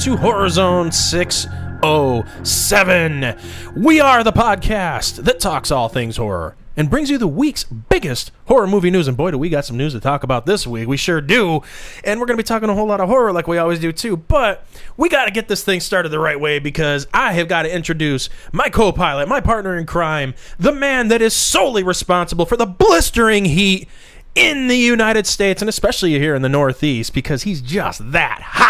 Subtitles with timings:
[0.00, 3.36] To Horror Zone 607.
[3.74, 8.30] We are the podcast that talks all things horror and brings you the week's biggest
[8.46, 9.08] horror movie news.
[9.08, 10.86] And boy, do we got some news to talk about this week.
[10.86, 11.62] We sure do.
[12.04, 13.90] And we're going to be talking a whole lot of horror like we always do,
[13.90, 14.16] too.
[14.16, 14.64] But
[14.96, 17.74] we got to get this thing started the right way because I have got to
[17.74, 22.56] introduce my co pilot, my partner in crime, the man that is solely responsible for
[22.56, 23.88] the blistering heat
[24.36, 28.67] in the United States and especially here in the Northeast because he's just that hot.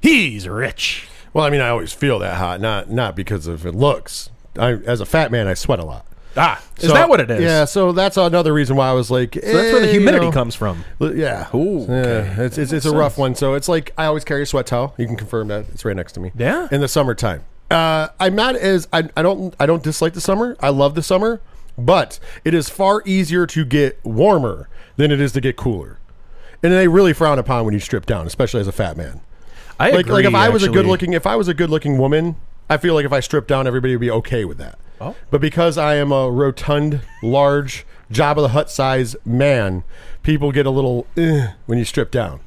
[0.00, 1.08] He's rich.
[1.32, 4.30] Well, I mean, I always feel that hot, not not because of it looks.
[4.58, 6.04] I, as a fat man, I sweat a lot.
[6.36, 7.40] Ah, is So- that what it is?
[7.42, 10.34] Yeah, so that's another reason why I was like, So that's where the humidity comes.
[10.34, 10.84] comes from.
[11.00, 12.40] Yeah, Ooh, yeah.
[12.42, 13.34] It's it's, it's a rough one.
[13.34, 14.94] So it's like I always carry a sweat towel.
[14.98, 16.32] You can confirm that it's right next to me.
[16.36, 16.68] Yeah.
[16.70, 17.42] in the summertime.
[17.70, 20.56] Uh, I'm not as I, I don't I don't dislike the summer.
[20.60, 21.40] I love the summer,
[21.76, 25.98] but it is far easier to get warmer than it is to get cooler,
[26.62, 29.20] and they really frown upon when you strip down, especially as a fat man.
[29.78, 30.74] I like like if I was a actually.
[30.82, 32.36] good looking if I was a good looking woman,
[32.68, 34.78] I feel like if I stripped down, everybody would be okay with that.
[35.00, 35.14] Oh.
[35.30, 39.84] But because I am a rotund, large, Jabba the Hutt size man,
[40.22, 42.40] people get a little eh, when you strip down.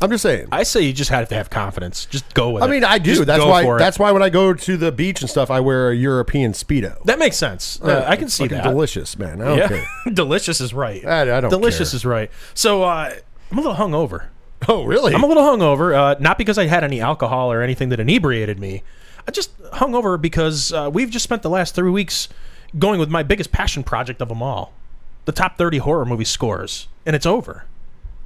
[0.00, 0.46] I'm just saying.
[0.52, 2.06] I say you just have to have confidence.
[2.06, 2.66] Just go with it.
[2.66, 2.70] I it.
[2.70, 3.14] mean, I do.
[3.14, 3.64] Just that's go why.
[3.64, 3.78] for it.
[3.80, 7.02] That's why when I go to the beach and stuff, I wear a European speedo.
[7.04, 7.80] that makes sense.
[7.82, 8.64] Uh, I can see fucking that.
[8.70, 9.42] delicious, man.
[9.42, 9.84] I don't yeah, care.
[10.12, 11.04] delicious is right.
[11.04, 11.96] I- I don't delicious care.
[11.96, 12.30] is right.
[12.54, 13.12] So uh,
[13.50, 14.26] I'm a little hungover.
[14.68, 15.14] Oh, really?
[15.14, 18.58] I'm a little hungover, uh, not because I had any alcohol or anything that inebriated
[18.58, 18.82] me.
[19.26, 22.28] I just hungover because uh, we've just spent the last three weeks
[22.78, 24.72] going with my biggest passion project of them all,
[25.26, 27.64] the top 30 horror movie scores, and it's over.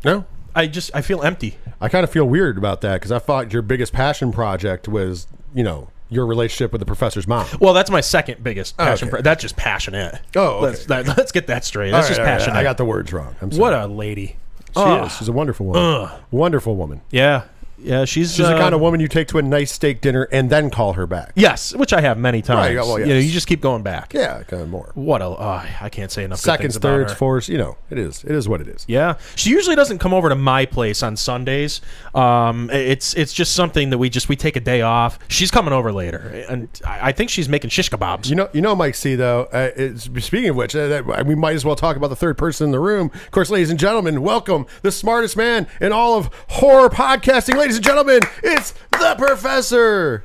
[0.04, 0.24] no.
[0.54, 1.56] I just I feel empty.
[1.80, 5.26] I kind of feel weird about that because I thought your biggest passion project was,
[5.54, 7.46] you know, your relationship with the professor's mom.
[7.58, 9.08] Well, that's my second biggest passion.
[9.08, 9.12] okay.
[9.12, 10.20] pro- that's just passionate.
[10.36, 10.66] Oh, okay.
[10.66, 11.90] let's that, let's get that straight.
[11.92, 12.56] That's All just right, passionate.
[12.56, 13.34] I got the words wrong.
[13.40, 13.60] I'm sorry.
[13.62, 14.36] what a lady.
[14.74, 15.06] She Ugh.
[15.06, 15.16] is.
[15.16, 16.10] She's a wonderful woman.
[16.30, 17.00] Wonderful woman.
[17.10, 17.44] Yeah,
[17.82, 18.04] yeah.
[18.04, 20.48] She's She's the uh, kind of woman you take to a nice steak dinner and
[20.50, 21.32] then call her back.
[21.34, 22.74] yes, which I have many times.
[22.74, 23.24] Right, well, You know, yes.
[23.24, 24.14] you just keep going back.
[24.14, 24.90] Yeah, kind of more.
[24.94, 26.38] What a uh, I can't say enough.
[26.38, 27.18] good Seconds, things about thirds, her.
[27.18, 27.48] fourths.
[27.48, 28.24] You know, it is.
[28.24, 28.84] It is what it is.
[28.88, 31.80] Yeah, she usually doesn't come over to my place on Sundays.
[32.14, 35.18] Um, it's it's just something that we just we take a day off.
[35.28, 38.28] She's coming over later, and I, I think she's making shish kebabs.
[38.28, 39.14] You know, you know, Mike C.
[39.14, 39.48] Though.
[39.52, 42.38] Uh, it's, speaking of which, uh, that, we might as well talk about the third
[42.38, 43.10] person in the room.
[43.14, 47.56] Of course, ladies and gentlemen, welcome the smartest man in all of horror podcasting.
[47.56, 50.24] Ladies and gentlemen, it's the Professor.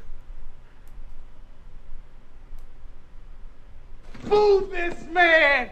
[4.23, 5.69] Boo this man!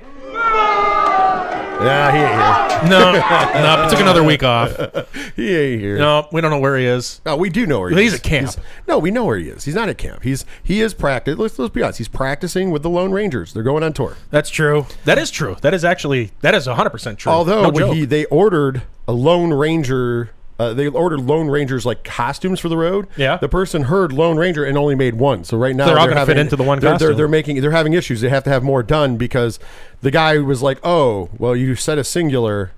[1.82, 2.90] Yeah, he ain't here.
[2.90, 4.76] No, no, took another week off.
[5.36, 5.98] He ain't here.
[5.98, 7.20] No, we don't know where he is.
[7.26, 8.02] No, we do know where he is.
[8.02, 8.20] He's is.
[8.20, 8.48] at camp.
[8.52, 9.66] He's- no, we know where he is.
[9.66, 10.24] He's not at camp.
[10.24, 11.38] He's he is practice.
[11.38, 11.98] Let's let's be honest.
[11.98, 13.52] He's practicing with the Lone Rangers.
[13.52, 14.16] They're going on tour.
[14.30, 14.86] That's true.
[15.04, 15.58] That is true.
[15.60, 17.34] That is actually that is hundred percent true.
[17.34, 17.96] Although no when joke.
[17.96, 20.30] he they ordered a Lone Ranger.
[20.58, 23.08] Uh, they ordered Lone Rangers like costumes for the road.
[23.18, 23.36] Yeah.
[23.38, 25.44] The person heard Lone Ranger and only made one.
[25.44, 27.18] So right now They're all gonna fit into the one they're, they're, costume.
[27.18, 28.22] they're making they're having issues.
[28.22, 29.60] They have to have more done because
[30.02, 32.72] the guy was like, "Oh, well, you said a singular.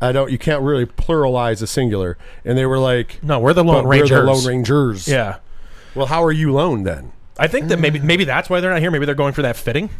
[0.00, 0.30] I don't.
[0.30, 3.84] You can't really pluralize a singular." And they were like, no, we're the Lone "But
[3.84, 4.10] we're Rangers.
[4.10, 5.40] the Lone Rangers." Yeah,
[5.94, 7.12] Well, how are you lone then?
[7.38, 8.90] I think that maybe maybe that's why they're not here.
[8.90, 9.90] Maybe they're going for that fitting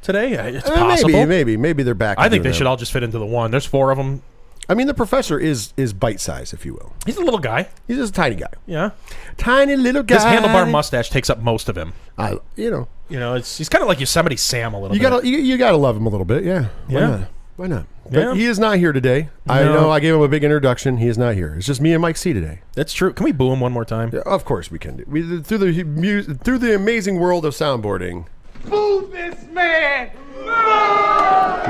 [0.00, 0.32] today.
[0.56, 1.10] It's Uh, possible.
[1.10, 2.18] Maybe, maybe, maybe they're back.
[2.18, 3.50] I think they should all just fit into the one.
[3.50, 4.22] There's four of them.
[4.70, 6.92] I mean, the professor is is bite size, if you will.
[7.04, 7.68] He's a little guy.
[7.88, 8.90] He's just a tiny guy, Yeah,
[9.36, 10.14] tiny little guy.
[10.14, 11.92] his handlebar mustache takes up most of him.
[12.16, 15.02] I, you know, You know, it's he's kind of like Yosemite Sam a little you
[15.02, 15.10] bit.
[15.10, 16.44] gotta you, you gotta love him a little bit.
[16.44, 16.68] Yeah.
[16.86, 17.06] Why Yeah.
[17.10, 17.28] not?
[17.56, 17.86] Why not?
[18.10, 18.34] But Yeah.
[18.34, 19.28] he is not here today.
[19.48, 19.74] I No.
[19.74, 20.96] know I gave him a big introduction.
[20.98, 21.54] He is not here.
[21.58, 22.60] It's just me and Mike C today.
[22.74, 23.12] That's true.
[23.12, 24.10] Can we boo him one more time?
[24.12, 25.04] Yeah, of course we can do.
[25.08, 28.26] We through the mu- through the amazing world of soundboarding.
[28.68, 30.10] Boo this man!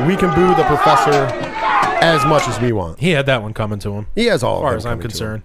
[0.07, 1.29] We can boo the professor
[2.03, 3.01] as much as we want.
[3.01, 4.07] He had that one coming to him.
[4.15, 4.59] He has all.
[4.59, 5.11] As far of as I'm coming to him.
[5.11, 5.43] concerned.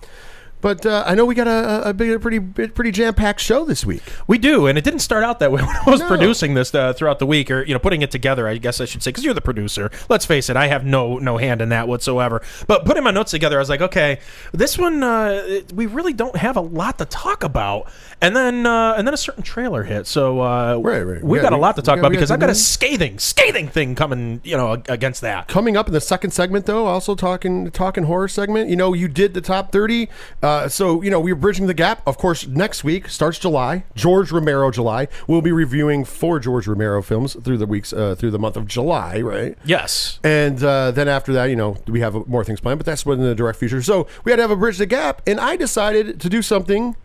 [0.65, 3.65] But uh, I know we got a, a, big, a pretty pretty jam packed show
[3.65, 4.01] this week.
[4.25, 6.07] We do, and it didn't start out that way when I was No.
[6.07, 8.47] producing this uh, throughout the week, or you know, putting it together.
[8.47, 9.91] I guess I should say, because you're the producer.
[10.09, 12.41] Let's face it, I have no no hand in that whatsoever.
[12.65, 14.19] But putting my notes together, I was like, okay,
[14.53, 17.87] this one uh, we really don't have a lot to talk about.
[18.19, 21.23] And then uh, and then a certain trailer hit, so uh, Right, right.
[21.23, 23.67] we Yeah, got a lot to talk got- about because I've got a scathing scathing
[23.67, 25.47] thing coming, you know, against that.
[25.47, 28.71] Coming up in the second segment, though, also talking talking horror segment.
[28.71, 30.09] You know, you did the top thirty,
[30.41, 32.01] uh, so you know we're bridging the gap.
[32.05, 35.07] Of course, next week starts July, George Romero July.
[35.27, 38.67] We'll be reviewing four George Romero films through the weeks uh, through the month of
[38.67, 39.57] July, right?
[39.65, 40.19] Yes.
[40.23, 43.25] And uh, then after that, you know, we have more things planned, but that's within
[43.25, 43.81] the direct future.
[43.81, 46.95] So we had to have a bridge the gap, and I decided to do something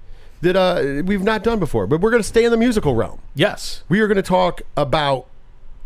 [0.40, 1.86] that uh, we've not done before.
[1.86, 3.20] But we're going to stay in the musical realm.
[3.34, 3.82] Yes.
[3.88, 5.26] We are going to talk about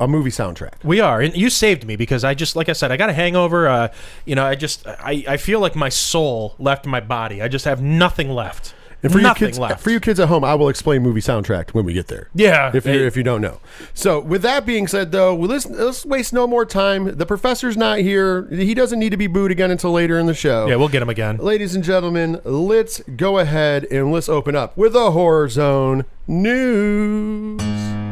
[0.01, 0.83] a movie soundtrack.
[0.83, 3.13] We are, and you saved me because I just, like I said, I got a
[3.13, 3.69] hangover.
[3.69, 3.89] Uh,
[4.25, 7.41] you know, I just, I, I feel like my soul left my body.
[7.41, 8.75] I just have nothing left.
[9.05, 9.83] And for you nothing kids, left.
[9.83, 12.31] for you kids at home, I will explain movie soundtrack when we get there.
[12.35, 12.71] Yeah.
[12.75, 13.61] if you if you don't know.
[13.93, 17.19] So with that being said, though, well, let's let's waste no more time.
[17.19, 18.47] The professor's not here.
[18.49, 20.67] He doesn't need to be booed again until later in the show.
[20.69, 21.37] yeah, we'll get him again.
[21.37, 28.04] Ladies and gentlemen, let's go ahead and let's open up with a horror zone news.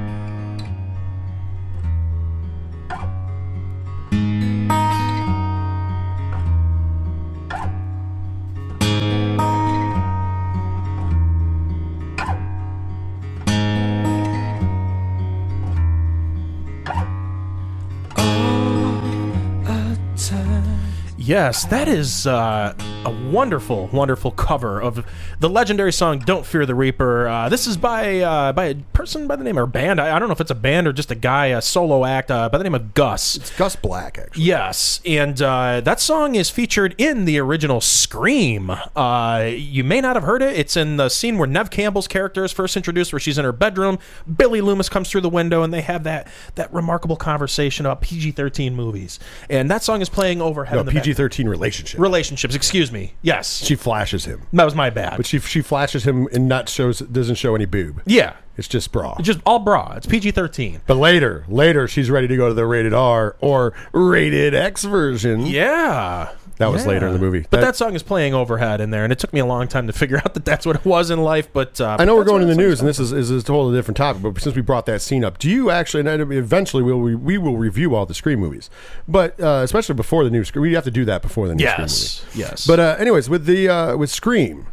[21.32, 22.74] Yes, that is uh,
[23.06, 25.02] a wonderful, wonderful cover of
[25.40, 29.26] the legendary song "Don't Fear the Reaper." Uh, this is by uh, by a person
[29.26, 29.98] by the name or band.
[29.98, 32.30] I, I don't know if it's a band or just a guy, a solo act
[32.30, 33.36] uh, by the name of Gus.
[33.36, 34.44] It's Gus Black, actually.
[34.44, 38.70] Yes, and uh, that song is featured in the original Scream.
[38.94, 40.54] Uh, you may not have heard it.
[40.58, 43.52] It's in the scene where Neve Campbell's character is first introduced, where she's in her
[43.52, 43.98] bedroom.
[44.36, 48.74] Billy Loomis comes through the window, and they have that that remarkable conversation about PG-13
[48.74, 49.18] movies.
[49.48, 50.74] And that song is playing overhead.
[50.74, 50.88] No, in
[51.28, 52.00] the back- PG thirteen relationship.
[52.00, 52.54] relationships.
[52.54, 53.14] Excuse me.
[53.22, 55.16] Yes, She flashes him, that was my bad.
[55.16, 58.02] but she she flashes him and not shows doesn't show any boob.
[58.06, 59.16] yeah, It's just bra.
[59.22, 59.94] just all bra.
[59.96, 60.80] It's PG-13.
[60.86, 65.46] But later, later, she's ready to go to the rated R or rated X version.
[65.46, 66.30] Yeah.
[66.62, 67.40] That was later in the movie.
[67.40, 69.68] But That- that, song is playing overhead in there, and it took me a long
[69.68, 71.52] time to figure out that that's what it was in life.
[71.52, 73.46] But uh, I know we're going in the news, and this is, is, is a
[73.46, 74.22] totally different topic.
[74.22, 76.08] But since we brought that scene up, do you actually?
[76.08, 78.70] And eventually, we'll we, we will review all the Scream movies,
[79.08, 81.64] but uh, especially before the new Scream, we have to do that before the new
[81.66, 82.38] Scream Yes, movie.
[82.40, 82.66] yes.
[82.66, 84.66] But uh, anyways, with the uh, with Scream,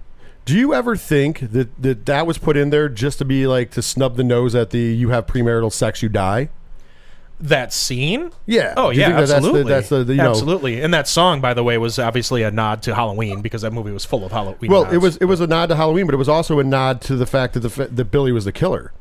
[0.46, 3.72] do you ever think that, that that was put in there just to be like
[3.72, 6.50] to snub the nose at the "you have premarital sex, you die"?
[7.42, 8.32] That scene.
[8.46, 8.74] Yeah.
[8.76, 9.70] Oh yeah, that that's the- absolutely.
[9.72, 10.82] that's the- you know- absolutely.
[10.82, 13.92] And that song, by the way, was obviously a nod to Halloween because that movie
[13.92, 14.70] was full of Halloween.
[14.72, 14.94] Well, nods.
[14.96, 17.16] it was it was a nod to Halloween, but it was also a nod to
[17.16, 18.92] the fact that the that Billy was the killer.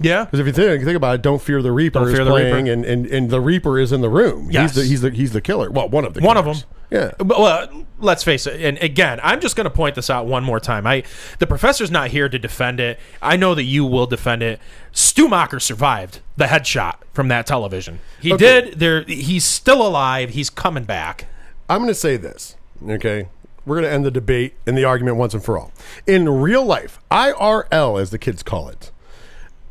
[0.00, 0.24] Yeah.
[0.24, 2.30] Because if you think, think about it, "Don't Fear the Reaper" Don't is Fear the
[2.30, 2.72] playing, Reaper.
[2.72, 4.48] And, and and the Reaper is in the room.
[4.50, 4.74] Yes.
[4.74, 5.70] He's the he's the he's the killer.
[5.70, 6.56] Well, one of the One of them.
[6.90, 7.12] Yeah.
[7.18, 8.62] But, well, let's face it.
[8.62, 10.86] And again, I'm just going to point this out one more time.
[10.86, 11.02] I,
[11.38, 12.98] the professor's not here to defend it.
[13.20, 14.58] I know that you will defend it.
[14.92, 17.98] Stu Macher survived the headshot from that television.
[18.22, 18.62] He Okay.
[18.62, 18.78] did.
[18.78, 20.30] There, he's still alive.
[20.30, 21.26] He's coming back.
[21.68, 22.56] I'm going to say this.
[22.88, 23.28] Okay.
[23.66, 25.72] We're going to end the debate and the argument once and for all.
[26.06, 28.90] In real life, IRL, as the kids call it,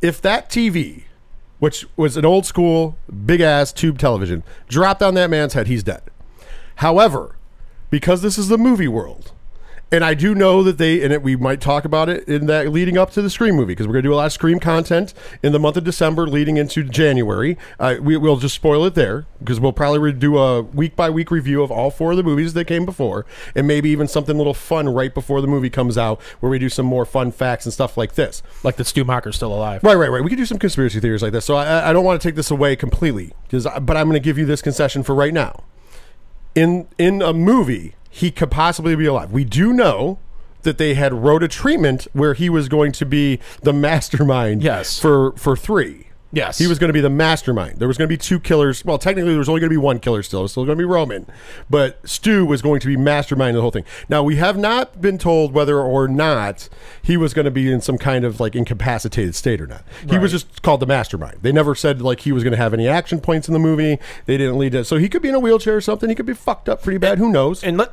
[0.00, 1.04] if that TV,
[1.58, 5.82] which was an old school, big ass tube television, dropped on that man's head, he's
[5.82, 6.02] dead.
[6.76, 7.36] However,
[7.90, 9.32] because this is the movie world,
[9.90, 12.70] and I do know that they, and it, we might talk about it in that
[12.72, 14.58] leading up to the Scream movie, because we're going to do a lot of Scream
[14.58, 17.56] content in the month of December leading into January.
[17.80, 21.30] Uh, we, we'll just spoil it there, because we'll probably do a week by week
[21.30, 24.38] review of all four of the movies that came before, and maybe even something a
[24.38, 27.64] little fun right before the movie comes out, where we do some more fun facts
[27.64, 28.42] and stuff like this.
[28.62, 29.82] Like that Stu Macher's still alive.
[29.82, 30.22] Right, right, right.
[30.22, 31.44] We could do some conspiracy theories like this.
[31.44, 34.20] So I, I don't want to take this away completely, because but I'm going to
[34.20, 35.64] give you this concession for right now.
[36.54, 39.32] In in a movie, he could possibly be alive.
[39.32, 40.18] We do know
[40.62, 44.62] that they had wrote a treatment where he was going to be the mastermind.
[44.62, 44.98] Yes.
[44.98, 46.07] For for three.
[46.30, 46.58] Yes.
[46.58, 47.78] He was going to be the mastermind.
[47.78, 48.84] There was going to be two killers.
[48.84, 50.40] Well, technically, there was only going to be one killer still.
[50.40, 51.26] It was still going to be Roman.
[51.70, 53.84] But Stu was going to be mastermind the whole thing.
[54.08, 56.68] Now, we have not been told whether or not
[57.02, 59.84] he was going to be in some kind of like incapacitated state or not.
[60.08, 61.38] He was just called the mastermind.
[61.42, 63.98] They never said like he was going to have any action points in the movie.
[64.26, 64.84] They didn't lead to.
[64.84, 66.10] So he could be in a wheelchair or something.
[66.10, 67.18] He could be fucked up pretty bad.
[67.18, 67.64] Who knows?
[67.64, 67.92] And let,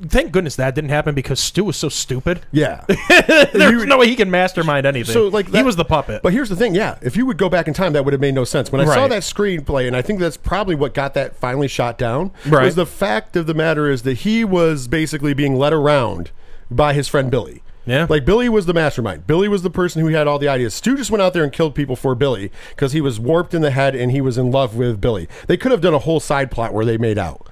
[0.00, 2.40] thank goodness that didn't happen because Stu was so stupid.
[2.52, 2.84] yeah.
[3.52, 5.12] There's no way he can mastermind anything.
[5.12, 6.22] So like he was the puppet.
[6.22, 6.98] But here's the thing, yeah.
[7.02, 8.70] If you would go back in time, that would have made no sense.
[8.72, 11.98] When I saw that screenplay, and I think that's probably what got that finally shot
[11.98, 12.64] down, Right.
[12.64, 16.30] was the fact of the matter is that he was basically being led around
[16.70, 17.62] by his friend Billy.
[17.86, 18.06] Yeah.
[18.10, 19.26] Like Billy was the mastermind.
[19.26, 20.74] Billy was the person who had all the ideas.
[20.74, 23.62] Stu just went out there and killed people for Billy because he was warped in
[23.62, 25.28] the head and he was in love with Billy.
[25.46, 27.46] They could have done a whole side plot where they made out.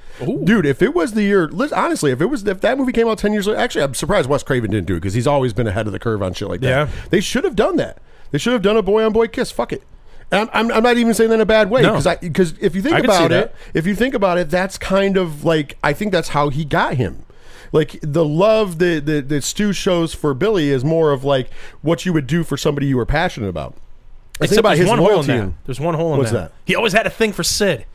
[0.44, 3.18] Dude, if it was the year, honestly, if it was if that movie came out
[3.18, 5.66] ten years later, actually, I'm surprised Wes Craven didn't do it because he's always been
[5.66, 6.68] ahead of the curve on shit like that.
[6.68, 6.88] Yeah.
[7.10, 7.98] They should have done that.
[8.30, 9.50] They should have done a boy on boy kiss.
[9.50, 9.82] Fuck it.
[10.30, 11.96] And I'm, I'm, I'm not even saying that in a bad way No.
[11.96, 13.44] because because if you think about that.
[13.46, 16.64] it, if you think about it, that's kind of like I think that's how he
[16.64, 17.24] got him.
[17.72, 21.50] Like the love that that, that Stu shows for Billy is more of like
[21.82, 23.74] what you would do for somebody you were passionate about.
[24.40, 25.32] I Except about his one hole in loyalty.
[25.46, 25.52] that.
[25.64, 26.50] There's one hole in What's that.
[26.50, 26.52] that?
[26.64, 27.86] He always had a thing for Sid.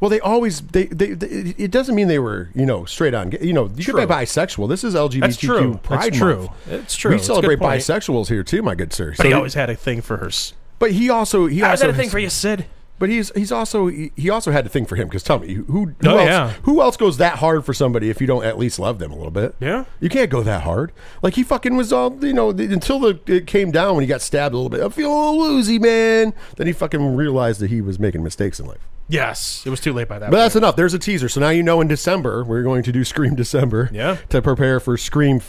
[0.00, 3.32] Well, they always they, they, they it doesn't mean they were you know straight on.
[3.40, 4.68] You know, you could be bisexual.
[4.68, 5.80] This is LGBTQ That's true.
[5.82, 6.36] Pride That's true.
[6.36, 6.50] Month.
[6.68, 7.12] It's true.
[7.12, 9.14] We celebrate bisexuals here too, my good sir.
[9.16, 10.30] But he So- always had a thing for her.
[10.78, 12.66] but he also he I always also had a thing for you, Sid.
[13.02, 15.54] But he's he's also he, he also had to think for him because tell me
[15.54, 16.50] who who Oh, else, yeah.
[16.62, 19.16] who else goes that hard for somebody if you don't at least love them a
[19.16, 19.56] little bit?
[19.58, 19.86] Yeah.
[19.98, 20.92] you can't go that hard.
[21.20, 24.06] Like he fucking was all you know the, until the it came down when he
[24.06, 24.82] got stabbed a little bit.
[24.82, 26.32] I feel a little woozy, man.
[26.56, 28.86] Then he fucking realized that he was making mistakes in life.
[29.08, 30.30] Yes, it was too late by that.
[30.30, 30.44] But point.
[30.44, 30.76] that's enough.
[30.76, 31.28] There's a teaser.
[31.28, 33.90] So now you know in December we're going to do Scream December.
[33.92, 34.18] Yeah.
[34.28, 35.40] To prepare for Scream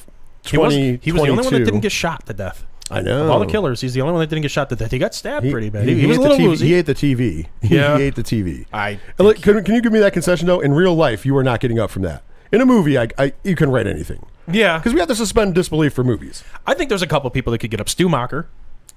[0.44, 2.66] he was, he was the only one that didn't get shot to death.
[2.94, 3.24] I know.
[3.26, 4.92] Of all the killers, he's the only one that didn't get shot to death.
[4.92, 5.88] He got stabbed pretty bad.
[5.88, 6.68] He, He, he was a ate the little TV woozy.
[6.68, 7.48] He ate the TV.
[7.62, 7.98] Yeah.
[7.98, 8.66] he ate the TV.
[8.74, 10.60] I look, can, can you give me that concession though?
[10.60, 12.24] In real life, you are not getting up from that.
[12.52, 15.56] In a movie, I, I you can write anything yeah, because we have to suspend
[15.56, 16.44] disbelief for movies.
[16.68, 17.90] I think there's a couple people that could get up.
[17.90, 18.48] Stu Macher.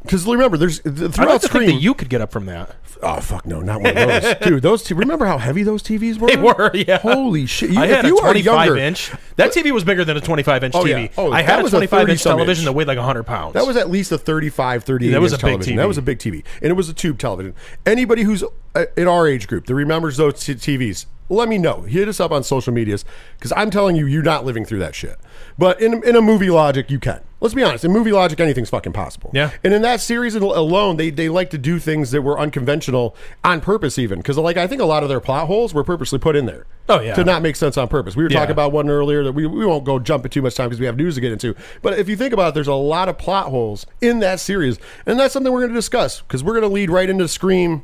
[0.07, 2.75] Because remember, there's I'd like throughout think that you could get up from that.
[3.03, 4.63] oh fuck no, not one of those, dude.
[4.63, 6.29] Those t- remember how heavy those TVs were?
[6.29, 6.99] They were, yeah.
[6.99, 7.71] Holy shit!
[7.71, 9.13] You, I had a you are 25 younger, inch.
[9.37, 11.05] That TV was bigger than a 25 inch Oh, TV.
[11.07, 11.09] yeah.
[11.19, 12.65] Oh, I had a was a 25 inch television inch.
[12.67, 13.53] that weighed like 100 pounds.
[13.55, 15.61] That was at least a 35, 38 That was inch a big.
[15.61, 15.77] TV.
[15.77, 16.43] That was a big TV.
[16.63, 17.55] And it was a tube television.
[17.85, 18.43] Anybody who's
[18.75, 21.83] uh, in our age group that remembers those t- TVs, let me know.
[21.83, 23.05] Hit us up on social medias
[23.37, 25.17] because I'm telling you, you're not living through that shit.
[25.59, 27.21] But in, in a movie logic, you can.
[27.38, 27.85] Let's be honest.
[27.85, 29.31] In movie logic, anything's fucking possible.
[29.35, 29.50] Yeah.
[29.62, 33.14] And in that series alone, they, they like to do things that were unconventional
[33.45, 34.21] on purpose, even.
[34.21, 36.64] Because, like, I think a lot of their plot holes were purposely put in there.
[36.88, 37.14] Oh, yeah.
[37.14, 38.16] To not make sense on purpose.
[38.16, 38.38] We were Yeah.
[38.38, 40.81] talking about one earlier that we, we won't go jump in too much time because
[40.81, 41.55] we have news to get into.
[41.83, 44.78] But if you think about it, there's a lot of plot holes in that series.
[45.05, 47.83] And that's something we're going to discuss because we're going to lead right into Scream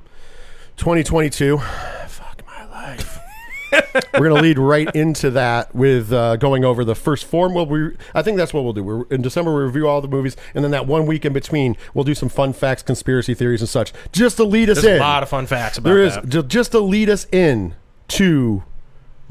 [0.79, 1.59] 2022.
[2.09, 3.19] Fuck my life.
[3.73, 7.55] We're going to lead right into that with uh, going over the first form.
[7.55, 8.83] Well, We'll I think that's what we'll do.
[8.85, 11.77] We're, in December, we review all the movies, and then that one week in between,
[11.95, 15.01] we'll do some fun facts, conspiracy theories, and such, just to lead us There's in.
[15.01, 16.29] a lot of fun facts about There is that.
[16.29, 17.75] ju- just to lead us in
[18.09, 18.63] to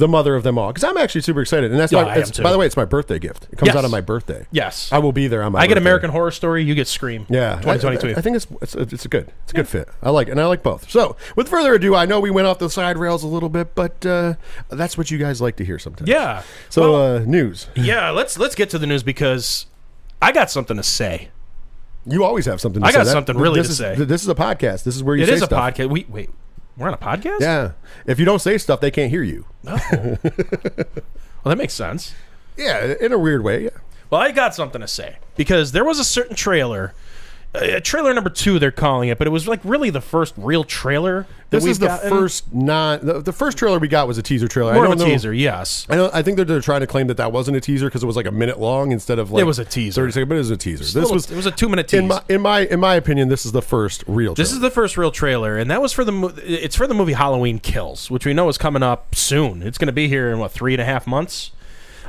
[0.02, 2.40] the mother of them all because I'm actually super excited, and that's Yeah, my, it's,
[2.40, 3.48] by the way, it's my birthday gift.
[3.52, 3.76] It comes Yes.
[3.76, 4.48] out on my birthday.
[4.52, 4.92] Yes.
[4.92, 5.60] I will be there on my.
[5.60, 5.78] I get.
[5.78, 6.64] American Horror Story.
[6.64, 7.28] You get Scream.
[7.30, 8.16] Yeah, 2022.
[8.16, 9.90] I, I think it's it's it's a good it's a good fit.
[10.02, 10.90] I like it, and I like both.
[10.90, 13.76] So, with further ado, I know we went off the side rails a little bit,
[13.76, 14.34] but uh,
[14.70, 16.10] that's what you guys like to hear sometimes.
[16.10, 16.42] yeah.
[16.70, 17.68] So, Well, uh, news.
[17.76, 18.10] yeah.
[18.10, 19.68] Let's let's get to the news because
[20.22, 21.30] I got something to say.
[22.08, 22.82] You always have something.
[22.82, 22.90] to say.
[22.90, 23.06] I got.
[23.06, 23.94] That- something really to is, say.
[23.96, 24.84] This is a podcast.
[24.84, 25.90] This is where you It is a podcast.
[25.92, 26.32] We wait.
[26.78, 27.42] We're on a podcast.
[27.42, 27.72] Yeah.
[28.06, 29.46] If you don't say stuff, they can't hear you.
[29.64, 29.78] No.
[29.92, 30.18] well,
[31.46, 32.14] that makes sense.
[32.58, 33.66] Yeah, in a weird way.
[33.66, 33.70] Yeah.
[34.10, 36.94] Well, I got something to say because there was a certain trailer,
[37.54, 40.64] uh, trailer number two, they're calling it, but it was like really the first real
[40.64, 41.28] trailer.
[41.50, 42.10] That This we've is the gotten.
[42.10, 43.06] first non.
[43.06, 44.74] The, the first trailer we got was a teaser trailer.
[44.74, 45.34] more I of a know- teaser.
[45.34, 45.86] Yes.
[45.90, 46.10] I.
[46.14, 48.16] I think that they're trying to claim that that wasn't a teaser because it was
[48.16, 50.02] like a minute long instead of like It was a teaser.
[50.02, 50.30] thirty seconds.
[50.30, 50.84] But it was a teaser.
[50.86, 52.00] This Little- was it was a two minute tease.
[52.00, 53.28] in my in my in my opinion.
[53.28, 54.34] This is the first real.
[54.34, 54.36] Trailer.
[54.36, 57.14] This is the first real trailer, and that was for the it's for the movie
[57.14, 59.62] Halloween Kills, which we know is coming up soon.
[59.62, 61.52] It's going to be here in what three and a half months.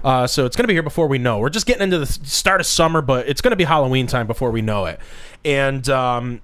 [0.05, 1.39] Uh, so it's going to be here before we know.
[1.39, 4.27] We're just getting into the start of summer, but it's going to be Halloween time
[4.27, 4.99] before we know it.
[5.45, 6.41] And um,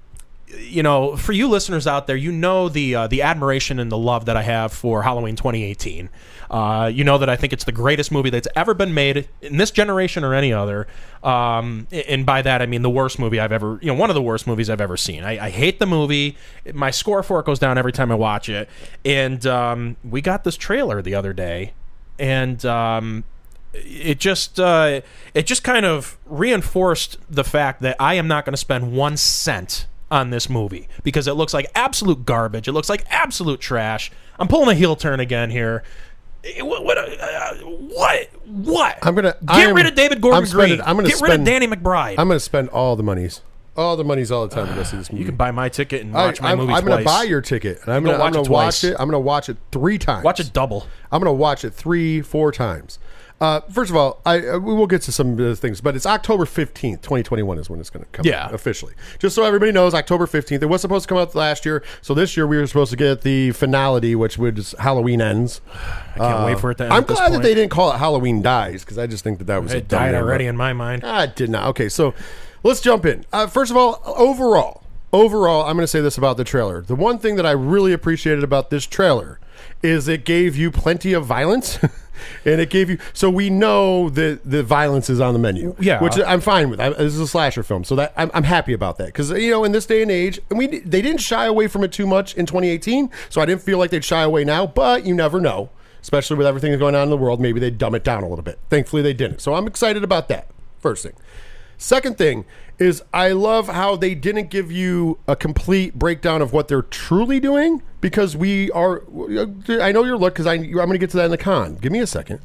[0.57, 3.99] you know, for you listeners out there, you know the uh, the admiration and the
[3.99, 6.09] love that I have for Halloween 2018.
[6.51, 9.59] Uh, you know that I think it's the greatest movie that's ever been made in
[9.59, 10.87] this generation or any other.
[11.23, 14.15] Um, and by that I mean the worst movie I've ever, you know, one of
[14.15, 15.25] the worst movies I've ever seen.
[15.25, 16.37] I, I hate the movie.
[16.73, 18.69] My score for it goes down every time I watch it.
[19.05, 21.75] And um, we got this trailer the other day,
[22.19, 23.25] and um,
[23.75, 25.01] it just uh,
[25.35, 29.17] it just kind of reinforced the fact that I am not going to spend one
[29.17, 32.67] cent on this movie because it looks like absolute garbage.
[32.69, 34.11] It looks like absolute trash.
[34.39, 35.83] I'm pulling a heel turn again here.
[36.45, 36.85] Eh, What?
[36.85, 36.97] What?
[36.99, 38.29] Uh, what?
[38.47, 38.99] what?
[39.03, 40.89] I'm gonna- get I am- rid of David Gordon I'm spending- Green.
[40.89, 42.15] I'm gonna get rid of Danny McBride.
[42.19, 43.43] I'm going to spend all the monies,
[43.77, 45.21] all the money's all the time to go see this movie.
[45.23, 46.95] You can buy my ticket and I, watch my I'm, movie I'm twice.
[46.95, 48.97] gonna buy your ticket, and I'm gonna, I'm watch gonna watch it.
[48.99, 50.25] I'm gonna watch it three times.
[50.25, 50.87] Watch it double.
[51.13, 52.99] I'm gonna watch it three, four times.
[53.41, 55.95] Uh, first of all, I uh, we will get to some of the things, but
[55.95, 58.47] it's October 15th, 2021 is when it's going to come Yeah.
[58.47, 58.95] out officially.
[59.21, 60.61] Just so everybody knows, October 15th.
[60.61, 62.97] It was supposed to come out last year, so this year we were supposed to
[62.97, 65.61] get the finality, which was Halloween ends.
[66.15, 66.93] I can't wait for it to end.
[66.93, 69.63] I'm glad that they didn't call it Halloween Dies because I just think that that
[69.63, 71.05] was a It died already in my mind.
[71.05, 71.69] I did not.
[71.69, 72.15] Okay, so
[72.65, 73.25] let's jump in.
[73.33, 76.81] Uh, first of all, overall, overall, I'm going to say this about the trailer.
[76.83, 79.39] The one thing that I really appreciated about this trailer
[79.81, 81.79] is it gave you plenty of violence.
[82.45, 86.03] And it gave you, so we know that the violence is on the menu, Yeah.
[86.03, 86.81] which I'm fine with.
[86.81, 89.51] I, this is a slasher film, so that I'm, I'm happy about that because you
[89.51, 92.07] know in this day and age, and we they didn't shy away from it too
[92.07, 94.67] much in 2018, so I didn't feel like they'd shy away now.
[94.67, 95.71] But you never know,
[96.03, 97.41] especially with everything that's going on in the world.
[97.41, 98.59] Maybe they dumb it down a little bit.
[98.71, 99.41] Thankfully, they didn't.
[99.41, 100.49] So I'm excited about that.
[100.81, 101.15] First thing.
[101.79, 102.45] Second thing
[102.79, 107.39] is I love how they didn't give you a complete breakdown of what they're truly
[107.39, 109.03] doing because we are.
[109.69, 111.77] I know your look because I'm going to get to that in the con.
[111.77, 112.41] Give me a second.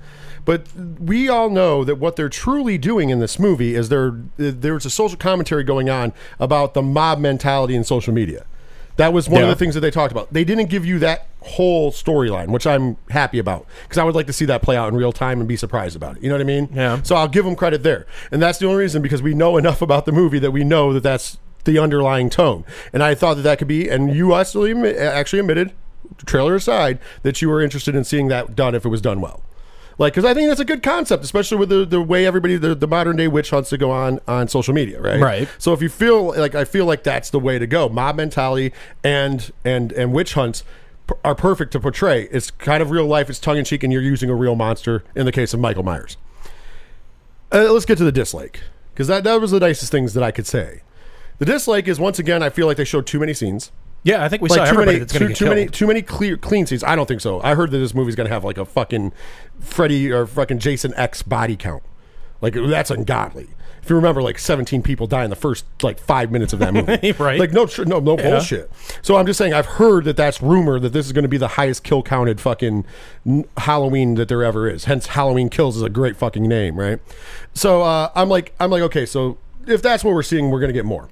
[0.45, 4.85] But we all know that what they're truly doing in this movie is there there's
[4.85, 8.45] a social commentary going on about the mob mentality in social media.
[8.97, 9.45] That was one Yeah.
[9.45, 10.31] of the things that they talked about.
[10.31, 14.27] They didn't give you that whole storyline, which I'm happy about because I would like
[14.27, 16.23] to see that play out in real time and be surprised about it.
[16.23, 16.69] You know what I mean?
[16.73, 16.99] Yeah.
[17.03, 19.81] So I'll give them credit there, and that's the only reason because we know enough
[19.81, 22.63] about the movie that we know that that's the underlying tone.
[22.91, 25.71] And I thought that that could be, and you actually actually admitted,
[26.25, 29.41] trailer aside, that you were interested in seeing that done if it was done well.
[29.97, 32.73] Like, because I think that's a good concept, especially with the, the way everybody, the,
[32.73, 35.19] the modern day witch hunts to go on on social media, right?
[35.19, 35.49] Right.
[35.57, 38.73] So if you feel like I feel like that's the way to go, mob mentality
[39.03, 40.63] and and and witch hunts
[41.23, 42.23] are perfect to portray.
[42.31, 43.29] It's kind of real life.
[43.29, 45.03] It's tongue in cheek, and you're using a real monster.
[45.15, 46.17] In the case of Michael Myers.
[47.51, 48.61] Uh, let's get to the dislike
[48.93, 50.81] because that that was the nicest things that I could say.
[51.37, 53.71] The dislike is once again I feel like they showed too many scenes
[54.03, 55.55] Yeah, I think we saw too everybody many, that's going too, to get too killed.
[55.57, 56.83] many, too many clear, clean scenes.
[56.83, 57.41] I don't think so.
[57.41, 59.13] I heard that this movie's gonna have like a fucking
[59.59, 61.83] Freddy or fucking Jason X body count.
[62.41, 63.47] Like that's ungodly.
[63.81, 66.73] If you remember, like 17 people die in the first like five minutes of that
[66.73, 67.37] movie, Right.
[67.37, 68.71] Like no, no, no bullshit.
[69.01, 71.37] So I'm just saying, I've heard that that's rumor that this is going to be
[71.37, 72.85] the highest kill counted fucking
[73.57, 74.85] Halloween that there ever is.
[74.85, 76.99] Hence, Halloween Kills is a great fucking name, right?
[77.53, 79.37] So uh, I'm like, I'm like, okay, so
[79.67, 81.09] if that's what we're seeing, we're going to get more.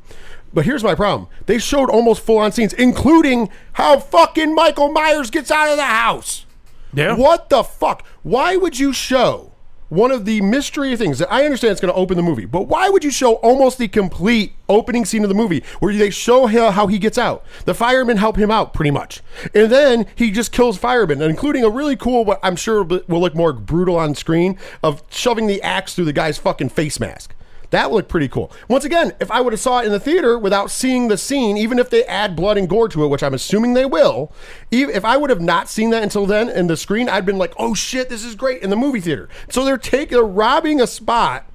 [0.54, 1.30] But here's my problem.
[1.46, 5.84] They showed almost full on scenes, including how fucking Michael Myers gets out of the
[5.84, 6.46] house.
[6.94, 7.16] Yeah.
[7.16, 8.06] What the fuck?
[8.24, 9.52] Why would you show
[9.92, 12.68] one of the mystery things that I understand it's going to open the movie, but
[12.68, 16.46] why would you show almost the complete opening scene of the movie where they show
[16.46, 17.44] how, how he gets out?
[17.66, 19.22] The firemen help him out pretty much.
[19.54, 23.36] And then he just kills firemen, including a really cool, what I'm sure will look
[23.36, 27.36] more brutal on screen, of shoving the axe through the guy's fucking face mask.
[27.72, 28.52] That looked pretty cool.
[28.68, 31.58] Once again, if I would have saw it in the theater without seeing the scene,
[31.58, 34.32] even if they add blood and gore to it, which I'm assuming they will,
[34.70, 37.54] if I would have not seen that until then in the screen, I'd been like,
[37.58, 39.30] "Oh shit, this is great!" in the movie theater.
[39.50, 41.46] So they're taking, they're robbing a spot.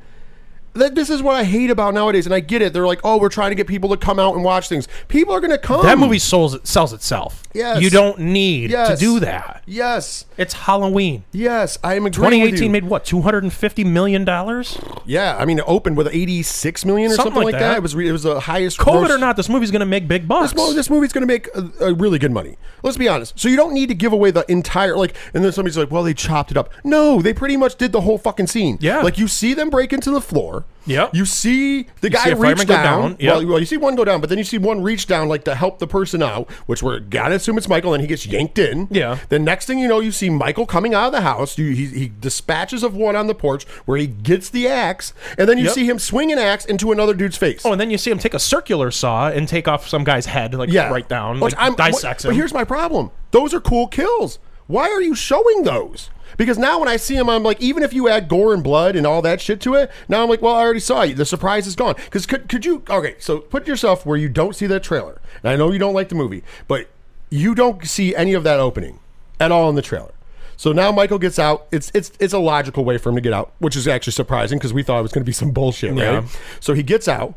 [0.76, 2.72] That this is what I hate about nowadays, and I get it.
[2.72, 5.34] They're like, "Oh, we're trying to get people to come out and watch things." People
[5.34, 5.82] are going to come.
[5.84, 7.42] That movie sells, sells itself.
[7.54, 7.80] Yes.
[7.80, 8.90] You don't need Yes.
[8.90, 9.62] to do that.
[9.66, 11.24] Yes, It's Halloween.
[11.32, 13.04] yes, I am agreeing 2018 made what?
[13.04, 14.78] 250 million dollars?
[15.06, 17.60] yeah, I mean, it opened with 86 million or Something something, like that.
[17.70, 17.76] that.
[17.78, 18.78] It was re- it was the highest.
[18.78, 20.52] COVID gross- or not, this movie's going to make big bucks.
[20.52, 22.58] This, this movie's going to make a, a really good money.
[22.82, 23.38] Let's be honest.
[23.38, 25.16] So you don't need to give away the entire like.
[25.34, 28.02] And then somebody's like, "Well, they chopped it up." No, they pretty much did the
[28.02, 28.76] whole fucking scene.
[28.80, 29.00] Yeah.
[29.00, 30.65] Like you see them break into the floor.
[30.88, 31.16] Yep.
[31.16, 32.66] You see the guy see reach down.
[32.68, 33.16] down.
[33.18, 33.36] Yep.
[33.38, 35.42] Well, well, you see one go down, but then you see one reach down like
[35.42, 38.56] to help the person out, which we're gotta assume it's Michael, and he gets yanked
[38.60, 38.86] in.
[38.92, 39.18] Yeah.
[39.28, 41.58] The next thing you know, you see Michael coming out of the house.
[41.58, 45.48] You, he, he dispatches of one on the porch where he gets the axe, and
[45.48, 45.72] then you Yep.
[45.74, 47.62] see him swing an axe into another dude's face.
[47.66, 50.26] Oh, and then you see him take a circular saw and take off some guy's
[50.26, 52.28] head, like yeah, right down, Which like, I'm- dissects him.
[52.28, 54.38] But here's my problem: those are cool kills.
[54.68, 56.10] Why are you showing those?
[56.36, 58.96] Because now when I see him, I'm like, even if you add gore and blood
[58.96, 61.14] and all that shit to it, now I'm like, well, I already saw you.
[61.14, 61.94] The surprise is gone.
[62.04, 62.82] Because could, could you?
[62.88, 65.20] Okay, so put yourself where you don't see that trailer.
[65.42, 66.88] And I know you don't like the movie, but
[67.30, 68.98] you don't see any of that opening
[69.40, 70.12] at all in the trailer.
[70.56, 71.66] So now Michael gets out.
[71.70, 74.58] It's it's it's a logical way for him to get out, which is actually surprising
[74.58, 75.98] because we thought it was going to be some bullshit, right?
[75.98, 76.26] Yeah.
[76.60, 77.34] So he gets out.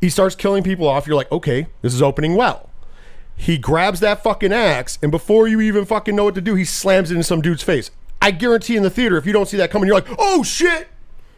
[0.00, 1.06] He starts killing people off.
[1.06, 2.68] You're like, okay, this is opening well.
[3.34, 6.64] He grabs that fucking axe, and before you even fucking know what to do, he
[6.64, 7.90] slams it in some dude's face.
[8.20, 10.88] I guarantee in the theater, if you don't see that coming, you're like, oh shit.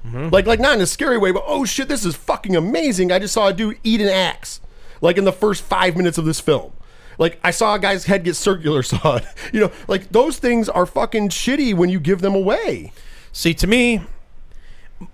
[0.07, 0.29] Mm-hmm.
[0.31, 3.13] Like, like not in a scary way, but oh shit, this is fucking amazing.
[3.13, 4.61] I just saw a dude eat an axe,
[5.01, 6.73] like in the first five minutes of this film.
[7.19, 9.29] Like I saw a guy's head get circular sawed.
[9.53, 12.93] You know, like those things are fucking shitty when you give them away.
[13.33, 14.03] See, to me,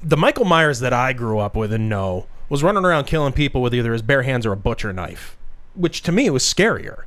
[0.03, 3.61] the Michael Myers that I grew up with and know was running around killing people
[3.61, 5.37] with either his bare hands or a butcher knife,
[5.75, 7.05] which to me was scarier.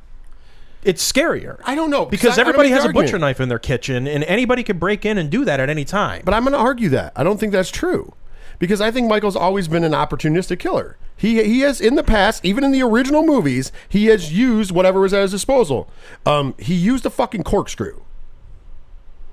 [0.82, 1.60] It's scarier.
[1.64, 4.62] I don't know because I- everybody has a butcher knife in their kitchen, and anybody
[4.62, 6.22] could break in and do that at any time.
[6.24, 7.12] But I'm going to argue that.
[7.16, 8.14] I don't think that's true.
[8.58, 10.96] Because I think Michael's always been an opportunistic killer.
[11.16, 15.00] He he has in the past, even in the original movies, he has used whatever
[15.00, 15.88] was at his disposal.
[16.26, 18.00] Um, he used a fucking corkscrew.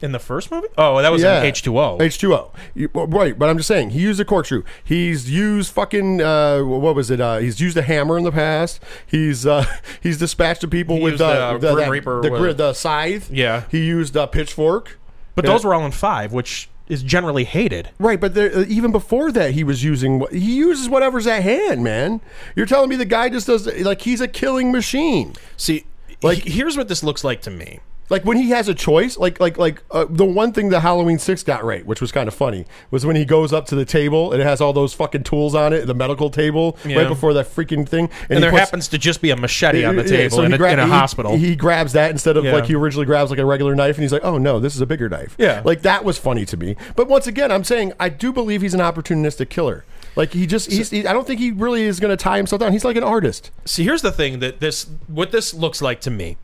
[0.01, 1.97] In the first movie, oh, that was in H two O.
[1.99, 2.51] H2O.
[2.75, 4.63] You- Right, but I'm just saying, he used a corkscrew.
[4.83, 7.19] He's used fucking uh, what was it?
[7.21, 8.81] Uh, he's used a hammer in the past.
[9.05, 9.65] He's uh,
[10.01, 12.73] he's dispatched to people He with used uh, the Grim that- Reaper the, with- the
[12.73, 13.29] scythe.
[13.31, 13.63] Yeah.
[13.71, 14.99] he used a pitchfork.
[15.35, 15.51] But Yeah.
[15.51, 17.89] those were all in five, which is generally hated.
[17.99, 20.25] Right, but there, uh, even before that, he was using.
[20.31, 22.21] He uses whatever's at hand, man.
[22.55, 25.33] You're telling me the guy just does like he's a killing machine.
[25.57, 25.85] See,
[26.23, 27.79] Like- like here's what this looks like to me.
[28.09, 31.19] Like when he has a choice, like like like uh, the one thing that Halloween
[31.19, 33.83] Six got right, which was kind of funny, was when he goes up to the
[33.85, 36.99] table and it has all those fucking tools on it, the medical table, Yeah.
[36.99, 39.83] right before that freaking thing, And he there puts- happens to just be a machete
[39.83, 41.35] on the Yeah, table so in, a, gra- in a he- hospital.
[41.37, 42.53] He grabs that instead of Yeah.
[42.53, 44.81] like he originally grabs like a regular knife, and he's like, "Oh no, this is
[44.81, 45.61] a bigger knife." Yeah.
[45.65, 46.75] like that was funny to me.
[46.95, 49.83] But once again, I'm saying I do believe he's an opportunistic killer.
[50.15, 52.59] Like he just, he's, he, I don't think he really is going to tie himself
[52.61, 52.71] down.
[52.71, 53.51] He's like an artist.
[53.65, 56.37] See, here's the thing that this what this looks like to me,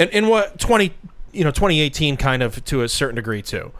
[0.00, 0.94] and and what twenty
[1.32, 3.70] you know 2018 kind of to a certain degree too.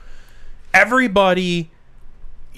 [0.72, 1.70] Everybody.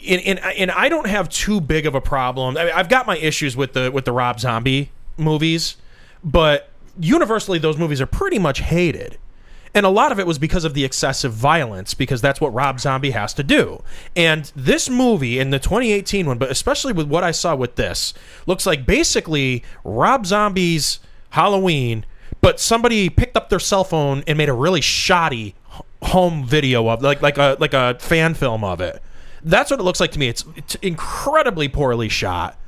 [0.04, 2.56] And, and, and I don't have too big of a problem.
[2.56, 5.76] I mean, I've got my issues with the with the Rob Zombie movies,
[6.24, 9.18] but universally those movies are pretty much hated.
[9.74, 12.80] And a lot of it was because of the excessive violence, because that's what Rob
[12.80, 13.82] Zombie has to do.
[14.16, 18.12] And this movie, in the 2018 one, but especially with what I saw with this,
[18.44, 20.98] looks like basically Rob Zombie's
[21.30, 22.04] Halloween,
[22.42, 25.54] but somebody picked up their cell phone and made a really shoddy
[26.02, 29.02] home video of like like a like a fan film of it.
[29.42, 30.28] That's what it looks like to me.
[30.28, 32.58] It's, it's incredibly poorly shot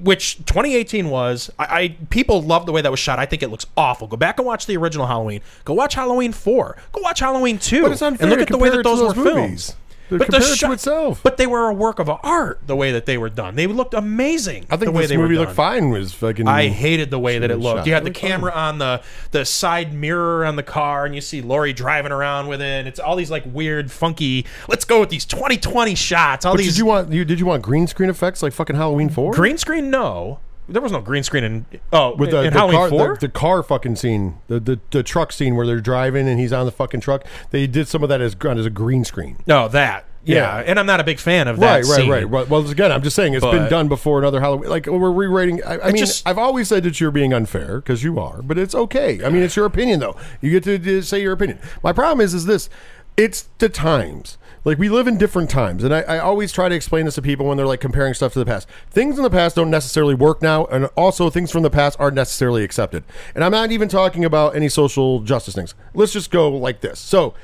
[0.00, 1.50] which 2018 was.
[1.58, 3.18] I, I people love the way that was shot.
[3.18, 4.06] I think it looks awful.
[4.06, 5.40] Go back and watch the original Halloween.
[5.64, 6.76] Go watch Halloween four.
[6.92, 7.82] Go watch Halloween two.
[7.82, 9.70] But it's unfair and look at the way that those, those were movies.
[9.70, 9.78] filmed.
[10.08, 11.20] To But the compare it to shot- itself.
[11.22, 12.60] But they were a work of art.
[12.66, 14.66] The way that they were done, they looked amazing.
[14.68, 15.80] I think the way this they movie were looked done.
[15.80, 15.90] fine.
[15.90, 16.46] Was fucking.
[16.46, 17.76] I hated the way that it Shot.
[17.76, 17.86] looked.
[17.86, 18.30] You had It the looked fine.
[18.30, 22.48] camera on the the side mirror on the car, and you see Laurie driving around
[22.48, 22.66] with it.
[22.66, 24.44] And it's all these like weird, funky.
[24.68, 26.44] Let's go with these 2020 shots.
[26.44, 27.10] All But these did you want?
[27.12, 29.32] You did you want green screen effects like fucking Halloween four?
[29.32, 29.88] green screen.
[29.88, 30.40] No,
[30.72, 33.14] there was no green screen in oh with the, in the Halloween car, four.
[33.14, 36.52] the, the car fucking scene, the, the the truck scene where they're driving and he's
[36.52, 37.24] on the fucking truck.
[37.50, 39.38] They did some of that as as a green screen.
[39.48, 40.06] Oh, that.
[40.24, 40.58] Yeah.
[40.58, 40.64] Yeah.
[40.66, 41.66] and I'm not a big fan of that.
[41.66, 42.10] Right, right, scene.
[42.10, 42.48] right.
[42.48, 44.70] Well, again, I'm just saying it's been done before another Halloween.
[44.70, 45.62] Like we're rewriting.
[45.64, 48.58] I, I mean, just- I've always said that you're being unfair because you are, but
[48.58, 49.24] it's okay.
[49.24, 50.16] I mean, it's your opinion though.
[50.40, 51.58] You get to, to say your opinion.
[51.82, 52.68] My problem is, is this?
[53.16, 54.38] It's the times.
[54.64, 57.22] Like we live in different times, and I, I always try to explain this to
[57.22, 58.68] people when they're like comparing stuff to the past.
[58.90, 62.14] Things in the past don't necessarily work now, and also things from the past aren't
[62.14, 63.02] necessarily accepted.
[63.34, 65.74] And I'm not even talking about any social justice things.
[65.94, 67.00] Let's just go like this.
[67.00, 67.34] So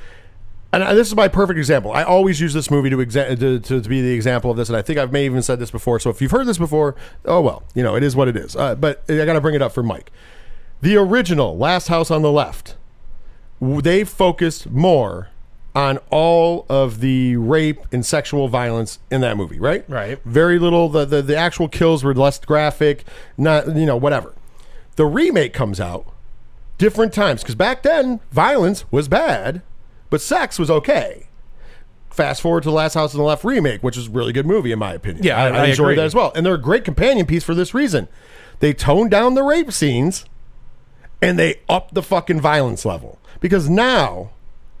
[0.71, 1.91] and this is my perfect example.
[1.91, 4.69] I always use this movie to, exa- to, to, to be the example of this,
[4.69, 5.99] and I think I've may even said this before.
[5.99, 8.55] So if you've heard this before, oh well, you know it is what it is.
[8.55, 10.11] Uh, but I got to bring it up for Mike.
[10.81, 12.75] The original Last House on the Left,
[13.59, 15.28] they focused more
[15.75, 19.85] on all of the rape and sexual violence in that movie, right?
[19.87, 20.19] Right.
[20.25, 20.89] Very little.
[20.89, 23.05] The, the the actual kills were less graphic.
[23.37, 24.33] Not you know whatever.
[24.95, 26.05] The remake comes out
[26.77, 29.61] different times because back then violence was bad,
[30.09, 31.27] but sex was okay.
[32.09, 34.45] Fast forward to the Last House on the Left remake, which is a really good
[34.47, 35.23] movie in my opinion.
[35.23, 35.95] Yeah, I, I- I enjoyed agree.
[35.97, 38.07] that as well, and they're a great companion piece for this reason.
[38.59, 40.25] They toned down the rape scenes,
[41.21, 44.31] and they upped the fucking violence level because now,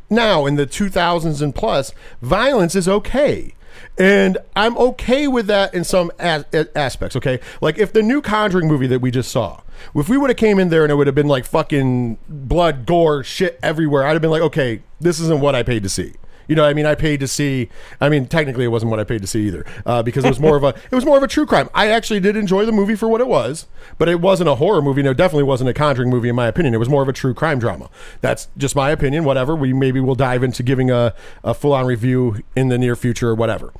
[0.09, 3.53] now in the 2000s and plus, violence is okay.
[3.97, 6.45] And I'm okay with that in some as-
[6.75, 7.15] aspects.
[7.15, 9.61] Okay, like if the new Conjuring movie that we just saw,
[9.95, 12.85] if we would have came in there and it would have been like fucking blood,
[12.85, 16.13] gore, shit everywhere, I'd have been like, okay, this isn't what I paid to see.
[16.49, 17.69] You know, I mean, I paid to see.
[18.01, 20.39] I mean, technically, it wasn't what I paid to see either, uh, because it was
[20.39, 20.69] more of a.
[20.69, 21.69] It was more of a true crime.
[21.75, 23.67] I actually did enjoy the movie for what it was,
[23.99, 25.03] but it wasn't a horror movie.
[25.03, 26.73] No, it definitely wasn't a Conjuring movie, in my opinion.
[26.73, 27.89] It was more of a true crime drama.
[28.21, 29.23] That's just my opinion.
[29.23, 29.55] Whatever.
[29.55, 33.29] We maybe we'll dive into giving a, a full on review in the near future
[33.29, 33.71] or whatever.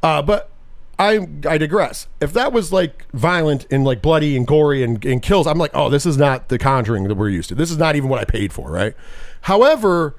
[0.00, 0.50] Uh, but
[0.98, 2.06] I I digress.
[2.20, 5.72] If that was like violent and like bloody and gory and, and kills, I'm like,
[5.74, 7.56] oh, this is not the Conjuring that we're used to.
[7.56, 8.94] This is not even what I paid for, right?
[9.42, 10.14] However,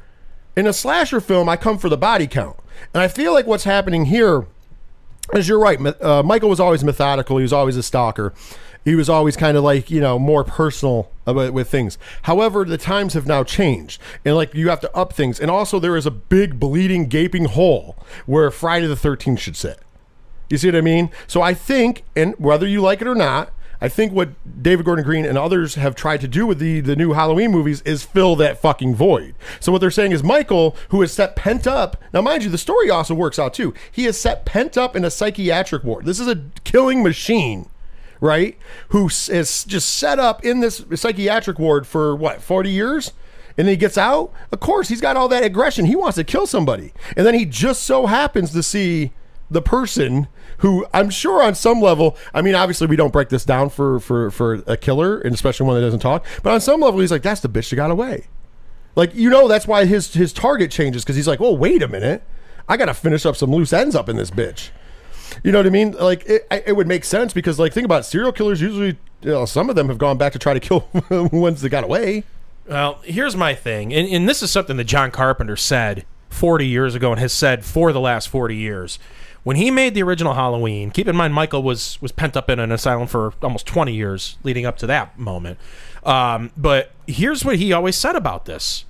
[0.58, 2.58] in a slasher film, I come for the body count,
[2.93, 4.48] and I feel like what's happening here
[5.34, 5.80] is you're right.
[6.02, 7.38] Uh, Michael was always methodical.
[7.38, 8.34] He was always a stalker.
[8.84, 12.00] He was always kind of like you know more personal about, with things.
[12.24, 15.39] However, the times have now changed, and like you have to up things.
[15.39, 19.80] And also, there is a big bleeding, gaping hole where Friday the Thirteenth should sit.
[20.50, 21.12] You see what I mean?
[21.28, 24.30] So I think, and whether you like it or not, I think what
[24.63, 27.82] David Gordon Green and others have tried to do with the, the new Halloween movies
[27.82, 29.36] is fill that fucking void.
[29.60, 32.02] So what they're saying is Michael, who is set pent up.
[32.13, 33.74] Now, mind you, the story also works out too.
[33.92, 36.06] He is set pent up in a psychiatric ward.
[36.06, 37.70] This is a killing machine,
[38.20, 38.58] right?
[38.90, 43.13] Who s- just set up in this psychiatric ward for what, 40 years?
[43.60, 44.32] And then he gets out.
[44.52, 45.86] Of course, he's got all that aggression.
[45.86, 46.94] He wants to kill somebody.
[47.16, 49.12] And then he just so happens to see
[49.50, 53.46] the person who I'm sure on some level, I mean, obviously we don't break this
[53.46, 56.26] down for for for a killer, and especially one that doesn't talk.
[56.43, 58.28] But on some level, he's like, "That's the bitch that got away."
[58.96, 61.88] Like you know, that's why his his target changes because he's like, "Oh, wait a
[61.88, 62.24] minute,
[62.67, 64.70] I got to finish up some loose ends up in this bitch."
[65.43, 65.91] You know what I mean?
[65.91, 68.60] Like it, it would make sense because like think about it, serial killers.
[68.62, 70.88] Usually, you know, some of them have gone back to try to kill
[71.32, 72.24] ones that got away.
[72.67, 76.96] Well, here's my thing, and, and this is something that John Carpenter said 40 years
[76.96, 79.00] ago and has said for the last 40 years.
[79.47, 82.60] When he made the original Halloween, keep in mind Michael was was pent up in
[82.60, 85.57] an asylum for almost 20 years leading up to that moment.
[86.03, 88.83] Um, but here's what he always said about this.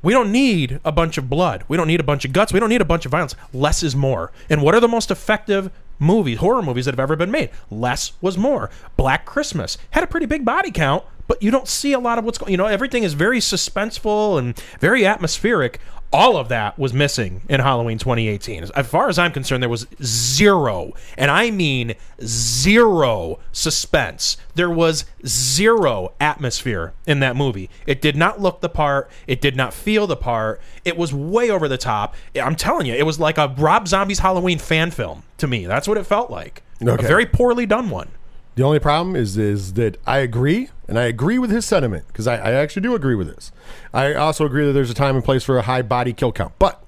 [0.00, 1.64] We don't need a bunch of blood.
[1.66, 2.52] We don't need a bunch of guts.
[2.52, 3.34] We don't need a bunch of violence.
[3.52, 4.30] Less is more.
[4.48, 7.50] And what are the most effective movies, horror movies that have ever been made?
[7.68, 8.70] Less was more.
[8.96, 12.24] Black Christmas had a pretty big body count, but you don't see a lot of
[12.24, 12.50] what's going.
[12.50, 15.78] You know, everything is very suspenseful and very atmospheric.
[16.10, 18.70] All of that was missing in Halloween 2018.
[18.74, 24.38] As far as I'm concerned, there was zero, and I mean zero suspense.
[24.54, 27.68] There was zero atmosphere in that movie.
[27.86, 29.10] It did not look the part.
[29.26, 30.62] It did not feel the part.
[30.82, 32.14] It was way over the top.
[32.42, 35.66] I'm telling you, it was like a Rob Zombie's Halloween fan film to me.
[35.66, 36.62] That's what it felt like.
[36.82, 37.04] Okay.
[37.04, 38.08] A very poorly done one.
[38.54, 42.26] The only problem is is that I agree, and I agree with his sentiment because
[42.26, 43.52] I, I actually do agree with this.
[43.94, 46.54] I also agree that there's a time and place for a high body kill count,
[46.58, 46.82] but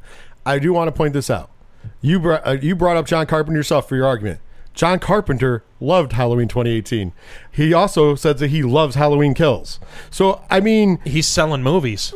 [0.45, 1.51] I do want to point this out.
[2.01, 4.41] You brought uh, you brought up John Carpenter yourself for your argument.
[4.73, 7.13] John Carpenter loved Halloween 2018.
[7.51, 9.81] He also said that he loves Halloween Kills.
[10.11, 12.15] So I mean, He's selling movies.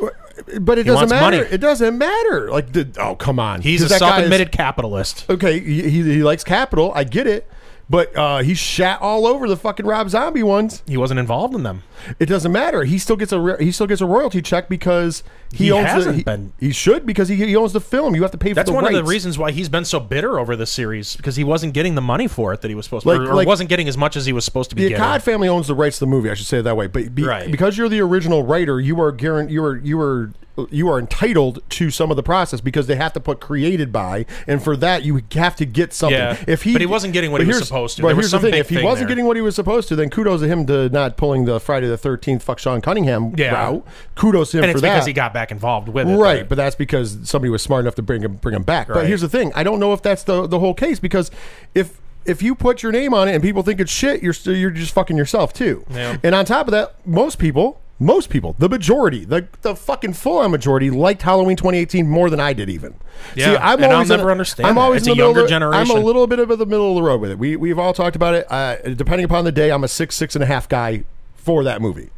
[0.61, 1.37] but it doesn't matter.
[1.37, 1.49] money.
[1.51, 2.49] It doesn't matter.
[2.49, 5.25] Like, the, oh come on, He's a is- self-admitted capitalist.
[5.29, 6.91] okay, he, he, he likes capital.
[6.95, 7.49] I get it.
[7.87, 10.81] But uh, he shat all over the fucking Rob Zombie ones.
[10.87, 11.83] He wasn't involved in them.
[12.19, 12.83] It doesn't matter.
[12.83, 15.21] He still gets a re- he still gets a royalty check because
[15.51, 16.53] he, He owns hasn't the, he, been.
[16.59, 18.15] he should because he, he owns the film.
[18.15, 18.97] You have to pay for That's the one rights.
[18.97, 21.93] of the reasons why he's been so bitter over this series because he wasn't getting
[21.93, 23.87] the money for it that he was supposed to, Like- or, or like- wasn't getting
[23.87, 25.03] as much as he was supposed to be The getting.
[25.05, 26.31] Akkad family owns the rights to the movie.
[26.31, 26.87] I should say it that way.
[26.87, 27.51] But be, Right.
[27.51, 30.31] because you're the original writer, you are guaran- you are you are
[30.69, 34.25] you are entitled to some of the process because they have to put created by,
[34.47, 36.17] and for that you have to get something.
[36.17, 38.01] Yeah, if he but he wasn't getting what he was supposed to.
[38.03, 39.15] But There was here's the thing: if he thing wasn't there.
[39.15, 41.87] getting what he was supposed to, then kudos to him to not pulling the Friday
[41.87, 43.53] the Thirteenth fuck Sean Cunningham Yeah.
[43.53, 43.87] route.
[44.15, 44.93] Kudos to him and for it's that.
[44.93, 46.15] because he got back involved with it.
[46.15, 48.87] Right, but that's because somebody was smart enough to bring him bring him back.
[48.87, 51.31] But here's the thing: I don't know if that's the the whole case because
[51.73, 54.71] if if you put your name on it and people think it's shit, you're you're
[54.71, 55.85] just fucking yourself too.
[55.91, 56.17] Yeah.
[56.23, 60.39] And on top of that, most people, most people, the majority, the the fucking full
[60.39, 62.95] on majority liked Halloween 2018 more than I did even.
[63.35, 64.81] Yeah, and I'll always in never a- understand I'm that.
[64.81, 67.03] always It's a younger of the- I'm a little bit of the middle of the
[67.03, 67.39] road with it.
[67.39, 68.45] We we've all talked about it.
[68.51, 71.05] Uh, depending upon the day, I'm a six six and a half guy
[71.35, 72.09] for that movie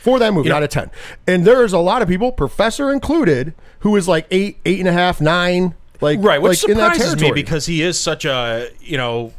[0.00, 0.90] for that movie, You know- not a 10.
[1.26, 4.92] And there's a lot of people, professor included, who is like eight, eight and a
[4.92, 8.70] half, nine, like, right, which like in that surprises me because he is such a
[8.80, 9.34] you know,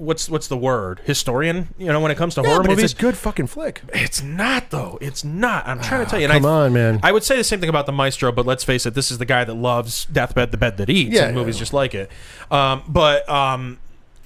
[0.00, 1.68] what's what's the word historian?
[1.78, 3.82] You know, when it comes to yeah, horror movies, it's a good fucking flick.
[3.92, 4.98] It's not though.
[5.00, 5.66] It's not.
[5.68, 6.26] I'm trying to tell you.
[6.26, 7.00] And come I, on, man.
[7.02, 8.94] I would say the same thing about the Maestro, but let's face it.
[8.94, 11.60] This is the guy that loves Deathbed, the Bed That Eats, Yeah, and movies yeah.
[11.60, 12.10] just like it.
[12.50, 13.78] Um, but um,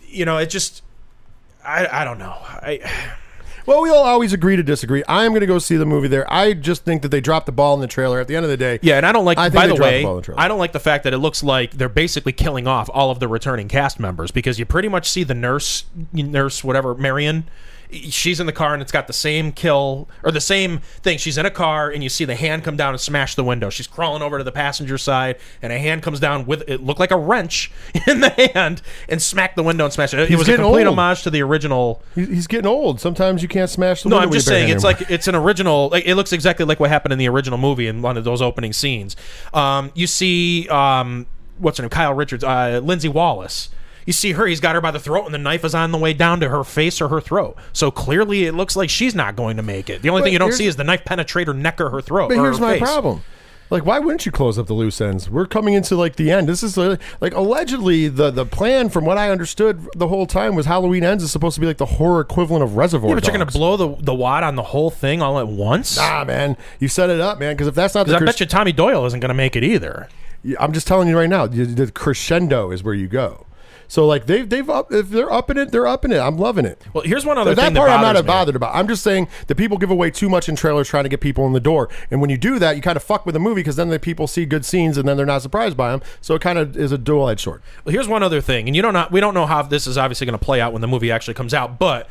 [0.06, 0.82] you know, it just.
[1.66, 2.36] I, I don't know.
[2.38, 3.14] I
[3.66, 5.02] Well, we'll always agree to disagree.
[5.08, 6.30] I'm going to go see the movie there.
[6.32, 8.20] I just think that they dropped the ball in the trailer.
[8.20, 9.38] At the end of the day, yeah, and I don't like.
[9.38, 10.34] I by the way, the the.
[10.36, 13.20] I don't like the fact that it looks like they're basically killing off all of
[13.20, 17.44] the returning cast members because you pretty much see the nurse, nurse whatever, Marion.
[18.10, 21.18] She's in the car and it's got the same kill or the same thing.
[21.18, 23.70] She's in a car and you see the hand come down and smash the window.
[23.70, 27.00] She's crawling over to the passenger side and a hand comes down with it looked
[27.00, 27.70] like a wrench
[28.06, 30.20] in the hand and smack the window and smash it.
[30.20, 30.98] It He's was a complete old.
[30.98, 33.00] homage to the original he's getting old.
[33.00, 35.00] Sometimes you can't smash the no, window No, I'm just saying it's anymore.
[35.00, 35.88] like it's an original.
[35.90, 38.42] Like it looks exactly like what happened in the original movie in one of those
[38.42, 39.16] opening scenes.
[39.52, 41.26] Um, you see, um,
[41.58, 41.90] what's her name?
[41.90, 43.68] Kyle Richards, uh, Lindsey Wallace.
[44.06, 44.46] You see her.
[44.46, 46.48] He's got her by the throat, and the knife is on the way down to
[46.48, 47.56] her face or her throat.
[47.72, 50.02] So clearly, it looks like she's not going to make it.
[50.02, 52.00] The only But thing you don't see is the knife penetrate her neck or her
[52.00, 52.28] throat.
[52.28, 52.82] But here's her my face.
[52.82, 53.22] problem.
[53.70, 55.28] Like, why wouldn't you close up the loose ends?
[55.30, 56.48] We're coming into like the end.
[56.48, 60.54] This is uh, like allegedly the the plan, from what I understood the whole time,
[60.54, 63.08] was Halloween Ends is supposed to be like the horror equivalent of Reservoir.
[63.08, 65.96] Yeah, but you're gonna blow the the wad on the whole thing all at once.
[65.96, 67.54] Nah, man, you set it up, man.
[67.54, 69.56] Because if that's not the, I cres- bet you Tommy Doyle isn't going to make
[69.56, 70.08] it either.
[70.60, 73.46] I'm just telling you right now, the crescendo is where you go.
[73.88, 76.18] So like they've they've up if they're up in it, they're up in it.
[76.18, 76.80] I'm loving it.
[76.92, 78.26] Well, here's one other that thing part that I'm not me.
[78.26, 78.74] bothered about.
[78.74, 81.46] I'm just saying that people give away too much in trailers trying to get people
[81.46, 83.60] in the door, and when you do that, you kind of fuck with the movie
[83.60, 86.02] because then the people see good scenes and then they're not surprised by them.
[86.20, 87.62] So it kind of is a dual edged sword.
[87.84, 89.98] Well, here's one other thing, and you don't know, we don't know how this is
[89.98, 92.08] obviously going to play out when the movie actually comes out, but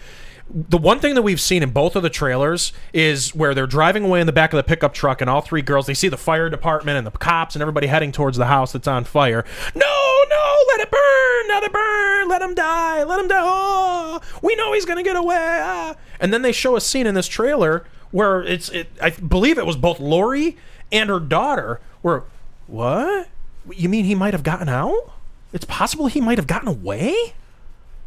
[0.53, 4.05] the one thing that we've seen in both of the trailers is where they're driving
[4.05, 6.17] away in the back of the pickup truck, and all three girls they see the
[6.17, 9.43] fire department and the cops and everybody heading towards the house that's on fire.
[9.73, 13.41] No, no, let it burn, let it burn, let him die, let him die.
[13.41, 15.35] Oh, we know he's to get away.
[15.61, 15.95] Ah.
[16.19, 19.65] And then they show a scene in this trailer where it's, it, I believe it
[19.65, 20.55] was both Laurie
[20.91, 21.81] and her daughter.
[22.01, 22.23] Where
[22.67, 23.27] what?
[23.71, 25.13] You mean he might have gotten out?
[25.51, 27.33] It's possible he might have gotten away.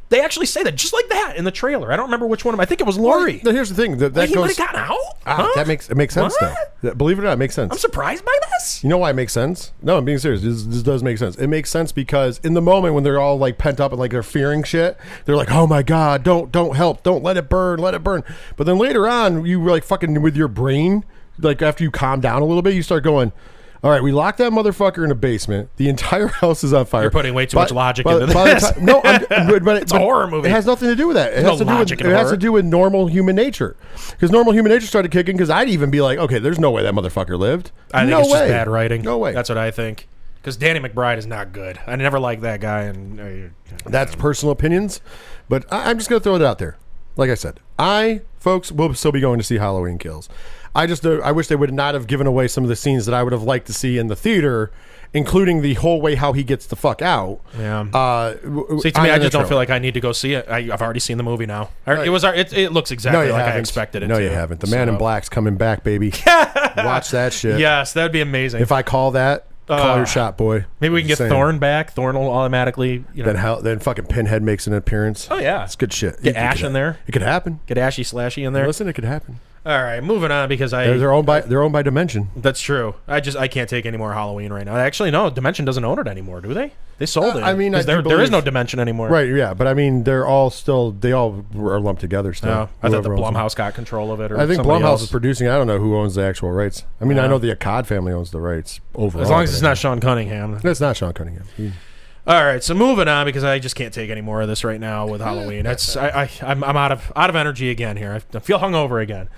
[0.08, 1.90] They actually say that just like that in the trailer.
[1.92, 2.54] I don't remember which one.
[2.54, 2.62] of them.
[2.62, 3.40] I think it was Laurie.
[3.44, 4.56] Now, here's the thing that, that he might goes.
[4.56, 4.96] gotten out.
[5.26, 5.52] Ah, Huh?
[5.56, 6.54] That makes it makes sense What?
[6.82, 6.88] though.
[6.88, 7.72] That- Believe it or not, it makes sense.
[7.72, 8.84] I'm surprised by this.
[8.84, 9.72] You know why it makes sense?
[9.82, 10.42] No, I'm being serious.
[10.42, 11.34] This, this does make sense.
[11.36, 14.12] It makes sense because in the moment when they're all like pent up and like
[14.12, 17.80] they're fearing shit, they're like, "Oh my god, don't don't help, don't let it burn,
[17.80, 18.22] let it burn."
[18.56, 21.04] But then later on, you were like fucking with your brain,
[21.40, 23.32] like after you calm down a little bit, you start going.
[23.82, 25.68] All right, we locked that motherfucker in a basement.
[25.76, 27.02] The entire house is on fire.
[27.02, 28.70] You're putting way too much logic into this.
[28.70, 29.24] time- no, I'm,
[29.64, 30.48] but, It's a horror movie.
[30.48, 31.34] It has nothing to do with that.
[31.34, 33.76] It no has to do with it has to do with normal human nature.
[34.10, 35.36] Because normal human nature started kicking.
[35.36, 37.70] Because I'd even be like, okay, there's no way that motherfucker lived.
[37.92, 38.38] I think no it's way.
[38.40, 39.02] just bad writing.
[39.02, 39.32] No way.
[39.32, 40.08] That's what I think.
[40.40, 41.80] Because Danny McBride is not good.
[41.86, 42.82] I never liked that guy.
[42.82, 43.50] And uh,
[43.84, 45.00] That's personal opinions,
[45.48, 46.76] but I, I'm just going to throw it out there.
[47.16, 50.28] Like I said, I folks will still be going to see Halloween Kills.
[50.74, 53.06] I just uh, I wish they would not have given away some of the scenes
[53.06, 54.70] that I would have liked to see in the theater,
[55.14, 57.40] including the whole way how he gets the fuck out.
[57.58, 57.80] Yeah.
[57.94, 58.34] Uh,
[58.80, 60.46] see, to me, I just don't feel like I need to go see it.
[60.50, 61.70] I, I've already seen the movie now.
[61.86, 62.24] I- It was.
[62.24, 63.60] It, it looks exactly you like I haven't.
[63.60, 64.08] expected it.
[64.08, 64.22] No, to.
[64.22, 64.60] you haven't.
[64.60, 66.12] The Man in Black's coming back, baby.
[66.76, 67.58] Watch that shit.
[67.58, 68.60] Yes, that'd be amazing.
[68.60, 70.64] If I call that, call Uh, your shot, boy.
[70.80, 71.18] Maybe we can get.
[71.18, 71.92] Thorn back.
[71.92, 75.28] Thorn will automatically, you know, Then hell, then fucking Pinhead makes an appearance.
[75.30, 75.64] Oh, yeah.
[75.64, 76.22] it's good shit.
[76.22, 76.98] Get It- it Ash could in ha- there.
[77.06, 77.60] It could happen.
[77.66, 78.66] get Ashy Slashy in there.
[78.66, 79.40] Listen, it could happen.
[79.66, 80.86] All right, moving on because I.
[80.86, 82.28] They're, they're owned by they're owned by Dimension.
[82.36, 82.94] That's true.
[83.08, 84.76] I just I can't take any more Halloween right now.
[84.76, 85.28] Actually, no.
[85.28, 86.72] Dimension doesn't own it anymore, do they?
[86.98, 87.42] They sold Uh, it.
[87.42, 89.08] I mean, 'Cause I do there, there is believe- no Dimension anymore.
[89.08, 92.48] Right, yeah, but I mean, they're all still they all are lumped together still.
[92.50, 93.34] No, I thought the Whoever owns them.
[93.34, 94.30] Blumhouse got control of it.
[94.30, 95.02] Or I think somebody Blumhouse else.
[95.02, 95.48] is producing.
[95.48, 96.84] I don't know who owns the actual rights.
[97.00, 99.24] I mean, I know the Akkad family owns the rights overall.
[99.24, 100.60] As long as it's not Sean Cunningham.
[100.62, 101.44] It's not Sean Cunningham.
[101.56, 101.72] He-
[102.26, 104.80] All right, so moving on because I just can't take any more of this right
[104.80, 105.62] now with Halloween.
[105.62, 108.20] That's I, I I'm, I'm out of out of energy again here.
[108.34, 109.28] I feel hungover again.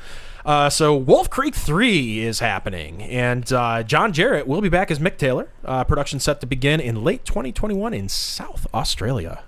[0.46, 4.98] Uh, so Wolf Creek Three is happening, and uh, John Jarratt will be back as
[5.01, 5.48] Mick Taylor.
[5.66, 9.42] Uh, production set to begin in late 2021 in South Australia.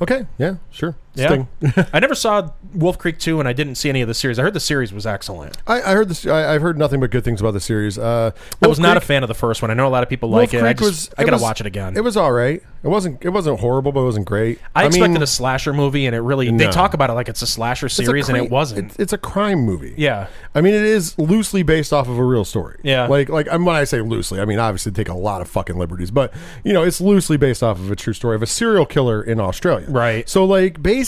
[0.00, 0.96] Okay, yeah, sure.
[1.16, 1.28] Yeah.
[1.28, 1.48] Sting.
[1.92, 4.38] I never saw Wolf Creek 2 and I didn't see any of the series.
[4.38, 5.56] I heard the series was excellent.
[5.66, 6.26] I, I heard this.
[6.26, 7.98] I, I've heard nothing but good things about the series.
[7.98, 9.70] Uh, I was Wolf not a fan of the first one.
[9.70, 10.62] I know a lot of people Wolf like it.
[10.62, 11.10] I, just, was.
[11.18, 11.96] I gotta was- watch it again.
[11.96, 12.62] It was all right.
[12.82, 13.24] It wasn't.
[13.24, 14.60] It wasn't horrible, but it wasn't great.
[14.74, 17.42] I, expected mean, a slasher movie, and it really they talk about it like it's
[17.42, 18.90] a slasher it's a series, and it wasn't.
[18.90, 19.94] It's, it's a crime movie.
[19.96, 22.78] yeah, I mean, it is loosely based off of a real story.
[22.84, 23.08] Yeah.
[23.08, 26.12] Like, like when I say loosely, I mean obviously take a lot of fucking liberties,
[26.12, 29.22] but you know, it's loosely based off of a true story of a serial killer
[29.22, 29.86] in Australia.
[29.88, 30.28] Right.
[30.28, 31.05] So, like, basically,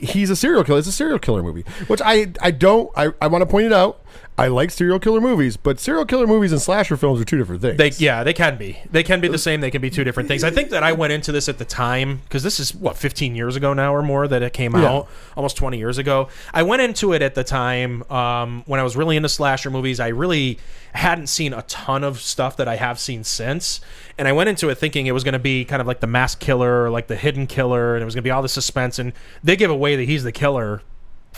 [0.00, 0.78] he's a serial killer.
[0.78, 3.72] It's a serial killer movie, which I, I don't, I, I want to point it
[3.72, 4.04] out.
[4.40, 7.60] I like serial killer movies, but serial killer movies and slasher films are two different
[7.60, 7.76] things.
[7.76, 9.60] they yeah they can be they can be the same.
[9.60, 10.42] They can be two different things.
[10.42, 13.34] I think that I went into this at the time because this is what 15
[13.34, 14.88] years ago now or more that it came Yeah.
[14.90, 16.28] out, almost 20 years ago.
[16.54, 20.00] I went into it at the time um, when I was really into slasher movies.
[20.00, 20.58] I really
[20.94, 23.80] hadn't seen a ton of stuff that I have seen since,
[24.16, 26.06] and I went into it thinking it was going to be kind of like the
[26.06, 28.48] mask killer, or like the hidden killer, and it was going to be all the
[28.48, 28.98] suspense.
[28.98, 29.12] And
[29.44, 30.80] they give away that he's the killer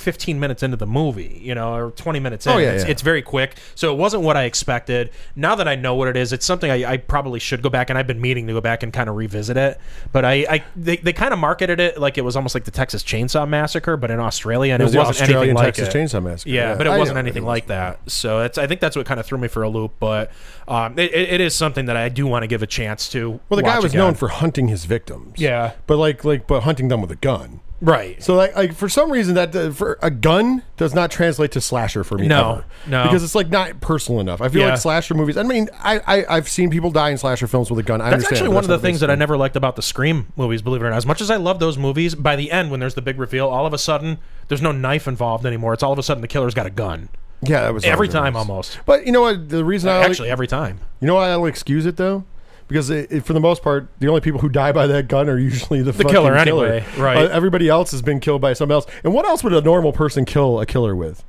[0.02, 2.52] 15 minutes into the movie, you know, or 20 minutes in.
[2.52, 2.90] Oh, yeah, it's, yeah.
[2.90, 3.56] it's very quick.
[3.74, 5.10] So it wasn't what I expected.
[5.36, 7.88] Now that I know what it is, it's something I, I probably should go back
[7.88, 9.80] and I've been meaning to go back and kind of revisit it.
[10.10, 12.70] But I, I they, they kind of marketed it like it was almost like the
[12.70, 15.96] Texas Chainsaw Massacre, but in Australia, and It was Australian anything like Texas it.
[15.96, 16.50] Chainsaw Massacre.
[16.50, 18.10] Yeah, Yeah, but it I wasn't anything It like that.
[18.10, 19.92] So it's, I think that's what kind of threw me for a loop.
[20.00, 20.30] But
[20.68, 23.40] um, it, it, it is something that I do want to give a chance to.
[23.48, 23.98] well, the guy was again.
[23.98, 25.38] known for hunting his victims.
[25.38, 25.72] Yeah.
[25.86, 27.60] But like, like, but hunting them with a gun.
[27.82, 28.22] Right.
[28.22, 31.60] So like, like for some reason that uh, for a gun does not translate to
[31.60, 32.26] slasher for me.
[32.28, 32.64] No, ever.
[32.86, 33.02] no.
[33.04, 34.40] because it's like not personal enough.
[34.40, 34.70] I feel Yeah.
[34.70, 35.36] like slasher movies.
[35.36, 38.00] I mean, I, I I've seen people die in slasher films with a gun.
[38.00, 40.62] I That's actually one of the things that I never liked about the Scream movies,
[40.62, 40.96] believe it or not.
[40.96, 43.48] As much as I love those movies, by the end, when there's the big reveal,
[43.48, 44.18] all of a sudden,
[44.48, 45.74] there's no knife involved anymore.
[45.74, 47.08] It's all of a sudden the killer's got a gun.
[47.44, 48.78] Yeah, that was Every time almost.
[48.86, 49.48] But you know what?
[49.48, 50.78] The reason I Actually, every time.
[51.00, 52.24] you know why I'll excuse it though.
[52.72, 55.28] Because it, it- for the most part, the only people who die by that gun
[55.28, 56.66] are usually the, fucking killer killer.
[56.66, 57.18] anyway, right.
[57.18, 58.86] Uh, everybody else has been killed by something else.
[59.04, 61.22] And what else would a normal person kill a killer with?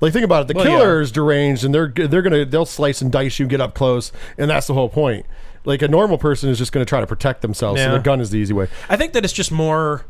[0.00, 3.00] Like think about it, the Well, killer is deranged, and they're they're gonna they'll slice
[3.02, 5.26] and dice you, get up close, and that's the whole point.
[5.64, 7.92] Like a normal person is just going to try to protect themselves, so Yeah.
[7.94, 8.68] the gun is the easy way.
[8.88, 10.04] I think that it's just more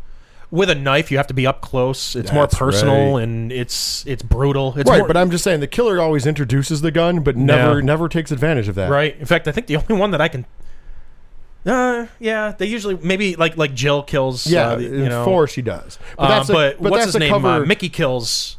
[0.51, 1.11] with a knife.
[1.11, 2.15] You have to be up close.
[2.15, 3.23] It's more personal right.
[3.23, 4.75] and it's it's brutal.
[4.77, 7.79] It's Right, more, but I'm just saying the killer always introduces the gun, but never
[7.79, 7.85] Yeah.
[7.87, 8.91] never takes advantage of that.
[8.91, 9.17] right.
[9.19, 10.45] In fact, I think the only one that I can.
[11.67, 14.47] Uh, yeah, they usually maybe like like Jill kills.
[14.47, 15.99] Yeah, uh, the- in you know, four she does.
[16.17, 17.31] But Uh, that's a- but but what's that's his name?
[17.33, 18.57] cover- Uh, Mickey kills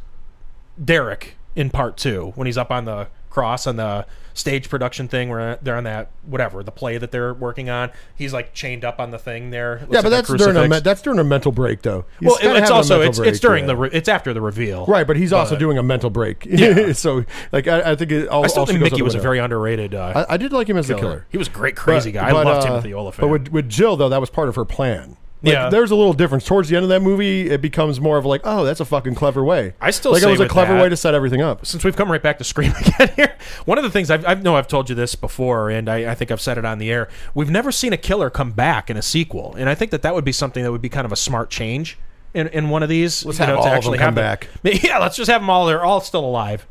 [0.84, 4.06] Derek in part two when he's up on the cross on the
[4.40, 7.92] stage production thing where they're on that whatever the play that they're working on.
[8.16, 9.80] He's like chained up on the thing there.
[9.92, 12.06] Yeah, but a that's during a me- that's during a mental break though.
[12.20, 13.68] You well, gotta it's also it's, break, it's during yeah.
[13.68, 14.86] the re- it's after the reveal.
[14.86, 16.46] right, but he's also doing a mental break.
[16.46, 16.92] Yeah.
[16.94, 19.94] so like I, I think it, all, I still think Mickey was a very underrated
[19.94, 21.02] uh, I, I did like him as the killer.
[21.02, 21.26] killer.
[21.30, 22.32] He was a great crazy But- guy.
[22.32, 23.22] but, I loved uh, Timothy Olyphant.
[23.22, 25.18] But with, with Jill though, that was part of her plan.
[25.42, 25.70] Like, Yeah.
[25.70, 27.50] there's a little difference towards the end of that movie.
[27.50, 29.74] It becomes more of like, oh, that's a fucking clever way.
[29.80, 31.66] I still like say it was a clever that- way to set everything up.
[31.66, 34.34] since we've come right back to Scream again here, one of the things I've, I
[34.34, 36.92] know I've told you this before, and I, I think I've said it on the
[36.92, 37.08] air.
[37.34, 40.14] We've never seen a killer come back in a sequel, and I think that that
[40.14, 41.98] would be something that would be kind of a smart change
[42.34, 43.24] in, in one of these.
[43.26, 44.48] Let's you have know, all to of actually them come have back.
[44.84, 45.66] Yeah, let's just have them all.
[45.68, 46.68] They're all still alive.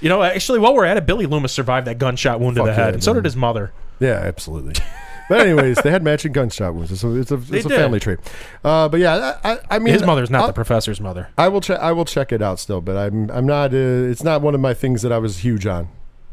[0.00, 2.72] You know, actually, while we're at it, Billy Loomis survived that gunshot wound to the
[2.72, 3.72] head, yeah, and so did his mother.
[3.98, 4.74] Yeah, absolutely.
[5.28, 6.92] But anyways, they had matching gunshot wounds.
[6.92, 7.76] It's a, it's a, it's a did.
[7.76, 8.18] family trait.
[8.64, 11.28] Uh, but yeah, I, I, I mean, His mother's not I'll- the professor's mother.
[11.36, 11.80] I will check.
[11.80, 13.74] I will check it out still, but I'm I'm not.
[13.74, 13.76] Uh,
[14.10, 15.88] it's not one of my things that I was huge on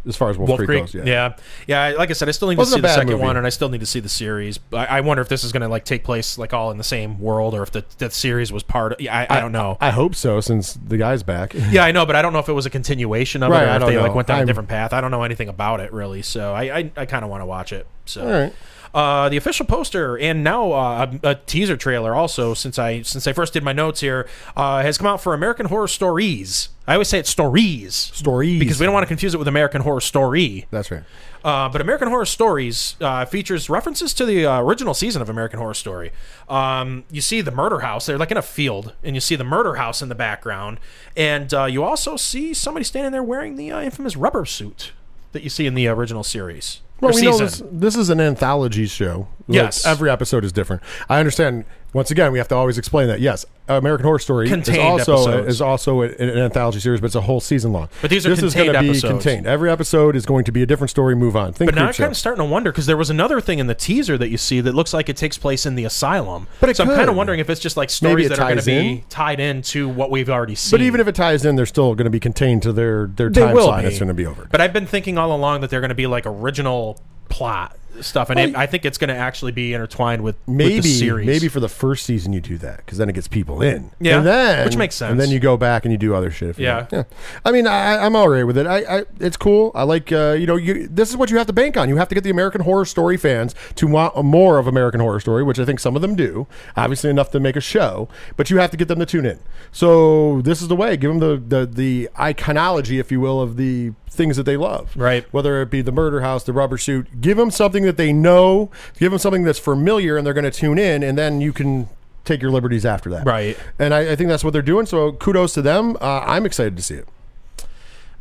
[0.05, 0.93] as far as Wolf, Wolf Creek, Creek, goes.
[0.95, 1.33] yeah.
[1.65, 1.89] Yeah.
[1.91, 3.23] yeah, Like I said, I still need to Wasn't see the second movie.
[3.23, 4.59] one, and I still need to see the series.
[4.73, 6.83] I, I wonder if this is going to like take place like all in the
[6.83, 8.99] same world, or if the, the series was part of.
[9.01, 9.77] Yeah, I, I don't know.
[9.79, 11.53] I hope so, since the guy's back.
[11.71, 13.65] yeah, I know, but I don't know if it was a continuation of Right, it,
[13.65, 14.15] or I if don't like know.
[14.15, 14.91] went down I'm- a different path.
[14.91, 17.45] I don't know anything about it really, so I I, I kind of want to
[17.45, 17.87] watch it.
[18.05, 18.51] So.
[18.93, 23.25] Uh, the official poster and now uh, a, a teaser trailer also since I since
[23.25, 26.69] I first did my notes here uh, has come out for American Horror Stories.
[26.87, 28.59] I always say it's stories Stories.
[28.59, 30.67] because we don't want to confuse it with American Horror Story.
[30.69, 31.03] That's right.
[31.43, 35.59] Uh, but American Horror Stories uh, features references to the uh, original season of American
[35.59, 36.11] Horror Story.
[36.47, 39.43] Um, you see the murder house; they're like in a field, and you see the
[39.43, 40.79] murder house in the background,
[41.17, 44.91] and uh, you also see somebody standing there wearing the uh, infamous rubber suit
[45.31, 46.79] that you see in the original series.
[47.01, 47.67] Well, we know season.
[47.71, 49.27] this, this is an anthology show.
[49.47, 49.85] Like, Yes.
[49.85, 50.81] every episode is different.
[51.09, 51.65] I understand.
[51.93, 53.19] Once again, we have to always explain that.
[53.19, 55.47] Yes, American Horror Story is also episodes.
[55.47, 57.87] is also an, an anthology series, but it's a whole season long.
[58.01, 59.11] But these are this is gonna be episodes.
[59.11, 59.45] contained.
[59.45, 61.15] Every episode is going to be a different story.
[61.15, 61.53] Move on.
[61.53, 63.67] Think But now I'm kind of starting to wonder because there was another thing in
[63.67, 66.47] the teaser that you see that looks like it takes place in the asylum.
[66.59, 68.59] But it so I'm kind of wondering if it's just like stories that are going
[68.59, 69.03] to be in.
[69.09, 70.71] tied into what we've already seen.
[70.79, 73.29] But even if it ties in, they're still going to be contained to their their
[73.29, 73.81] They time will slot.
[73.81, 73.87] be.
[73.87, 74.47] It's going to be over.
[74.51, 78.29] But I've been thinking all along that they're going to be like original plot stuff,
[78.29, 81.27] and it, I think it's going to actually be intertwined with with maybe the series.
[81.27, 83.91] maybe for the first season you do that because then it gets people in.
[83.99, 85.11] Yeah, and then, which makes sense.
[85.11, 86.49] And then you go back and you do other shit.
[86.49, 86.87] If Yeah.
[86.91, 87.03] yeah.
[87.45, 88.67] I mean, I, I'm all right with it.
[88.67, 89.71] I, I it's cool.
[89.75, 90.87] I like uh, you know you.
[90.87, 91.89] This is what you have to bank on.
[91.89, 95.19] You have to get the American Horror Story fans to want more of American Horror
[95.19, 96.47] Story, which I think some of them do.
[96.75, 99.39] Obviously enough to make a show, but you have to get them to tune in.
[99.71, 100.97] So this is the way.
[100.97, 104.95] Give them the the, the iconology, if you will, of the things that they love.
[104.95, 105.25] Right.
[105.33, 108.71] Whether it be the murder house, the rubber suit, give them something that they know,
[108.97, 111.89] give them something that's familiar, and they're going to tune in, and then you can
[112.25, 113.25] take your liberties after that.
[113.25, 113.57] Right.
[113.79, 114.85] And I, I think that's what they're doing.
[114.85, 115.97] So kudos to them.
[115.99, 117.07] Uh, I'm excited to see it.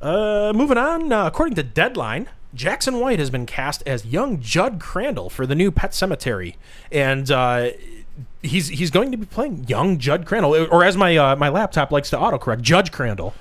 [0.00, 4.80] Uh, moving on, uh, according to Deadline, Jackson White has been cast as young Judd
[4.80, 6.56] Crandall for the new Pet Sematary,
[6.90, 7.70] and uh,
[8.42, 11.92] he's he's going to be playing young Judd Crandall, or as my uh, my laptop
[11.92, 13.32] likes to autocorrect, Judge Crandall.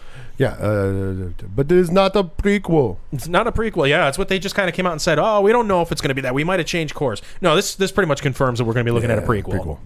[0.42, 2.98] Yeah, uh, but it is not a prequel.
[3.12, 3.88] It's not a prequel.
[3.88, 5.20] Yeah, that's what they just kind of came out and said.
[5.20, 6.34] Oh, we don't know if it's going to be that.
[6.34, 7.22] We might have changed course.
[7.42, 9.78] No, this this pretty much confirms that we're going to be looking at a prequel.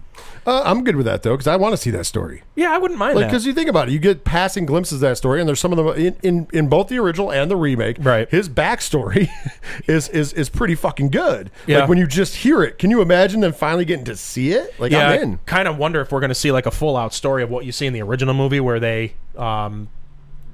[0.46, 2.42] Uh, I'm good with that though because I want to see that story.
[2.54, 5.00] Yeah, I wouldn't mind Like because you think about it, you get passing glimpses of
[5.00, 7.56] that story, and there's some of them in, in, in both the original and the
[7.56, 7.98] remake.
[8.00, 8.26] Right.
[8.30, 9.28] His backstory
[9.86, 11.50] is is is pretty fucking good.
[11.66, 11.80] Yeah.
[11.80, 14.72] Like when you just hear it, can you imagine them finally getting to see it?
[14.80, 15.38] Like yeah, I'm in.
[15.46, 17.66] kind of wonder if we're going to see like a full out story of what
[17.66, 19.88] you see in the original movie, where they, um,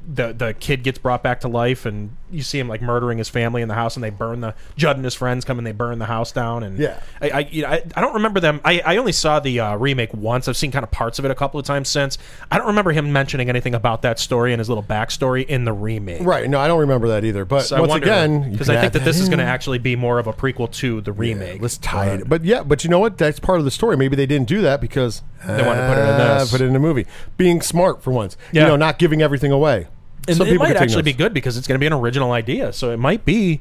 [0.07, 3.29] the the kid gets brought back to life, and you see him like murdering his
[3.29, 5.73] family in the house, and they burn the Judd and his friends come and they
[5.73, 7.01] burn the house down, and Yeah.
[7.21, 8.61] I I, you know, I, I don't remember them.
[8.65, 10.49] I, I only saw the uh, remake once.
[10.49, 12.19] I've seen kind of parts of it a couple of times since.
[12.51, 15.73] I don't remember him mentioning anything about that story and his little backstory in the
[15.73, 16.23] remake.
[16.23, 16.49] Right.
[16.49, 17.45] No, I don't remember that either.
[17.45, 19.97] But So once wonder, again, because I think that this is going to actually be
[19.97, 21.61] more of a prequel to the remake.
[21.63, 22.29] Let's tie it.
[22.29, 23.19] But yeah, but you know what?
[23.19, 23.97] That's part of the story.
[23.97, 26.51] Maybe they didn't do that because They wanted to put it in uh, this.
[26.51, 27.07] Put it in a movie.
[27.37, 28.37] Being smart for once.
[28.53, 28.63] Yeah.
[28.63, 29.89] You know, not giving everything away.
[30.29, 32.33] And Some it people might actually be good because it's going to be an original
[32.33, 32.73] idea.
[32.73, 33.61] So it might be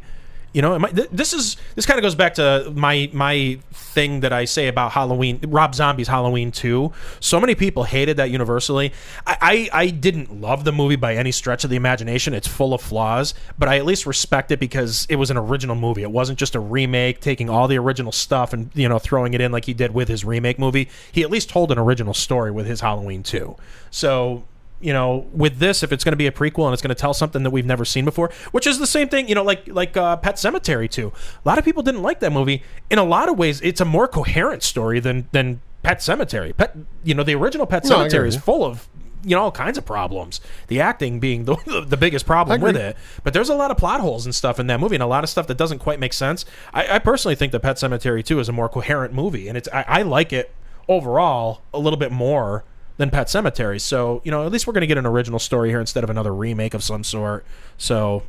[0.53, 3.57] You know, it might- th- this is this kind of goes back to my my
[3.72, 6.91] thing that I say about Halloween, Rob Zombie's Halloween Two.
[7.22, 8.91] So many people hated that universally.
[9.26, 12.34] I, I I didn't love the movie by any stretch of the imagination.
[12.34, 15.78] It's full of flaws, but I at least respect it because it was an original
[15.78, 16.03] movie.
[16.03, 19.39] It wasn't just a remake, taking all the original stuff and you know throwing it
[19.39, 20.89] in like he did with his remake movie.
[21.14, 23.55] He at least told an original story with his Halloween Two.
[23.89, 24.43] So
[24.82, 26.95] you know, with this, if it's going to be a prequel and it's going to
[26.95, 29.67] tell something that we've never seen before, which is the same thing, you know, like
[29.67, 31.11] like uh, Pet Sematary too.
[31.43, 32.63] A lot of people didn't like that movie.
[32.89, 36.55] In a lot of ways, it's a more coherent story than than Pet Sematary.
[36.55, 38.88] Pet, you know, the original Pet No, Cemetery is full of
[39.23, 40.41] you know all kinds of problems.
[40.67, 42.97] The acting being the the, the biggest problem with it.
[43.23, 45.23] But there's a lot of plot holes and stuff in that movie, and a lot
[45.23, 46.45] of stuff that doesn't quite make sense.
[46.73, 49.69] I, I personally think that Pet Sematary 2 is a more coherent movie, and it's
[49.73, 50.53] I, I like it
[50.88, 52.63] overall a little bit more
[52.98, 53.80] than Pet Sematary.
[53.82, 56.10] So you know, at least we're going to get an original story here instead of
[56.10, 57.46] another remake of some sort.
[57.78, 58.24] So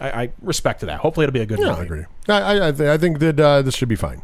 [0.00, 1.00] I, I respect that.
[1.00, 1.80] Hopefully, it'll be a good Yeah, movie.
[1.80, 2.04] I agree.
[2.28, 4.22] I I, th- I think that uh, this should be fine.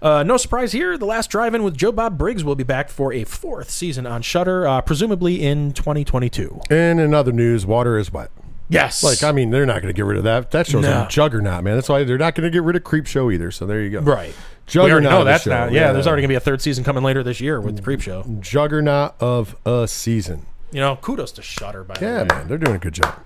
[0.00, 0.96] Uh, no surprise here.
[0.96, 4.22] The Last Drive-In with Joe Bob Briggs will be back for a fourth season on
[4.22, 6.60] Shudder, uh, presumably in 2022.
[6.70, 8.30] And in other news, water is wet.
[8.68, 10.50] Yes, Like, I mean, they're not going to get rid of that.
[10.52, 11.04] That show's No.
[11.04, 11.74] a juggernaut, man.
[11.74, 13.50] That's why they're not going to get rid of Creepshow either.
[13.50, 14.00] So there you go.
[14.00, 14.34] right.
[14.74, 15.50] We already Juggernaut know of that's show.
[15.50, 15.72] not.
[15.72, 17.82] Yeah, there's already going to be a third season coming later this year with the
[17.82, 18.40] Creepshow.
[18.40, 20.46] juggernaut of a season.
[20.72, 22.12] You know, kudos to Shudder by the way.
[22.12, 23.22] Yeah, man, they're doing a good job.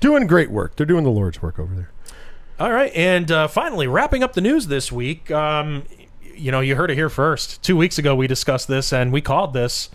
[0.00, 0.76] Doing great work.
[0.76, 1.90] They're doing the Lord's work over there.
[2.60, 5.30] All right, and uh, finally, wrapping up the news this week.
[5.30, 5.84] Um,
[6.34, 7.62] you know, you heard it here first.
[7.62, 9.88] Two weeks ago, we discussed this, and we called this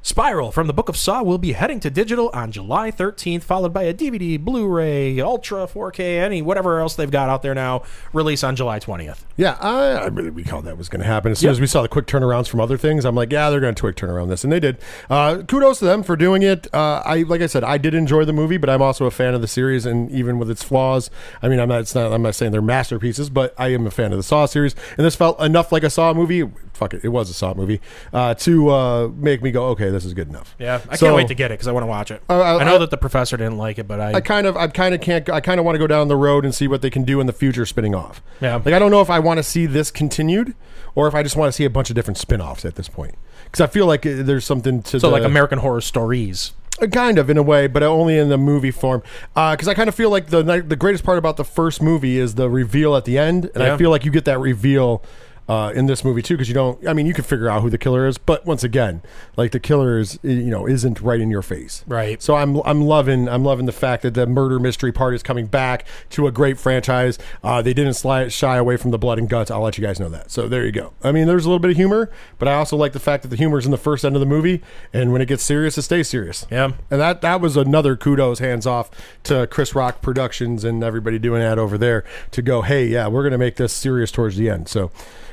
[0.00, 3.74] Spiral from the Book of Saw will be heading to digital on July 13th, followed
[3.74, 7.82] by a DVD, Blu-ray, Ultra 4K, any whatever else they've got out there now.
[8.12, 9.18] Release on July 20th.
[9.36, 11.32] Yeah, I, I really we called that was going to happen.
[11.32, 11.52] As soon Yep.
[11.52, 13.80] as we saw the quick turnarounds from other things, I'm like, yeah, they're going to
[13.80, 14.78] quick turn around this, and they did.
[15.10, 16.72] Uh, kudos to them for doing it.
[16.72, 19.34] Uh, I like I said, I did enjoy the movie, but I'm also a fan
[19.34, 21.10] of the series, and even with its flaws,
[21.42, 21.80] I mean, I'm not.
[21.80, 22.12] It's not.
[22.12, 25.04] I'm not saying they're masterpieces, but I am a fan of the Saw series, and
[25.04, 26.48] this felt enough like a Saw movie.
[26.78, 27.80] Fuck it, it was a Saw movie
[28.12, 30.54] uh, to uh, make me go, okay, this is good enough.
[30.58, 32.22] Yeah, I So- can't wait to get it because I want to watch it.
[32.30, 34.46] Uh, I- I know I- that the professor didn't like it, but I, I kind
[34.46, 35.28] of, I kind of can't.
[35.28, 37.20] I kind of want to go down the road and see what they can do
[37.20, 38.22] in the future, spinning off.
[38.40, 38.54] Yeah.
[38.56, 40.54] like I don't know if I want to see this continued,
[40.94, 43.16] or if I just want to see a bunch of different spin-offs at this point.
[43.44, 46.52] Because I feel like uh, there's something to so the, like American Horror Stories.
[46.80, 49.02] uh, kind of in a way, but only in the movie form.
[49.34, 52.34] Because I kind of feel like the the greatest part about the first movie is
[52.36, 53.74] the reveal at the end, and Yeah.
[53.74, 55.02] I feel like you get that reveal.
[55.48, 56.86] Uh, in this movie too, because you don't.
[56.86, 59.00] I mean, you can figure out who the killer is, but once again,
[59.34, 61.84] like the killer is, you know, isn't right in your face.
[61.86, 62.20] Right.
[62.20, 65.46] So I'm I'm loving I'm loving the fact that the murder mystery part is coming
[65.46, 67.18] back to a great franchise.
[67.42, 69.50] Uh, they didn't sly, shy away from the blood and guts.
[69.50, 70.30] I'll let you guys know that.
[70.30, 70.92] So there you go.
[71.02, 73.28] I mean, there's a little bit of humor, but I also like the fact that
[73.28, 75.78] the humor is in the first end of the movie, and when it gets serious,
[75.78, 76.46] it stays serious.
[76.50, 76.72] Yeah.
[76.90, 78.90] And that that was another kudos hands off
[79.24, 83.22] to Chris Rock Productions and everybody doing that over there to go, hey, yeah, we're
[83.22, 84.68] gonna make this serious towards the end.
[84.68, 84.90] So.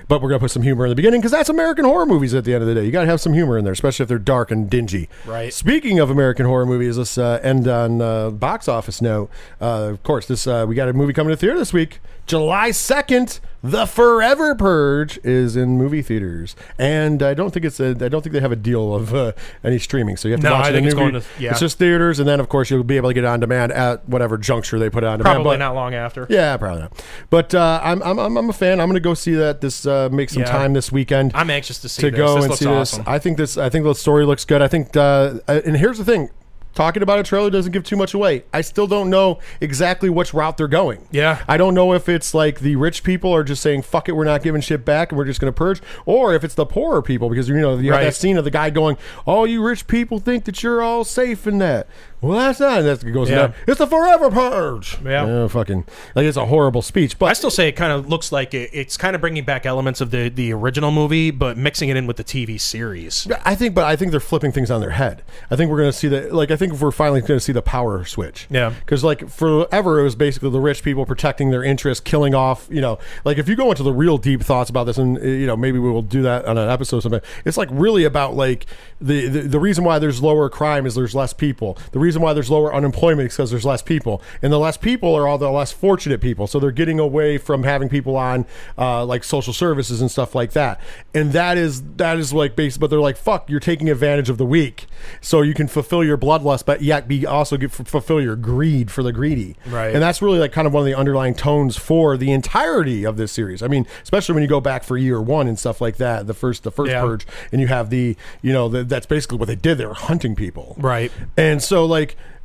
[0.08, 2.34] But we're gonna put some humor in the beginning because that's American horror movies.
[2.34, 4.10] At the end of the day, you gotta have some humor in there, especially if
[4.10, 5.10] they're dark and dingy.
[5.26, 5.54] Right.
[5.54, 9.30] Speaking of American horror movies, let's uh, end on uh, box office note.
[9.60, 12.72] Uh, of course, this uh, we got a movie coming to theater this week, July
[12.72, 13.40] second.
[13.64, 17.90] The Forever Purge is in movie theaters, and I don't think it's a.
[18.00, 19.32] I don't think they have a deal of uh,
[19.64, 21.12] any streaming, so you have to No, watch I it think in it's movie.
[21.14, 21.50] going to- yeah.
[21.50, 23.72] It's just theaters, and then of course you'll be able to get it on demand
[23.72, 25.38] at whatever juncture they put it on demand.
[25.38, 26.28] Probably but- not long after.
[26.30, 27.04] Yeah, probably not.
[27.32, 28.80] But uh, I'm, I'm I'm I'm a fan.
[28.80, 29.62] I'm going to go see that.
[29.62, 30.52] This uh, make some Yeah.
[30.52, 32.18] time this weekend I'm anxious to see to this.
[32.20, 33.00] go this and looks see awesome.
[33.00, 33.08] this.
[33.08, 33.58] I think this.
[33.58, 34.62] I think the story looks good.
[34.62, 34.96] I think.
[34.96, 36.30] Uh, and here's the thing:
[36.76, 38.44] talking about a trailer doesn't give too much away.
[38.54, 41.08] I still don't know exactly which route they're going.
[41.10, 41.44] Yeah.
[41.48, 44.26] I don't know if it's like the rich people are just saying "fuck it," we're
[44.26, 47.02] not giving shit back, and we're just going to purge, or if it's the poorer
[47.02, 49.88] people because you know you have that scene of the guy going, "All you rich
[49.88, 51.88] people think that you're all safe in that."
[52.22, 52.82] Well, that's not.
[52.82, 53.30] That goes.
[53.30, 53.36] Yeah.
[53.36, 53.54] Yeah.
[53.68, 54.98] It's a forever purge.
[55.04, 55.48] Yeah.
[55.48, 55.86] fucking
[56.16, 58.70] like it's a horrible speech, but I still say it kind of looks like it,
[58.74, 62.08] it's kind of bringing back elements of the the original movie, but mixing it in
[62.08, 63.28] with the TV series.
[63.44, 65.24] I think, but I think they're flipping things on their head.
[65.52, 66.34] I think we're going to see that.
[66.34, 68.48] Like, I think we're finally going to see the power switch.
[68.50, 68.70] Yeah.
[68.72, 72.68] Because like forever, it was basically the rich people protecting their interests, killing off.
[72.72, 75.22] You know, like if you go into the real deep thoughts about this, and uh,
[75.22, 77.22] you know, maybe we will do that on an episode sometime.
[77.46, 78.66] It's like really about like
[79.00, 81.78] the the, the reason why there's lower crime is there's less people.
[81.92, 85.14] The reason why there's lower unemployment is because there's less people, and the less people
[85.16, 86.48] are all the less fortunate people.
[86.48, 88.46] So they're getting away from having people on
[88.78, 90.80] uh, like social services and stuff like that.
[91.14, 92.78] And that is that is like base.
[92.78, 94.86] But they're like, fuck, you're taking advantage of the weak,
[95.22, 99.02] so you can fulfill your bloodlust, but yet be also get, fulfill your greed for
[99.04, 99.56] the greedy.
[99.66, 99.94] Right.
[99.94, 103.18] And that's really like kind of one of the underlying tones for the entirety of
[103.18, 103.64] this series.
[103.64, 106.34] I mean, especially when you go back for year one and stuff like that, the
[106.34, 107.02] first the first Yeah.
[107.02, 109.78] purge, and you have the you know the, that's basically what they did.
[109.78, 110.76] They were hunting people.
[110.78, 111.12] Right.
[111.38, 111.95] And so like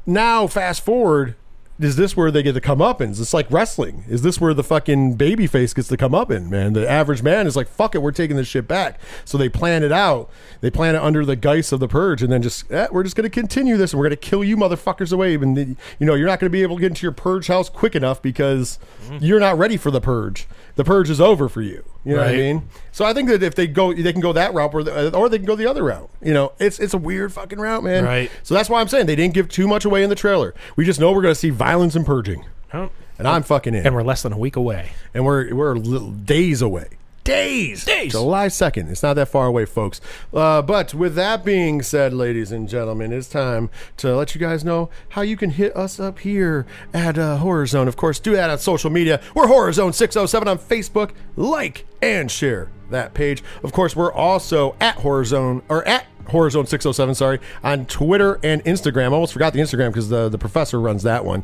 [0.07, 1.35] now fast forward
[1.79, 3.19] is this where they get the comeuppance?
[3.23, 4.05] It's like wrestling.
[4.07, 6.75] Is this where the fucking baby face gets to come up in, man?
[6.75, 9.01] The average man is like, fuck it, we're taking this shit back.
[9.25, 10.29] So they plan it out.
[10.61, 13.17] They plan it under the guise of the purge, and then just, eh, we're just
[13.17, 15.37] going to continue this, and we're going to kill you motherfuckers away.
[15.37, 17.47] And, the- you know, you're not going to be able to get into your purge
[17.47, 18.79] house quick enough because
[19.19, 20.47] you're not ready for the purge.
[20.81, 21.85] The purge is over for you.
[22.07, 22.67] You know what I mean?
[22.91, 25.29] So I think that if they go, they can go that route, or, the, or
[25.29, 26.09] they can go the other route.
[26.23, 28.03] You know, it's it's a weird fucking route, man.
[28.03, 28.31] Right.
[28.45, 30.55] So that's why I'm saying they didn't give too much away in the trailer.
[30.77, 33.85] We just know we're going to see violence and purging, Oh, and I'm fucking in.
[33.85, 34.93] and we're less than a week away.
[35.13, 36.89] and we're we're little days away.
[37.23, 38.13] Days, Days.
[38.13, 38.89] July second.
[38.89, 40.01] It's not that far away, folks.
[40.33, 43.69] Uh, but with that being said, ladies and gentlemen, it's time
[43.99, 47.67] to let you guys know how you can hit us up here at uh, Horror
[47.67, 47.89] Zone.
[47.89, 49.21] Of course, do that on social media.
[49.35, 51.11] We're Horror Zone six hundred seven on Facebook.
[51.37, 53.43] Like and share that page.
[53.63, 58.39] Of course, we're also at Horror Zone or at Horror Zone 607, sorry, on Twitter
[58.43, 59.11] and Instagram.
[59.11, 61.43] I almost forgot the Instagram because the, the professor runs that one.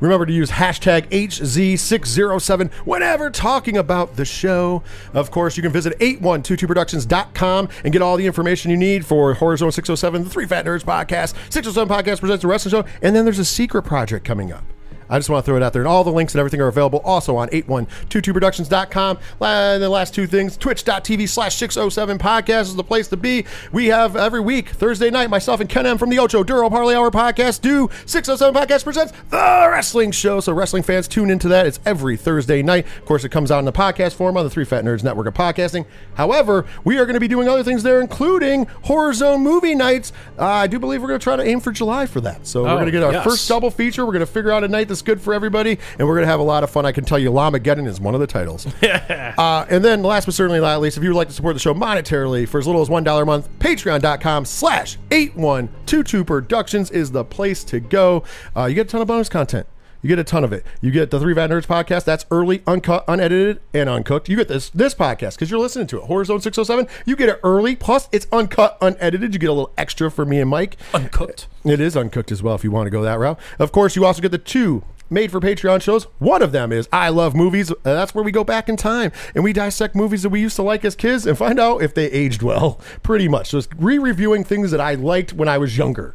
[0.00, 4.82] Remember to use hashtag HZ607 whenever talking about the show.
[5.14, 9.56] Of course, you can visit 8122productions.com and get all the information you need for Horror
[9.56, 11.34] Zone 607, the Three Fat Nerds podcast.
[11.50, 12.88] 607 Podcast presents a wrestling show.
[13.02, 14.64] And then there's a secret project coming up.
[15.08, 15.82] I just want to throw it out there.
[15.82, 19.18] And all the links and everything are available also on 8122productions.com.
[19.40, 23.44] And the last two things, twitch.tv slash 607 podcast is the place to be.
[23.72, 26.94] We have every week, Thursday night, myself and Ken M from the Ocho Duro Parlay
[26.94, 30.40] Hour podcast do 607 podcast presents the wrestling show.
[30.40, 31.66] So wrestling fans tune into that.
[31.66, 32.86] It's every Thursday night.
[32.98, 35.26] Of course, it comes out in the podcast form on the Three Fat Nerds Network
[35.26, 35.86] of Podcasting.
[36.14, 40.12] However, we are going to be doing other things there, including Horror Zone movie nights.
[40.38, 42.46] Uh, I do believe we're going to try to aim for July for that.
[42.46, 43.24] So we're Oh, going to get our yes.
[43.24, 44.04] first double feature.
[44.04, 46.30] We're going to figure out a night that's good for everybody, and we're going to
[46.30, 46.86] have a lot of fun.
[46.86, 48.66] I can tell you, Llamageddon is one of the titles.
[48.82, 51.60] uh, and then, last but certainly not least, if you would like to support the
[51.60, 56.02] show monetarily for as little as one dollar a month, Patreon.com slash eight one two
[56.02, 58.24] two Productions is the place to go.
[58.56, 59.66] Uh, you get a ton of bonus content.
[60.06, 60.64] You get a ton of it.
[60.80, 62.04] You get the Three Fat Nerds podcast.
[62.04, 64.28] That's early, uncut, unedited, and uncooked.
[64.28, 66.04] You get this this podcast because you're listening to it.
[66.04, 66.86] Horror Zone 607.
[67.06, 67.74] You get it early.
[67.74, 69.34] Plus, it's uncut, unedited.
[69.34, 70.76] You get a little extra for me and Mike.
[70.94, 71.48] Uncooked.
[71.64, 73.36] It is uncooked as well if you want to go that route.
[73.58, 76.04] Of course, you also get the two made for Patreon shows.
[76.20, 77.72] One of them is I Love Movies.
[77.72, 80.54] Uh, that's where we go back in time and we dissect movies that we used
[80.54, 83.48] to like as kids and find out if they aged well, pretty much.
[83.48, 86.14] So it's re reviewing things that I liked when I was younger.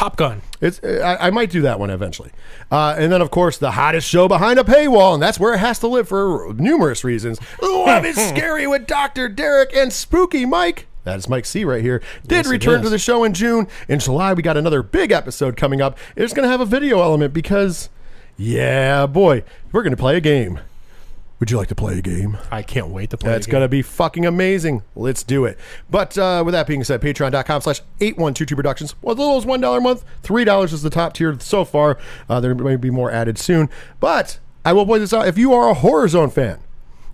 [0.00, 0.40] Top Gun.
[0.62, 2.30] It's I, I might do that one eventually.
[2.70, 5.58] Uh, and then, of course, the hottest show behind a paywall, and that's where it
[5.58, 7.38] has to live for numerous reasons.
[7.60, 9.28] Love is Scary with Dr.
[9.28, 10.86] Derek and Spooky Mike.
[11.04, 11.98] That is Mike C right here.
[12.26, 13.68] Did Yes, return to the show in June.
[13.90, 15.98] In July, we got another big episode coming up.
[16.16, 17.90] It's going to have a video element because,
[18.38, 20.60] yeah, boy, we're going to play a game.
[21.40, 22.36] Would you like to play a game?
[22.50, 23.30] I can't wait to play.
[23.30, 24.82] That's going to be fucking amazing.
[24.94, 25.58] Let's do it.
[25.88, 28.94] But uh, with that being said, patreon.com slash 8122 productions.
[29.00, 30.04] Well, as little as $1 a month.
[30.22, 31.96] $3 is the top tier so far.
[32.28, 33.70] Uh, there may be more added soon.
[34.00, 35.26] But I will point this out.
[35.26, 36.60] If you are a Horror Zone fan,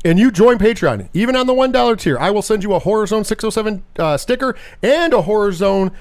[0.05, 3.07] and you join Patreon, even on the $1 tier, I will send you a Horror
[3.07, 5.93] Zone 607 uh, sticker and a Horror Zone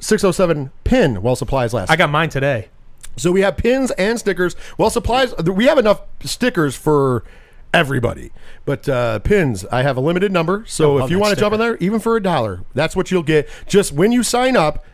[0.00, 1.90] 607 pin while supplies last.
[1.90, 2.68] I got mine today.
[3.16, 4.54] So we have pins and stickers.
[4.78, 5.34] Well, supplies.
[5.36, 7.24] We have enough stickers for
[7.72, 8.30] everybody,
[8.64, 9.64] but uh, pins.
[9.66, 10.64] I have a limited number.
[10.66, 13.22] So if you want to jump in there, even for a dollar, that's what you'll
[13.22, 13.48] get.
[13.66, 14.84] Just when you sign up,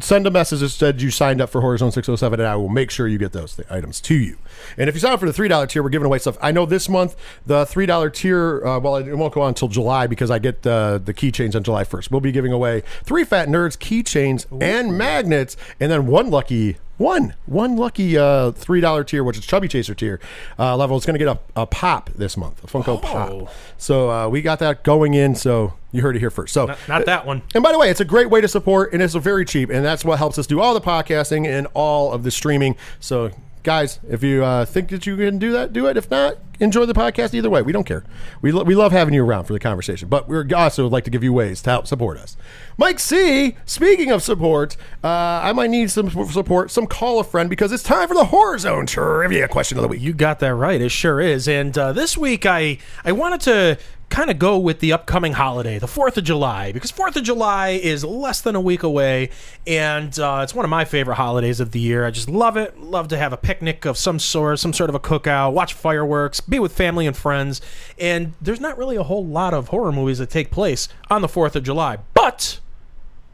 [0.00, 2.68] send a message that said you signed up for Horror Zone 607, and I will
[2.68, 4.38] make sure you get those th- items to you.
[4.76, 6.38] And if you sign up for the three dollar tier, we're giving away stuff.
[6.40, 7.16] I know this month
[7.46, 8.64] the three dollar tier.
[8.64, 11.62] Uh, well, it won't go on until July because I get the the keychains on
[11.62, 12.10] July first.
[12.10, 16.76] We'll be giving away three fat nerds keychains and magnets, and then one lucky.
[16.98, 20.20] One one lucky uh, three dollar tier, which is Chubby Chaser tier
[20.58, 22.98] uh, level, is going to get a, a pop this month, a Funko Oh.
[22.98, 23.54] Pop.
[23.78, 25.34] So uh, we got that going in.
[25.36, 26.52] So you heard it here first.
[26.52, 27.42] So Not, not that one.
[27.54, 29.84] and by the way, it's a great way to support, and it's very cheap, and
[29.84, 32.76] that's what helps us do all the podcasting and all of the streaming.
[33.00, 33.30] So,
[33.62, 35.96] guys, if you uh, think that you can do that, do it.
[35.96, 37.62] If not, enjoy the podcast either way.
[37.62, 38.04] We don't care.
[38.42, 41.04] We, lo- we love having you around for the conversation, but we also would like
[41.04, 42.36] to give you ways to help support us.
[42.76, 47.50] Mike C, speaking of support, uh, I might need some support, some call a friend,
[47.50, 50.00] because it's time for the Horror Zone Trivia question of the week.
[50.00, 50.80] You got that right.
[50.80, 51.48] It sure is.
[51.48, 53.78] And uh, this week, I I wanted to
[54.08, 57.70] kind of go with the upcoming holiday, the Fourth of July, because Fourth of July
[57.70, 59.30] is less than a week away,
[59.66, 62.06] and uh, it's one of my favorite holidays of the year.
[62.06, 62.78] I just love it.
[62.80, 66.40] Love to have a picnic of some sort, some sort of a cookout, watch fireworks,
[66.40, 67.60] be with family and friends.
[67.98, 71.28] And there's not really a whole lot of horror movies that take place on the
[71.28, 72.60] Fourth of July, but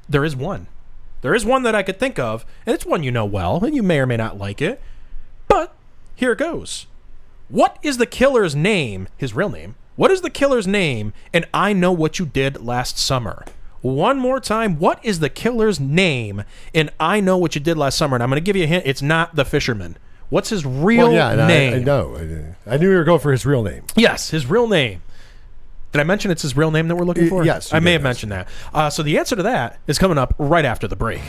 [0.08, 0.66] there is one.
[1.22, 3.74] There is one that I could think of, and it's one you know well, and
[3.74, 4.82] you may or may not like it.
[5.48, 5.74] But
[6.14, 6.86] here it goes.
[7.48, 9.08] What is the killer's name?
[9.16, 9.76] His real name.
[9.96, 11.12] What is the killer's name?
[11.32, 13.44] And I know what you did last summer.
[13.80, 14.78] One more time.
[14.78, 16.44] What is the killer's name?
[16.74, 18.16] And I know what you did last summer.
[18.16, 18.84] And I'm going to give you a hint.
[18.86, 19.96] It's not the fisherman.
[20.30, 21.74] What's his real Well, yeah, and I- name?
[21.74, 22.16] I, know.
[22.66, 23.82] I, knew you were going for his real name.
[23.94, 25.02] Yes, his real name.
[25.92, 27.44] Did I mention it's his real name that we're looking for?
[27.44, 28.48] yes, I may have mentioned that.
[28.72, 31.20] Uh, so the answer to that is coming up right after the break.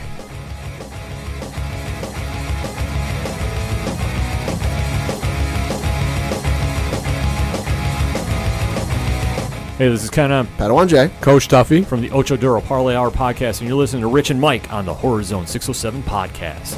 [9.77, 10.47] Hey, this is Ken M.
[10.57, 11.09] Padawan J.
[11.19, 11.85] Coach Tuffy.
[11.85, 14.85] from the Ocho Duro Parlay Hour podcast, and you're listening to Rich and Mike on
[14.85, 16.75] the Horror Zone 607 podcast.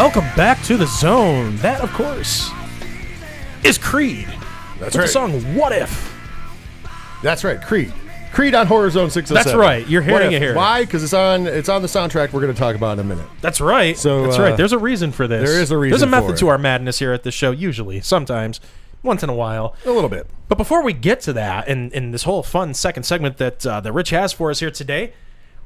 [0.00, 1.56] Welcome back to the zone.
[1.56, 2.50] That, of course,
[3.62, 4.26] is Creed.
[4.78, 5.02] That's right.
[5.02, 6.16] the song "What If."
[7.22, 7.60] That's right.
[7.60, 7.92] Creed.
[8.32, 9.34] Creed on Horror Zone 607.
[9.34, 9.86] That's right.
[9.86, 10.54] You're hearing What it if- here.
[10.54, 10.84] Why?
[10.84, 13.26] Because it's on it's on the soundtrack we're going to talk about in a minute.
[13.42, 13.98] That's right.
[13.98, 14.56] So, that's uh, right.
[14.56, 15.46] There's a reason for this.
[15.46, 15.90] there is a reason.
[15.90, 17.50] There's a method to our madness here at the show.
[17.50, 18.58] Usually, sometimes,
[19.02, 19.74] once in a while.
[19.84, 20.26] A little bit.
[20.48, 23.80] But before we get to that, and, and this whole fun second segment that uh,
[23.82, 25.12] that Rich has for us here today,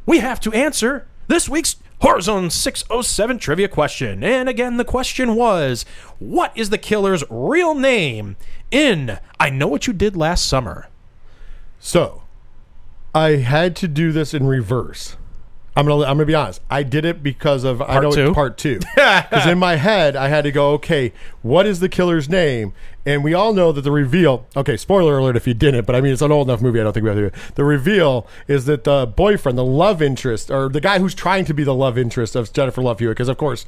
[0.06, 4.22] we have to answer this week's Horror Zone 607 trivia question.
[4.22, 5.84] And again, the question was,
[6.18, 8.36] what is the killer's real name
[8.70, 10.88] in I Know What You Did Last Summer?
[11.78, 12.22] So,
[13.14, 15.16] I had to do this in reverse.
[15.76, 16.60] I'm gonna I'm gonna be honest.
[16.70, 18.24] I did it because of I Part know two?
[18.26, 18.78] it's part two.
[18.94, 21.12] Because in my head I had to go, okay,
[21.42, 22.72] what is the killer's name?
[23.06, 24.46] And we all know that the reveal.
[24.56, 26.80] Okay, spoiler alert if you didn't, but I mean it's an old enough movie.
[26.80, 27.22] I don't think we have to.
[27.22, 27.54] do it.
[27.56, 31.54] The reveal is that the boyfriend, the love interest, or the guy who's trying to
[31.54, 33.66] be the love interest of Jennifer Love Hewitt, because of course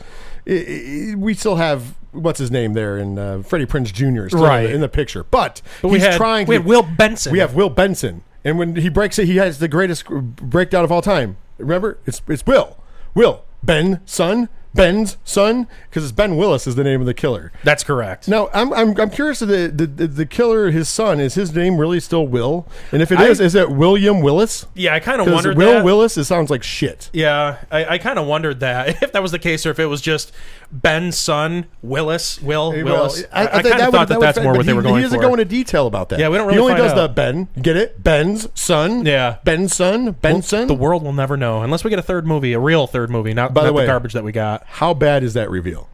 [0.48, 4.28] i i we still have what's his name there in uh, Freddie Prinze Jr.
[4.28, 4.70] still Right.
[4.70, 6.46] in the picture, but, But we he's had- trying.
[6.46, 7.32] we to, had Will Benson.
[7.32, 10.90] We have Will Benson, and when he breaks it, he has the greatest breakdown of
[10.92, 11.36] all time.
[11.58, 12.76] Remember, it's it's Will,
[13.14, 17.50] Will Ben son, Ben's son, because it's Ben Willis is the name of the killer.
[17.64, 18.28] That's correct.
[18.28, 19.38] Now, I'm I'm, I'm curious.
[19.38, 22.68] the the the killer, his son, is his name really still Will?
[22.92, 24.66] And if it I- is, is it William Willis?
[24.74, 25.84] Yeah, I kind of wondered Will that.
[25.84, 27.08] Willis, it sounds like shit.
[27.14, 29.86] Yeah, I, I kind of wondered that if that was the case, or if it
[29.86, 30.30] was just
[30.72, 33.24] Ben's son, Willis, Will Willis.
[33.32, 34.94] I, I, think kind of thought that, would that's more what they he, were going
[34.94, 34.98] for.
[34.98, 35.26] He doesn't for.
[35.26, 36.18] go into detail about that.
[36.18, 36.58] Yeah, we don't really.
[36.58, 37.08] He only does out.
[37.08, 37.48] the Ben.
[37.60, 38.02] Get it?
[38.02, 39.06] Ben's son.
[39.06, 39.38] Yeah.
[39.44, 40.12] Ben's son.
[40.12, 40.66] Ben's son.
[40.66, 43.34] the world will never know unless we get a third movie, a real third movie,
[43.34, 44.64] not, By the not the, way- garbage that we got.
[44.66, 45.88] How bad is that reveal?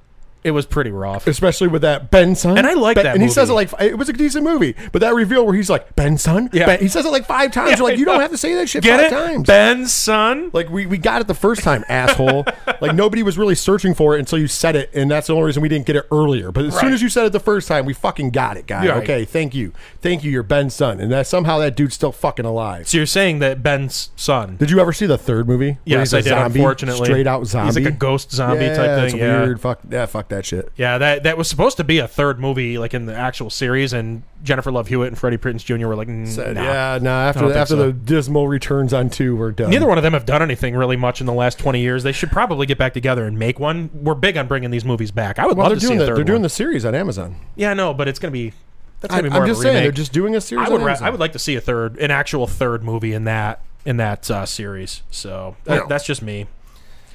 [0.44, 1.26] It was pretty rough.
[1.26, 2.58] especially with that Ben son.
[2.58, 4.74] And I like Ben- that And he says it like it was a decent movie,
[4.90, 6.66] but that reveal where he's like Ben son, Yeah.
[6.66, 7.70] Ben, he says it like five times.
[7.70, 9.14] Yeah, You're like you don't have to say that shit Get five it?
[9.14, 9.46] times.
[9.46, 10.50] Ben son.
[10.52, 12.44] Like we, we got it the first time, asshole.
[12.80, 15.46] like nobody was really searching for it until you said it, and that's the only
[15.46, 16.50] reason we didn't get it earlier.
[16.50, 18.86] But as soon as you said it the first time, we fucking got it, guy.
[18.86, 18.96] Yeah.
[18.96, 20.30] Okay, thank you, thank you.
[20.30, 22.88] You're Ben's son, and that somehow that dude's still fucking alive.
[22.88, 24.56] So you're saying that Ben's son?
[24.56, 25.78] Did you ever see the third movie?
[25.84, 26.30] Yes, I did.
[26.30, 27.66] Zombie, unfortunately, straight out zombie.
[27.68, 29.18] He's like a ghost zombie yeah, type thing.
[29.20, 29.60] Yeah, weird.
[29.60, 30.70] Fuck yeah, fuck that shit.
[30.76, 30.98] yeah.
[30.98, 34.22] That that was supposed to be a third movie, like in the actual series, and
[34.42, 35.86] Jennifer Love Hewitt and Freddie Prinze Jr.
[35.86, 36.62] were like, Said, nah.
[36.62, 37.10] Yeah, no.
[37.14, 37.86] I After don't after so.
[37.86, 39.70] the dismal returns on two, we're done.
[39.70, 42.02] Neither one of them have done anything really much in the last 20 years.
[42.02, 43.90] They should probably get back together and make one.
[43.94, 45.38] We're big on bringing these movies back.
[45.38, 47.36] I would Well, love to see a the, third they're doing the series on Amazon.
[47.54, 48.52] Yeah, no, but it's going to be
[49.00, 50.40] that's I, going to be more I'm of just a saying they're just doing a
[50.40, 50.68] series.
[50.68, 53.24] I would ra- I would like to see a third an actual third movie in
[53.24, 55.02] that in that uh, series.
[55.10, 56.46] So that, that's just me.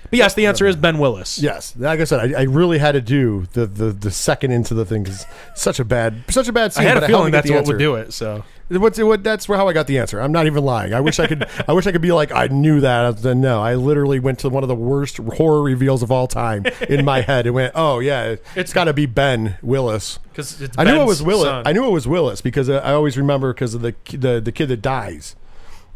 [0.10, 1.40] But yes, the answer is Ben Willis.
[1.40, 4.74] Yes, like I said, I, I really had to do the, the, the second into
[4.74, 7.68] the thing because such a bad such a bad I had a feeling that's what
[7.68, 8.14] would do it.
[8.14, 9.24] So What's what?
[9.24, 10.20] That's how I got the answer.
[10.20, 10.94] I'm not even lying.
[10.94, 11.48] I wish I could.
[11.68, 13.22] I wish I could be like I knew that.
[13.22, 16.66] Then no, I literally went to one of the worst horror reveals of all time
[16.90, 20.20] in my head and went, oh yeah, it's got to be Ben Willis.
[20.32, 21.48] because it's I knew it was Willis.
[21.48, 21.64] son.
[21.66, 24.68] I knew it was Willis because I always remember because of the the the kid
[24.68, 25.38] that dies.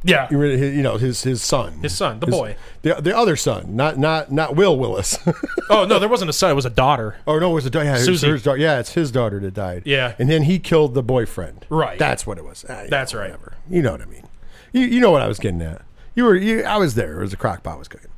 [0.04, 0.28] Yeah.
[0.32, 2.56] You know his his son, His son, the boy.
[2.82, 5.18] the the other son, not not not Will Willis.
[5.70, 7.16] Oh no, there wasn't a son; it was a daughter.
[7.26, 7.86] Oh no, it was a daughter.
[7.86, 8.28] Yeah, Susie.
[8.28, 8.58] his daughter.
[8.60, 9.84] yeah, it's his daughter that died.
[9.86, 10.16] Yeah.
[10.20, 11.66] and then he killed the boyfriend.
[11.70, 11.98] Right.
[11.98, 12.66] That's what it was.
[12.68, 13.32] Ah, That's know, right.
[13.32, 13.54] Whatever.
[13.70, 14.28] You know what I mean.
[14.74, 15.82] You you know what I was getting at.
[16.14, 16.64] You were you.
[16.64, 17.20] I was there.
[17.20, 18.10] It was a crock pot was cooking.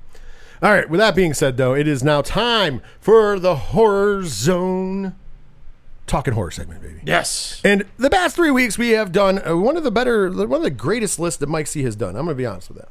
[0.63, 0.89] All right.
[0.89, 5.13] With that being said, though, it is now time for the horror zone.
[6.06, 7.01] Talking horror segment, baby.
[7.06, 7.62] Yes.
[7.64, 10.64] And the past three weeks, we have done uh, one of the better, one of
[10.64, 12.10] the greatest lists that Mike C has done.
[12.10, 12.89] I'm going to be honest with that.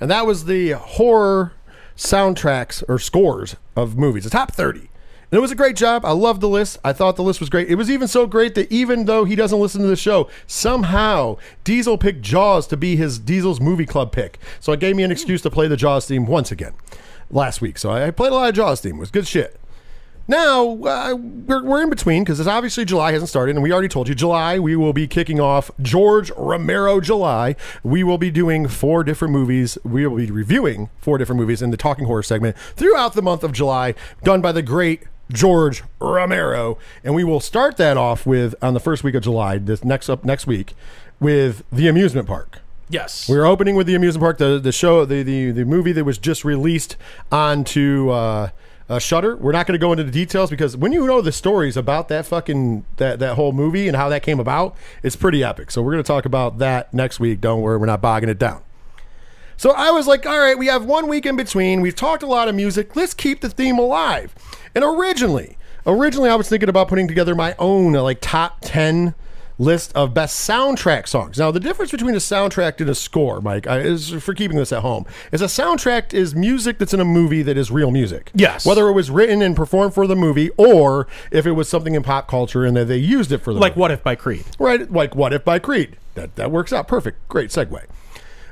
[0.00, 1.52] And that was the horror
[1.96, 4.80] soundtracks or scores of movies, the top 30.
[4.80, 6.04] And it was a great job.
[6.04, 6.78] I loved the list.
[6.84, 7.70] I thought the list was great.
[7.70, 11.38] It was even so great that even though he doesn't listen to the show, somehow
[11.64, 14.38] Diesel picked Jaws to be his Diesel's movie club pick.
[14.60, 16.74] So it gave me an excuse to play the Jaws theme once again
[17.30, 17.78] last week.
[17.78, 18.96] So I I played a lot of Jaws theme.
[18.96, 19.58] It was good shit.
[20.28, 23.88] Now uh, we're, we're in between because it's obviously July hasn't started, and we already
[23.88, 27.56] told you July we will be kicking off George Romero July.
[27.82, 29.76] We will be doing four different movies.
[29.84, 33.42] We will be reviewing four different movies in the Talking Horror segment throughout the month
[33.42, 35.02] of July, done by the great
[35.32, 39.58] George Romero, and we will start that off with on the first week of July.
[39.58, 40.74] This next up next week
[41.20, 42.60] with the amusement park.
[42.88, 43.28] Yes.
[43.28, 46.18] We're opening with the amusement park, the the show, the the, the movie that was
[46.18, 46.96] just released
[47.30, 48.50] onto uh,
[48.88, 49.36] uh, Shudder.
[49.36, 52.08] We're not going to go into the details because when you know the stories about
[52.08, 55.70] that fucking that that whole movie and how that came about, it's pretty epic.
[55.70, 57.40] So we're going to talk about that next week.
[57.40, 58.62] Don't worry, we're not bogging it down.
[59.56, 61.80] So I was like, all right, we have one week in between.
[61.80, 62.96] We've talked a lot of music.
[62.96, 64.34] Let's keep the theme alive.
[64.74, 65.56] And originally,
[65.86, 69.14] originally I was thinking about putting together my own uh, like top 10
[69.58, 71.38] list of best soundtrack songs.
[71.38, 74.82] Now, the difference between a soundtrack and a score, Mike, is for keeping this at
[74.82, 78.30] home, is a soundtrack is music that's in a movie that is real music.
[78.34, 78.66] Yes.
[78.66, 82.02] Whether it was written and performed for the movie or if it was something in
[82.02, 83.80] pop culture and that they used it for the like movie.
[83.80, 84.44] What If by Creed.
[84.58, 85.96] Right, like What If by Creed.
[86.14, 87.26] That that works out perfect.
[87.28, 87.84] Great segue.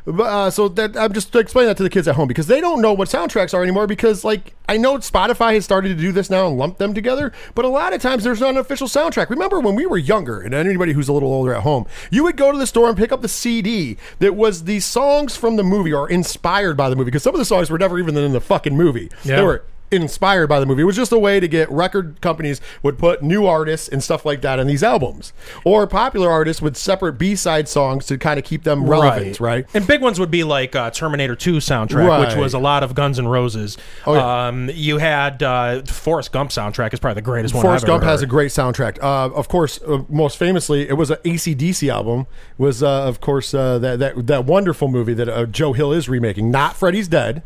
[0.05, 2.61] But, uh, so that I'm just explaining that to the kids at home because they
[2.61, 3.87] don't know what soundtracks are anymore.
[3.87, 7.33] Because like I know Spotify has started to do this now and lump them together,
[7.55, 9.31] but a lot of times there's not an official soundtrack.
[9.31, 12.37] Remember when we were younger, and anybody who's a little older at home, you would
[12.37, 15.65] go to the store and pick up the CD that was the songs from the
[15.65, 17.11] movie or inspired by the movie.
[17.11, 19.11] Because some of the songs were never even in the fucking movie.
[19.25, 19.37] Yeah.
[19.37, 20.83] They were inspired by the movie.
[20.83, 24.25] It was just a way to get record companies would put new artists and stuff
[24.25, 25.33] like that in these albums,
[25.65, 29.67] or popular artists with separate B side songs to kind of keep them relevant, right?
[29.75, 32.95] And big ones would be like uh, Terminator 2 soundtrack, which was a lot of
[32.95, 33.77] Guns N' Roses.
[34.07, 34.49] Oh, yeah.
[34.49, 37.63] um, you had uh, Forrest Gump soundtrack is probably the greatest one.
[37.63, 39.03] Forrest I've Gump has a great soundtrack.
[39.03, 42.27] Uh, of course, uh, most famously, it was an ACDC album.
[42.59, 46.09] Was uh, of course uh, that that that wonderful movie that uh, Joe Hill is
[46.09, 47.43] remaking, not Freddy's Dead.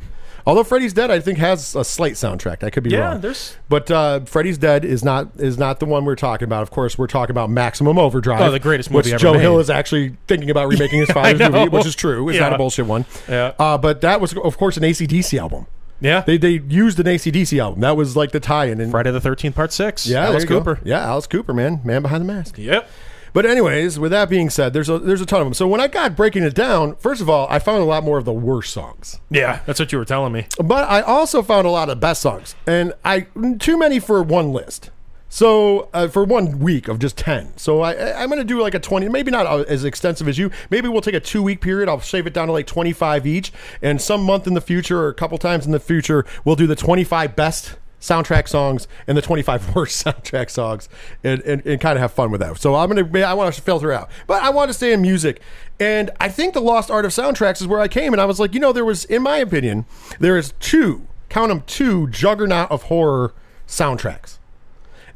[0.46, 2.62] Although Freddy's Dead, I think has a slight soundtrack.
[2.62, 2.98] I could be wrong.
[3.00, 3.20] Yeah, wrong.
[3.22, 6.62] there's- but uh, Freddy's Dead is not is not the one we're talking about.
[6.62, 8.40] Of course, we're talking about Maximum Overdrive.
[8.42, 9.40] Oh, the greatest movie which ever Joe made.
[9.40, 12.28] Hill is actually thinking about remaking his father's movie, which is true.
[12.28, 13.06] It's not a bullshit one.
[13.28, 13.52] Yeah.
[13.58, 15.66] Uh, but that was, of course, an ACDC album.
[16.00, 16.20] Yeah.
[16.20, 17.80] They they used an ACDC album.
[17.80, 18.80] That was like the tie-in.
[18.82, 20.06] And Friday the 13th, part 6.
[20.06, 20.58] yeah, Alice you go.
[20.58, 20.80] Cooper.
[20.84, 22.58] Yeah, Alice Cooper, man, man behind the mask.
[22.58, 22.86] Yep.
[23.34, 25.54] But anyways, with that being said, there's a there's a ton of them.
[25.54, 28.16] So when I got breaking it down, first of all, I found a lot more
[28.16, 30.46] of the worst songs, Yeah, that's what you were telling me.
[30.62, 33.26] but I also found a lot of best songs, and I
[33.58, 34.90] too many for one list.
[35.28, 38.60] So uh, for one week of just ten, so I, I- I'm going to do
[38.62, 40.52] like a twenty, maybe not uh, as extensive as you.
[40.70, 41.88] Maybe we'll take a two week period.
[41.88, 45.00] I'll shave it down to like twenty five each, and some month in the future
[45.00, 47.74] or a couple times in the future, we'll do the twenty five best
[48.04, 50.88] soundtrack songs and the 25 worst soundtrack songs
[51.24, 52.58] and, and, and kind of have fun with that.
[52.58, 55.00] So I'm going to, I want to filter out, but I want to stay in
[55.00, 55.40] music.
[55.80, 58.12] And I think the lost art of soundtracks is where I came.
[58.12, 59.86] And I was like, you know, there was, in my opinion,
[60.20, 63.32] there is two, count them two juggernaut of horror
[63.66, 64.38] soundtracks.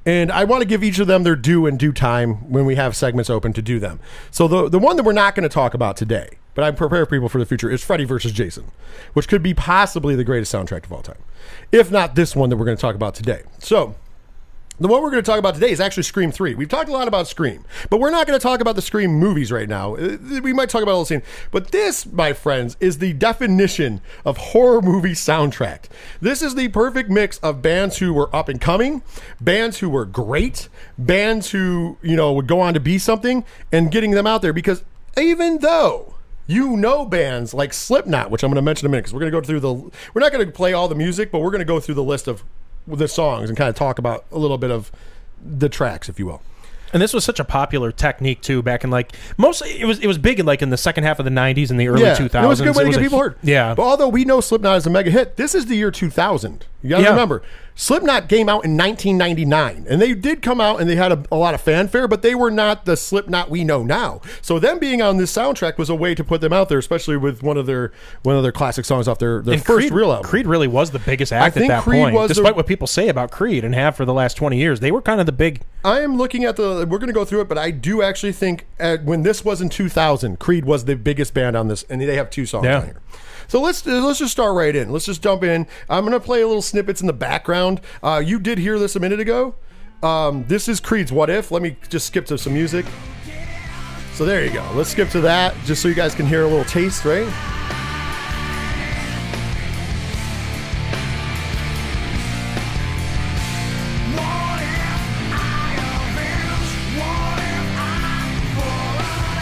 [0.07, 2.77] And I want to give each of them their due in due time when we
[2.77, 4.01] have segments open to do them.
[4.31, 7.07] So the the one that we're not going to talk about today, but I prepare
[7.07, 8.73] people for the future, is Freddy versus Jason,
[9.13, 11.23] which could be possibly the greatest soundtrack of all time,
[11.71, 13.43] if not this one that we're going to talk about today.
[13.61, 13.95] So.
[14.81, 16.55] The one we're going to talk about today is actually Scream 3.
[16.55, 19.11] We've talked a lot about Scream, but we're not going to talk about the Scream
[19.11, 19.97] movies right now.
[19.97, 21.23] Uh, We might talk about all the scene.
[21.51, 25.87] But this, my friends, is the definition of horror movie soundtrack.
[26.21, 29.03] This is the perfect mix of bands who were up and coming,
[29.41, 33.91] bands who were great, bands who, you know, would go on to be something, and
[33.91, 34.85] getting them out there because
[35.17, 36.15] even though
[36.49, 39.21] you know bands like Slipknot, which I'm going to mention in a minute because we're
[39.21, 39.75] going to go through the.
[40.15, 42.03] We're not going to play all the music, but we're going to go through the
[42.03, 42.43] list of
[42.87, 44.91] the songs and kind of talk about a little bit of
[45.45, 46.43] the tracks, if you will.
[46.91, 50.07] And this was such a popular technique too back in like mostly it was it
[50.07, 52.43] was big in like in the second half of the 90s and the early 2000s.
[52.43, 53.37] It was a good way to get people hu- heard.
[53.43, 53.75] Yeah.
[53.75, 56.65] But although we know Slipknot is a mega hit, this is the year 2000.
[56.83, 57.11] You got to Yeah.
[57.11, 57.43] remember,
[57.81, 61.37] Slipknot came out in 1999, and they did come out and they had a, a
[61.37, 64.21] lot of fanfare, but they were not the Slipknot we know now.
[64.43, 67.17] So them being on this soundtrack was a way to put them out there, especially
[67.17, 67.93] with one of their
[68.25, 70.29] one of their classic songs off their, their And first Creed, real album.
[70.29, 72.15] Creed really was the biggest act at that Creed point.
[72.17, 74.81] was the- Despite what people say about Creed and have for the last 20 years,
[74.81, 75.61] they were kind of the big.
[75.85, 76.85] I am looking at the.
[76.85, 78.67] We're going to go through it, but I do actually think
[79.05, 82.31] when this was in 2000, Creed was the biggest band on this, and they have
[82.31, 82.79] two songs Yeah.
[82.81, 83.01] on here.
[83.49, 84.91] So let's let's just start right in.
[84.93, 85.67] Let's just jump in.
[85.89, 87.81] I'm going to play a little snippets in the background.
[88.03, 89.55] Uh, you did hear this a minute ago.
[90.03, 92.85] Um, this is Creed's "What If." Let me just skip to some music.
[94.15, 94.69] So there you go.
[94.75, 97.27] Let's skip to that, just so you guys can hear a little taste, right?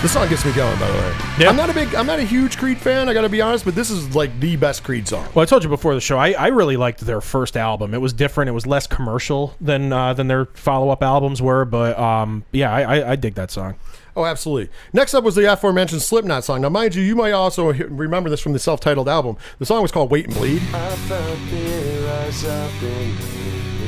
[0.07, 1.17] This song gets me going, by the way.
[1.37, 1.49] Yeah.
[1.49, 3.09] I'm not a big, I'm not a huge Creed fan.
[3.09, 5.27] I got to be honest, but this is like the best Creed song.
[5.35, 7.93] Well, I told you before the show, I, I really liked their first album.
[7.93, 8.49] It was different.
[8.49, 11.65] It was less commercial than uh, than their follow up albums were.
[11.65, 13.75] But um, yeah, I, I, I dig that song.
[14.15, 14.73] Oh, absolutely.
[14.93, 16.61] Next up was the aforementioned Slipknot song.
[16.61, 19.37] Now, mind you, you might also remember this from the self-titled album.
[19.59, 20.63] The song was called "Wait and Bleed."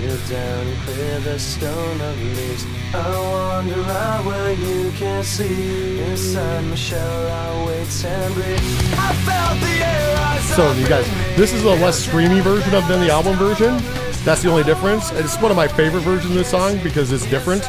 [0.08, 2.64] Kneel down and clear the stone of leaves.
[2.94, 6.00] I wander out where you can see.
[6.00, 8.58] Inside my shell, I wait and breathe.
[8.94, 11.06] I felt the air So, you guys,
[11.36, 13.76] this is a less screamy version of than the album version.
[14.24, 15.12] That's the only difference.
[15.12, 17.68] It's one of my favorite versions of this song because it's different.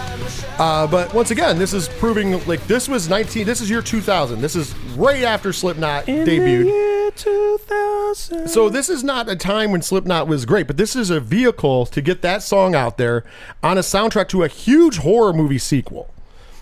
[0.59, 3.45] Uh, but once again, this is proving like this was 19.
[3.45, 4.41] This is year 2000.
[4.41, 6.65] This is right after Slipknot debuted.
[8.49, 11.85] So this is not a time when Slipknot was great, but this is a vehicle
[11.87, 13.23] to get that song out there
[13.63, 16.13] on a soundtrack to a huge horror movie sequel.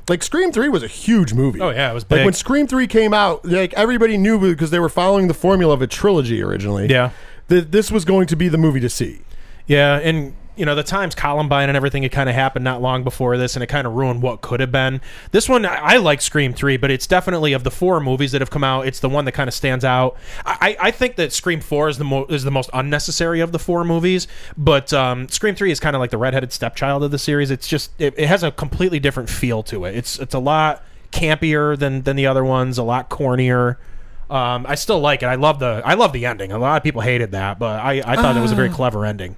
[0.08, 1.60] Like Scream 3 was a huge movie.
[1.60, 4.80] Oh, yeah, it was Like when Scream 3 came out, like everybody knew because they
[4.80, 6.88] were following the formula of a trilogy originally.
[6.88, 7.12] Yeah.
[7.48, 9.22] That this was going to be the movie to see.
[9.66, 13.04] Yeah, and you know the times Columbine and everything had kind of happened not long
[13.04, 15.02] before this, and it kind of ruined what could have been.
[15.32, 18.42] This one, I, I like Scream Three, but it's definitely of the four movies that
[18.42, 20.18] have come out, it's the one that kind of stands out.
[20.46, 23.60] I, I think that Scream Four is the mo- is the most unnecessary of the
[23.60, 24.28] four movies,
[24.58, 27.52] but um, Scream Three is kind of like the redheaded stepchild of the series.
[27.52, 29.96] It's just it, it has a completely different feel to it.
[29.96, 33.78] It's it's a lot campier than than the other ones, a lot cornier.
[34.30, 35.28] Um, I still like it.
[35.28, 36.52] I love the I love the ending.
[36.52, 39.06] A lot of people hated that, but I, I thought it was a very clever
[39.06, 39.38] ending.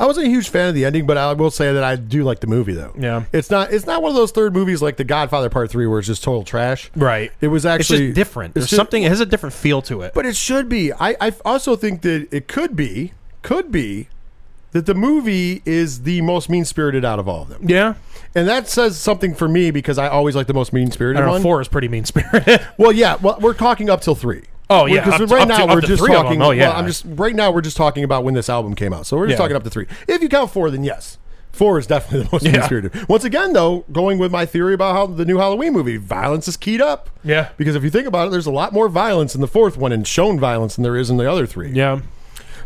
[0.00, 2.22] I wasn't a huge fan of the ending, but I will say that I do
[2.22, 2.92] like the movie though.
[2.96, 3.24] Yeah.
[3.32, 5.98] It's not it's not one of those third movies like The Godfather Part 3 where
[5.98, 6.90] it's just total trash.
[6.94, 7.32] Right.
[7.40, 8.50] It was It's actually just different.
[8.50, 9.02] it's There's just- something.
[9.02, 10.14] It has a different feel to it.
[10.14, 10.92] But it should be.
[10.92, 14.08] I, I also think that it could be, could be,
[14.72, 17.62] that the movie is the most mean spirited out of all of them.
[17.68, 17.94] yeah,
[18.34, 21.24] And that says something for me because I always like the most mean I spirited
[21.24, 21.30] know.
[21.30, 21.42] one.
[21.42, 22.60] Four is pretty mean spirited.
[22.76, 23.16] Well, yeah.
[23.16, 24.44] Well, we're talking up till three.
[24.70, 26.42] Oh, yeah, Because right to- now up we're just talking.
[26.42, 26.68] Oh, yeah.
[26.68, 29.06] well, I'm just right now we're just talking about when this album came out.
[29.06, 29.44] So we're just Yeah.
[29.44, 29.86] talking up to three.
[30.06, 31.18] If you count four, then yes.
[31.52, 32.64] Four is definitely the most Yeah.
[32.66, 33.08] spirited.
[33.08, 36.56] Once again, though, going with my theory about how the new Halloween movie, violence is
[36.56, 37.08] keyed up.
[37.24, 37.48] Yeah.
[37.56, 39.90] Because if you think about it, there's a lot more violence in the fourth one
[39.90, 41.70] and shown violence than there is in the other three.
[41.72, 42.00] yeah,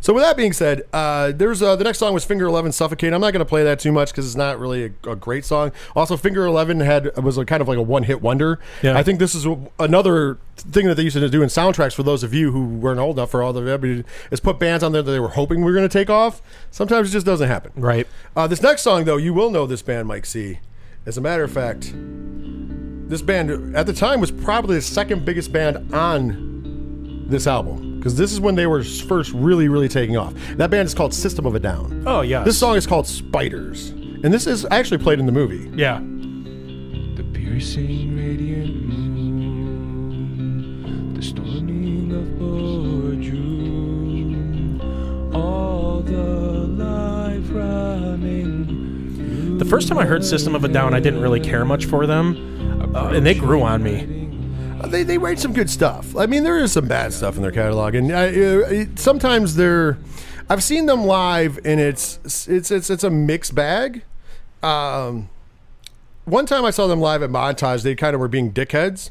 [0.03, 3.13] So with that being said, uh, there's uh, the next song was Finger Eleven Suffocate.
[3.15, 5.45] I'm not going to play that too much because it's not really a, a great
[5.45, 5.71] song.
[5.95, 8.59] Also, Finger Eleven had was a kind of like a one hit wonder.
[8.83, 8.99] Yeah.
[8.99, 9.47] I think this is
[9.79, 12.99] another thing that they used to do in soundtracks for those of you who weren't
[12.99, 15.61] old enough for all the everybody is put bands on there that they were hoping
[15.61, 16.43] we were going to take off.
[16.73, 17.71] Sometimes it just doesn't happen.
[17.77, 18.09] right.
[18.35, 20.59] Uh, this next song, though, you will know this band, Mike C.
[21.07, 21.93] As a matter of fact,
[23.09, 28.17] this band at the time was probably the second biggest band on this album because
[28.17, 30.35] this is when they were first really, really taking off.
[30.57, 32.03] That band is called System of a Down.
[32.05, 32.43] Oh yeah.
[32.43, 35.71] This song is called Spiders, and this is actually played in the movie.
[35.73, 36.01] Yeah.
[36.01, 40.35] The piercing radiant moon,
[41.15, 43.39] the storming of Bordeaux,
[45.39, 49.59] all the life running.
[49.59, 52.05] The first time I heard System of a Down, I didn't really care much for
[52.09, 54.22] them, uh, and they grew on me.
[54.89, 56.17] They they write some good stuff.
[56.17, 59.55] I mean, there is some bad stuff in their catalog, and I, uh, it, sometimes
[59.57, 59.99] they're.
[60.51, 62.19] I've seen them live, and it's
[62.49, 64.03] it's it's it's a mixed bag.
[64.63, 65.31] Um,
[66.25, 69.11] one time I saw them live at Montage, they kind of were being dickheads.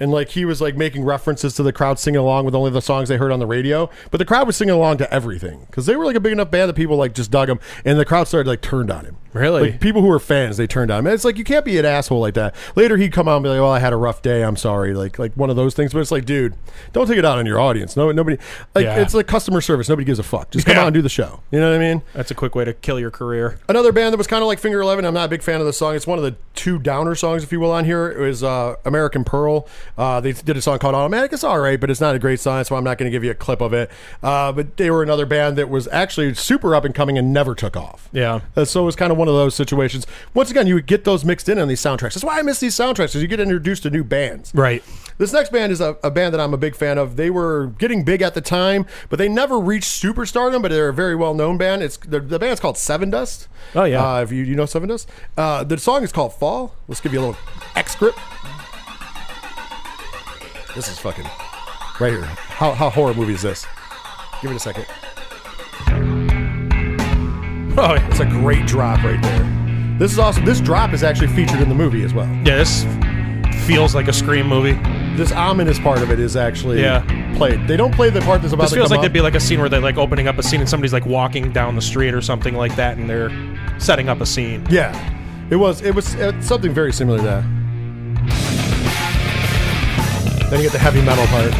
[0.00, 2.82] And like he was like making references to the crowd singing along with only the
[2.82, 5.86] songs they heard on the radio, but the crowd was singing along to everything because
[5.86, 8.04] they were like a big enough band that people like just dug them, and the
[8.04, 9.16] crowd started like turned on him.
[9.32, 9.70] Really?
[9.70, 11.12] Like people who were fans, they turned on him.
[11.12, 12.54] It's like you can't be an asshole like that.
[12.76, 14.42] Later, he'd come out and be like, "Well, I had a rough day.
[14.44, 15.92] I'm sorry." Like like one of those things.
[15.92, 16.54] But it's like, dude,
[16.92, 17.96] don't take it out on your audience.
[17.96, 18.36] No, nobody.
[18.74, 19.00] Like Yeah.
[19.00, 19.88] it's like customer service.
[19.88, 20.50] Nobody gives a fuck.
[20.50, 20.82] Just come Yeah.
[20.82, 21.40] out and do the show.
[21.50, 22.02] You know what I mean?
[22.14, 23.58] That's a quick way to kill your career.
[23.68, 25.04] Another band that was kind of like Finger Eleven.
[25.04, 25.94] I'm not a big fan of the song.
[25.94, 28.10] It's one of the two downer songs, if you will, on here.
[28.10, 29.66] It was uh, American Pearl.
[29.96, 31.32] Uh, they did a song called Automatic.
[31.32, 33.24] It's all right, but it's not a great song, so I'm not going to give
[33.24, 33.90] you a clip of it.
[34.22, 37.54] Uh, but they were another band that was actually super up and coming and never
[37.54, 38.08] took off.
[38.12, 38.40] Yeah.
[38.56, 40.04] Uh, so it was kind of one of those situations.
[40.34, 42.14] Once again, you would get those mixed in on these soundtracks.
[42.14, 44.52] That's why I miss these soundtracks, because you get introduced to new bands.
[44.52, 44.82] Right.
[45.18, 47.14] This next band is a, a band that I'm a big fan of.
[47.14, 50.60] They were getting big at the time, but they never reached superstardom.
[50.60, 51.82] But they're a very well known band.
[51.84, 53.46] It's the, band's called Sevendust.
[53.76, 54.16] Oh, yeah.
[54.16, 55.06] uh, if you you know Sevendust,
[55.36, 56.74] uh, the song is called Fall.
[56.88, 57.40] Let's give you a little
[57.76, 58.18] excerpt.
[60.74, 61.26] This is fucking
[62.00, 62.24] right here.
[62.24, 63.66] How how horror movie is this?
[64.40, 64.86] Give it a second.
[67.78, 68.06] Oh, yeah.
[68.08, 69.96] It's a great drop right there.
[69.98, 70.44] This is awesome.
[70.44, 72.26] This drop is actually featured in the movie as well.
[72.44, 72.84] Yeah, this
[73.66, 74.72] feels like a Scream movie.
[75.16, 77.02] This ominous part of it is actually Yeah.
[77.36, 77.66] played.
[77.68, 79.02] They don't play the part that's about This to feels come like up.
[79.04, 81.06] there'd be like a scene where they're like opening up a scene and somebody's like
[81.06, 83.30] walking down the street or something like that, and they're
[83.78, 84.66] setting up a scene.
[84.68, 84.92] Yeah,
[85.50, 85.80] it was.
[85.82, 87.44] It was uh, something very similar to that.
[90.50, 91.52] Then you get the heavy metal part.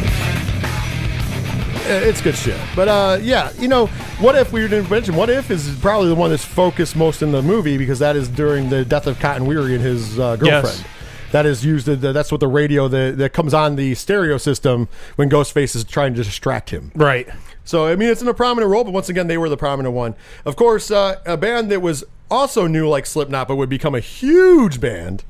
[1.85, 2.59] Uh, It's good shit.
[2.75, 3.87] But uh, yeah, you know,
[4.19, 5.15] what if we didn't mention?
[5.15, 8.29] What if is probably the one that's focused most in the movie because that is
[8.29, 10.77] during the death of Cotton Weary and his uh, girlfriend.
[10.77, 10.83] Yes.
[11.33, 11.87] That is used.
[11.87, 15.83] The, that's what the radio that that comes on the stereo system when Ghostface is
[15.83, 16.91] trying to distract him.
[16.95, 17.27] Right.
[17.65, 19.95] So I mean, it's in a prominent role, but once again, they were the prominent
[19.95, 20.15] one.
[20.45, 23.99] Of course, uh, a band that was also new like Slipknot, but would become a
[23.99, 25.23] huge band,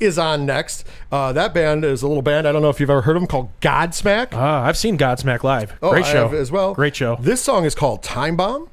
[0.00, 0.84] is on next.
[1.12, 2.48] Uh, that band is a little band.
[2.48, 4.28] I don't know if you've ever heard of them called Godsmack.
[4.32, 5.74] Ah, I've seen Godsmack live.
[5.82, 6.74] Oh, Great I show have as well.
[6.74, 7.16] Great show.
[7.20, 8.68] This song is called Time Bomb.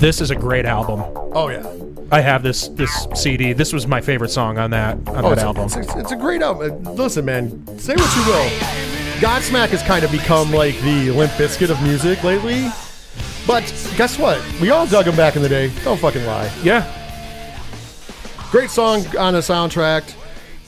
[0.00, 1.02] This is a great album.
[1.34, 1.66] Oh yeah.
[2.10, 3.52] I have this this CD.
[3.52, 5.64] This was my favorite song on that on Oh, that it's, album.
[5.64, 6.86] It's, it's, it's a great album.
[6.86, 8.48] Uh, Listen, man, say what you will.
[9.20, 12.66] Godsmack has kind of become like the Limp Bizkit of music lately.
[13.50, 13.64] But
[13.96, 14.40] guess what?
[14.60, 15.72] We all dug them back in the day.
[15.82, 16.52] Don't fucking lie.
[16.62, 16.86] yeah.
[18.52, 20.14] Great song on a soundtrack.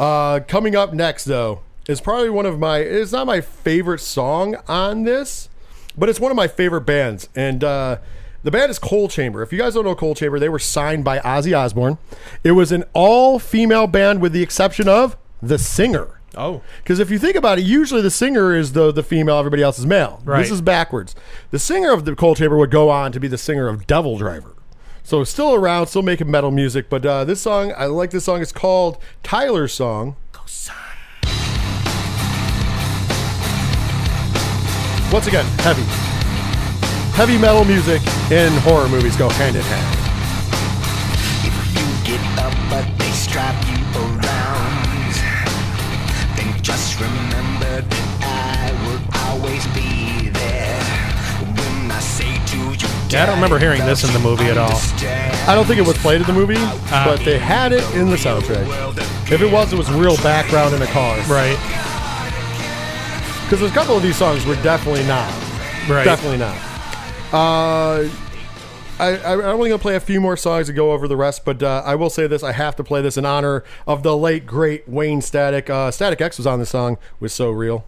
[0.01, 2.79] Uh, coming up next, though, is probably one of my.
[2.79, 5.49] It's not my favorite song on this,
[5.97, 7.29] but it's one of my favorite bands.
[7.37, 7.99] And uh,
[8.43, 9.43] the band is Coal Chamber.
[9.43, 11.99] If you guys don't know Coal Chamber, they were signed by Ozzy Osbourne.
[12.43, 16.19] It was an all-female band, with the exception of the singer.
[16.37, 16.63] Oh.
[16.83, 19.79] Because if you think about it, usually the singer is the the female, everybody else
[19.79, 20.21] is male.
[20.25, 20.41] Right.
[20.41, 21.15] This is backwards.
[21.51, 24.55] The singer of the Coal Chamber would go on to be the singer of DevilDriver.
[25.05, 28.41] So still around, still making metal music, but uh, this song, I like this song.
[28.41, 30.17] It's called Tyler's Song.
[35.13, 35.83] Once again, heavy.
[37.13, 38.01] Heavy metal music
[38.33, 39.99] and horror movies go hand in hand.
[41.45, 44.22] If you get up but they strap you around,
[53.13, 54.81] Yeah, I don't remember hearing this in the movie at all.
[55.47, 56.55] I don't think it was played in the movie,
[56.91, 58.67] but they had it in the soundtrack.
[59.31, 61.19] If it was, it was real background in a car.
[61.29, 61.59] Right.
[63.45, 65.31] Because there's a couple of these songs were definitely not.
[65.91, 66.05] Right.
[66.05, 66.57] Definitely not.
[67.35, 68.09] Uh,
[68.99, 71.17] I, I, I'm only going to play a few more songs to go over the
[71.19, 72.43] rest, but uh, I will say this.
[72.43, 75.69] I have to play this in honor of the late, great Wayne Static.
[75.69, 77.85] Uh, Static X was on this song, was so real.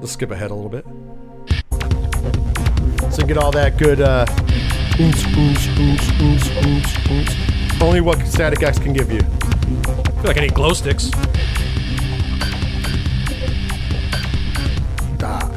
[0.00, 0.84] Let's skip ahead a little bit.
[3.22, 4.26] You get all that good uh,
[4.98, 7.80] oons, oons, oons, oons, oons, oons.
[7.80, 9.20] Only what Static X can give you.
[9.20, 11.08] I feel like I need glow sticks.
[15.22, 15.48] Ah,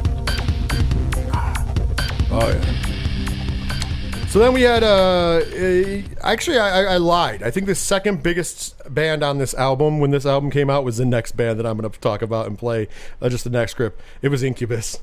[2.31, 4.27] Oh yeah.
[4.27, 7.41] So then we had uh, a, actually I, I- I lied.
[7.41, 10.97] I think the second biggest band on this album when this album came out was
[10.97, 12.89] the next band that I'm going to talk about and play
[13.23, 13.99] uh, just the next script.
[14.21, 14.99] It was Incubus.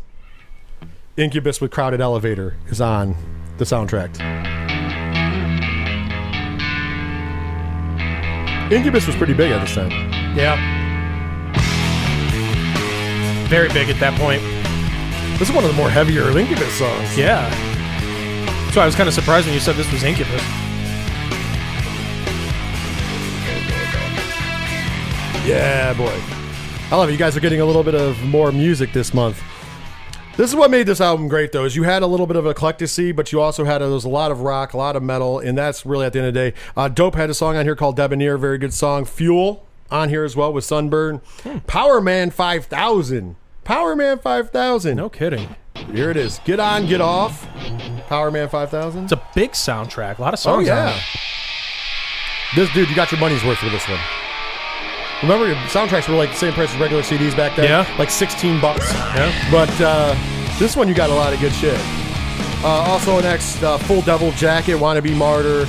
[1.15, 3.15] Incubus with Crowded Elevator is on
[3.59, 4.19] the soundtrack.
[8.73, 9.91] Incubus was pretty big at this time.
[10.35, 10.57] Yeah.
[13.49, 14.41] Very big at that point.
[15.39, 17.19] This is one of the more heavier Incubus songs.
[17.19, 17.51] Yeah.
[18.71, 20.41] So I was kind of surprised when you said this was Incubus.
[25.47, 26.19] Yeah, boy.
[26.91, 27.13] I love it.
[27.13, 29.43] You guys are getting a little bit of more music this month.
[30.37, 32.47] This is what made this album great, though, is you had a little bit of
[32.47, 35.03] eclecticity, but you also had a, there was a lot of rock, a lot of
[35.03, 36.57] metal, and that's really at the end of the day.
[36.75, 39.05] Uh, Dope had a song on here called Debonair, very good song.
[39.05, 41.21] Fuel on here as well with Sunburn.
[41.43, 41.59] Hmm.
[41.59, 43.37] Powerman 5000.
[43.65, 44.97] Powerman 5000.
[44.97, 45.55] No kidding.
[45.93, 46.41] Here it is.
[46.47, 47.47] Get on, get off.
[48.09, 49.05] Powerman 5000.
[49.05, 50.17] It's a big soundtrack.
[50.19, 51.01] A lot of Oh songs on yeah.
[52.57, 54.01] This dude, you got your money's worth with this one.
[55.23, 57.67] Remember, your soundtracks were like the same price as regular CDs back then.
[57.67, 57.97] Yeah.
[57.99, 58.93] like sixteen bucks.
[58.93, 59.51] Yeah.
[59.51, 60.15] But uh,
[60.59, 61.79] this one, you got a lot of good shit.
[62.65, 65.67] Uh, also, next, uh, Full Devil Jacket, Wannabe Martyr,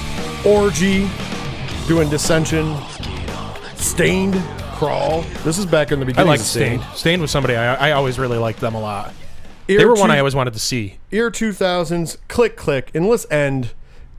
[0.48, 1.08] Orgy,
[1.88, 2.76] doing Dissension,
[3.76, 4.36] Staind,
[4.76, 5.22] Crawl.
[5.44, 6.30] This is back in the beginning.
[6.32, 6.80] I beginning.
[6.80, 6.98] like Staind.
[6.98, 9.14] Staind was somebody I, I always really liked them a lot.
[9.68, 10.98] Ear They were one two- I always wanted to see.
[11.12, 13.72] Ear 2000s, Click Click, and let's end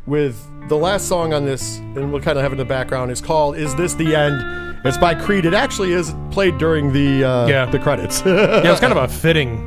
[0.07, 3.11] with the last song on this, and we'll kind of have in the background.
[3.11, 5.47] is called "Is This the End?" It's by Creed.
[5.47, 7.67] It actually is played during the uh, Yeah.
[7.67, 8.23] the credits.
[8.25, 9.67] Yeah, it's kind of a fitting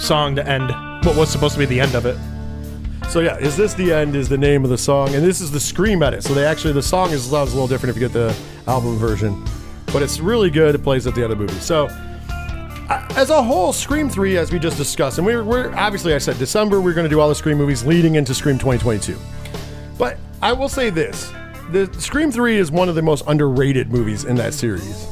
[0.00, 0.70] song to end
[1.04, 2.16] what was supposed to be the end of it.
[3.10, 5.50] so yeah, "Is This the End?" is the name of the song, and this is
[5.50, 6.22] the Scream edit.
[6.24, 8.36] So they actually the song is sounds a little different if you get the
[8.66, 9.44] album version,
[9.92, 10.74] but it's really good.
[10.74, 11.60] It plays at the end of the movie.
[11.60, 11.88] So.
[13.16, 16.38] As a whole, Scream 3, as we just discussed, and we're, we're obviously, I said
[16.38, 19.14] December, we're going to do all the Scream movies leading into Scream 2022.
[19.98, 21.30] But I will say this:
[21.70, 25.06] the Scream Three is one of the most underrated movies in that series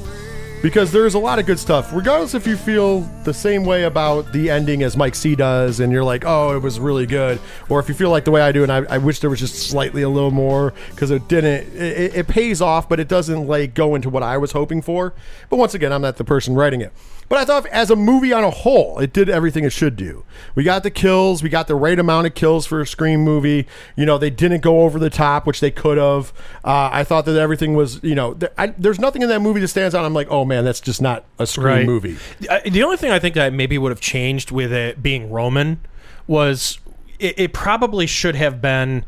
[0.62, 1.92] because there's a lot of good stuff.
[1.92, 5.92] Regardless if you feel the same way about the ending as Mike C does, and
[5.92, 7.38] you're like, "Oh, it was really good,"
[7.68, 9.40] or if you feel like the way I do, and I, I wish there was
[9.40, 11.74] just slightly a little more because it didn't.
[11.76, 15.14] It, it pays off, but it doesn't like go into what I was hoping for.
[15.50, 16.92] But once again, I'm not the person writing it.
[17.28, 20.24] But I thought, as a movie on a whole, it did everything it should do.
[20.54, 23.66] We got the kills, we got the right amount of kills for a Scream movie.
[23.96, 26.32] You know, they didn't go over the top, which they could have.
[26.64, 29.60] Uh, I thought that everything was, you know, th- I, there's nothing in that movie
[29.60, 30.04] that stands out.
[30.04, 31.86] I'm like, oh man, that's just not a Scream Right.
[31.86, 32.16] movie.
[32.48, 35.80] Uh, The only thing I think that maybe would have changed with it being Roman
[36.28, 36.78] was
[37.18, 39.04] it, it probably should have been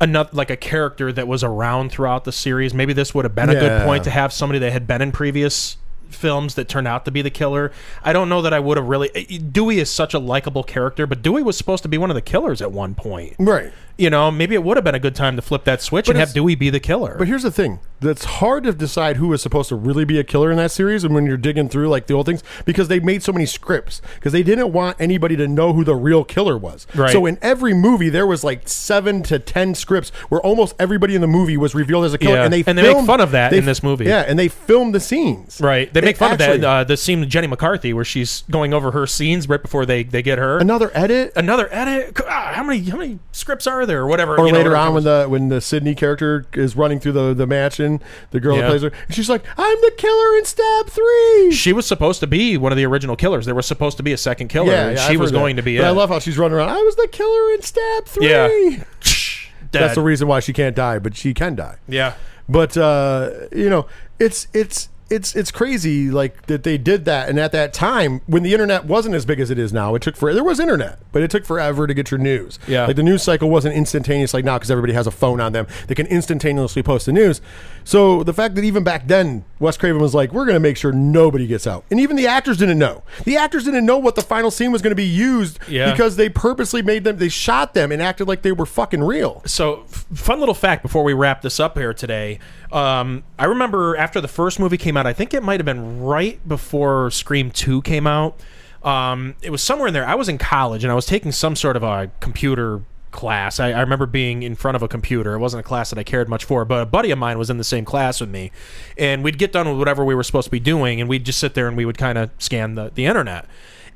[0.00, 2.72] another like a character that was around throughout the series.
[2.74, 5.12] Maybe this would have been a good point to have somebody that had been in
[5.12, 5.76] previous
[6.08, 7.72] films that turned out to be the killer.
[8.02, 11.22] I don't know that I would have really Dewey is such a likable character, but
[11.22, 13.34] Dewey was supposed to be one of the killers at one point.
[13.38, 13.72] Right.
[13.98, 16.18] You know, maybe it would have been a good time to flip that switch and
[16.18, 17.14] have Dewey be the killer.
[17.18, 20.24] But here's the thing: that's hard to decide who is supposed to really be a
[20.24, 23.00] killer in that series, and when you're digging through like the old things, because they
[23.00, 26.56] made so many scripts, because they didn't want anybody to know who the real killer
[26.56, 26.86] was.
[26.94, 27.10] Right.
[27.12, 31.20] So in every movie, there was like seven to ten scripts where almost everybody in
[31.20, 32.44] the movie was revealed as a killer, Yeah.
[32.44, 34.06] and they And they make fun of that they in this movie.
[34.06, 35.60] Yeah, and they filmed the scenes.
[35.60, 35.92] Right.
[35.92, 36.66] They make fun actually- of that.
[36.68, 40.02] Uh, the scene with Jenny McCarthy where she's going over her scenes right before they,
[40.02, 40.58] they get her.
[40.58, 41.32] Another edit.
[41.36, 42.18] Another edit.
[42.26, 44.36] Ah, how many how many scripts are there or whatever?
[44.36, 47.12] Or you know, later whatever on, when the when the Sydney character is running through
[47.12, 48.00] the, the mansion,
[48.30, 48.62] the girl Yeah.
[48.62, 51.52] that plays her, she's like, "I'm the killer in Stab 3.
[51.52, 53.46] she was supposed to be one of the original killers.
[53.46, 54.72] There was supposed to be a second killer.
[54.72, 55.40] and yeah, she I've was heard that.
[55.40, 55.88] going to be But it.
[55.88, 56.70] I love how she's running around.
[56.70, 58.28] I was the killer in Stab Three.
[58.28, 58.84] Yeah.
[59.72, 61.76] That's the reason why she can't die, but she can die.
[61.88, 62.14] Yeah.
[62.48, 63.86] But uh, you know,
[64.18, 68.42] it's it's it's it's crazy like that they did that, and at that time when
[68.42, 70.98] the internet wasn't as big as it is now, it took for there was internet,
[71.12, 72.58] but it took forever to get your news.
[72.66, 72.86] Yeah.
[72.86, 75.66] like the news cycle wasn't instantaneous like now because everybody has a phone on them;
[75.86, 77.42] they can instantaneously post the news.
[77.84, 80.76] So the fact that even back then, Wes Craven was like, "We're going to make
[80.76, 83.02] sure nobody gets out," and even the actors didn't know.
[83.24, 85.90] The actors didn't know what the final scene was going to be used Yeah.
[85.92, 87.18] because they purposely made them.
[87.18, 89.42] They shot them and acted like they were fucking real.
[89.46, 92.38] So, f- fun little fact before we wrap this up here today.
[92.70, 96.00] Um, I remember after the first movie came out, I think it might have been
[96.00, 98.38] right before Scream 2 came out.
[98.82, 100.06] Um, it was somewhere in there.
[100.06, 102.80] I was in college and I was taking some sort of a computer
[103.12, 103.60] class.
[103.60, 105.34] I, I remember being in front of a computer.
[105.34, 107.50] It wasn't a class that I cared much for, but a buddy of mine was
[107.50, 108.50] in the same class with me.
[108.98, 111.38] And we'd get done with whatever we were supposed to be doing, and we'd just
[111.38, 113.46] sit there and we would kind of scan the, the internet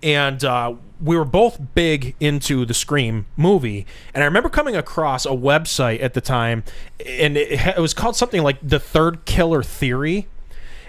[0.03, 3.87] and uh, we were both big into the Scream movie.
[4.15, 6.65] And I remember coming across a website at the time,
[7.05, 10.29] and it, it was called something like the Third Killer Theory.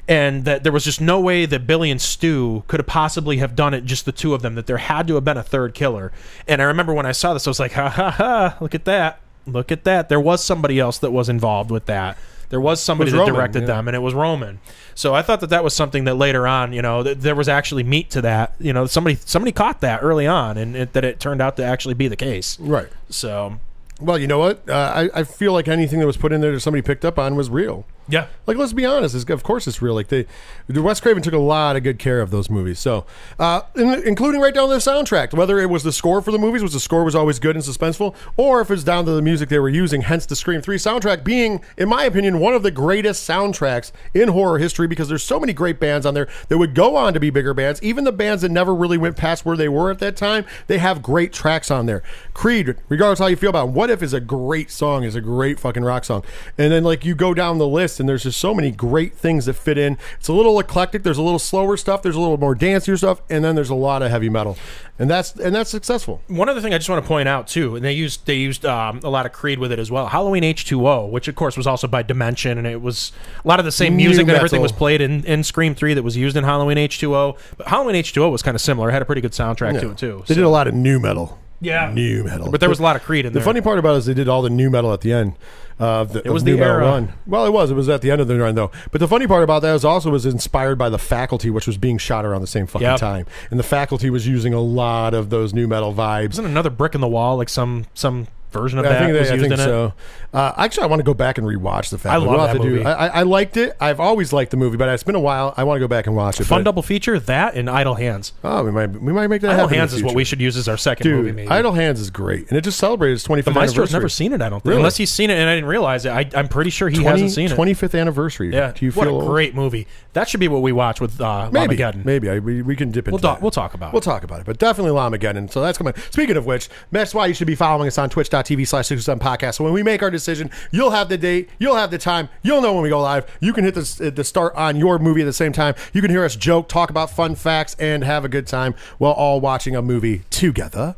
[0.08, 3.56] And that there was just no way that Billy and Stu could have possibly have
[3.56, 4.56] done it, just the two of them.
[4.56, 6.14] That there had to have been a third killer.
[6.48, 8.58] And I remember when I saw this, I was like, "Ha ha ha!
[8.62, 9.20] Look at that!
[9.46, 10.08] Look at that!
[10.08, 12.18] There was somebody else that was involved with that.
[12.50, 13.68] There was somebody Was that Roman, directed yeah.
[13.68, 14.60] them, and it was Roman.
[14.96, 17.50] So I thought that that was something that later on, you know, that there was
[17.50, 18.54] actually meat to that.
[18.60, 21.66] You know, somebody somebody caught that early on, and it, that it turned out to
[21.66, 22.58] actually be the case.
[22.62, 22.88] Right.
[23.10, 23.60] So
[24.00, 24.68] Well, you know what?
[24.70, 27.20] Uh, I, I feel like anything that was put in there that somebody picked up
[27.20, 27.86] on was real.
[28.10, 29.16] Yeah, Like, let's be honest.
[29.16, 29.94] It's, of course, it's real.
[29.94, 30.26] Like they,
[30.70, 32.80] Wes Craven took a lot of good care of those movies.
[32.80, 33.06] So,
[33.38, 36.38] uh, in, including right down to the soundtrack, whether it was the score for the
[36.38, 39.22] movies, which the score was always good and suspenseful, or if it's down to the
[39.22, 40.02] music they were using.
[40.02, 44.30] Hence, the Scream Three soundtrack being, in my opinion, one of the greatest soundtracks in
[44.30, 47.20] horror history because there's so many great bands on there that would go on to
[47.20, 47.82] be bigger bands.
[47.84, 50.78] Even the bands that never really went past where they were at that time, they
[50.78, 52.02] have great tracks on there.
[52.34, 55.22] Creed, regardless how you feel about it, What If is a great song, is a
[55.22, 56.24] great fucking rock song.
[56.58, 59.14] And then like you go down the list list, and there's just so many great
[59.14, 59.98] things that fit in.
[60.19, 61.03] It's a little eclectic.
[61.03, 62.02] There's a little slower stuff.
[62.02, 64.57] There's a little more dancier stuff, and then there's a lot of heavy metal,
[64.99, 66.22] and that's and that's successful.
[66.28, 68.65] One other thing I just want to point out too, and they used they used
[68.65, 70.07] um, a lot of Creed with it as well.
[70.07, 73.11] Halloween H two O, which of course was also by Dimension, and it was
[73.44, 75.94] a lot of the same New music and everything was played in, in Scream three
[75.94, 77.38] that was used in Halloween H two O.
[77.57, 78.90] But Halloween H two O was kind of similar.
[78.90, 80.24] It had a pretty good soundtrack to it too.
[80.28, 81.38] They so- did a lot of nu metal.
[81.60, 81.92] Yeah.
[81.94, 82.52] nu metal.
[82.52, 83.40] but there was a lot of Creed in there.
[83.40, 83.46] The there.
[83.46, 85.34] funny part about it is they did all the nu metal at the end.
[85.80, 87.14] Of the, It was of the nu metal run.
[87.28, 87.70] Well, it was.
[87.70, 88.72] It was at the end of the run though.
[88.92, 91.78] But the funny part about that is also was inspired by the faculty, which was
[91.78, 93.00] being shot around the same fucking Yep.
[93.00, 96.30] time, and the faculty was using a lot of those nu metal vibes.
[96.30, 98.28] Wasn't another brick in the wall like some some
[98.58, 99.64] version of I that think, was they, I used think in it?
[99.64, 99.94] so.
[100.34, 102.28] Uh, actually, I want to go back and rewatch the faculty.
[102.28, 102.86] I love We'll that do- movie.
[102.86, 103.76] I, I I liked it.
[103.80, 105.54] I've always liked the movie, but it's been a while.
[105.58, 106.44] I want to go back and watch it.
[106.46, 108.32] Fun double feature that and Idle Hands.
[108.44, 110.68] Oh, we might we might make that Idle Hands is what we should use as
[110.68, 111.28] our second movie.
[111.30, 111.48] Dude, Maybe.
[111.50, 113.94] Idle Hands is great, and it just celebrated its 25th the Maestro's anniversary.
[114.00, 114.42] never seen it.
[114.42, 114.78] I don't think, Really?
[114.78, 116.10] unless he's seen it and I didn't realize it.
[116.10, 117.58] I, I'm pretty sure he 20 hasn't seen it.
[117.58, 118.52] 25th anniversary.
[118.54, 119.88] Yeah, Do you what feel a great movie.
[120.14, 122.04] That should be what we watch with uh, Maybe, Llamageddon.
[122.04, 123.38] maybe I, we, we can dip into We'll talk.
[123.38, 123.42] that.
[123.44, 125.52] We'll talk about We'll talk about it, but definitely Llamageddon.
[125.52, 125.94] So that's coming.
[126.10, 129.56] Speaking of which, that's why you should be following us on twitch.tv slash 607 podcast.
[129.56, 132.61] So when we make our decision, you'll have the date, you'll have the time, you'll
[132.61, 133.26] know when we go live.
[133.40, 135.76] You can hit the, the start on your movie at the same time.
[135.94, 139.14] You can hear us joke, talk about fun facts, and have a good time while
[139.14, 140.95] all watching a movie together.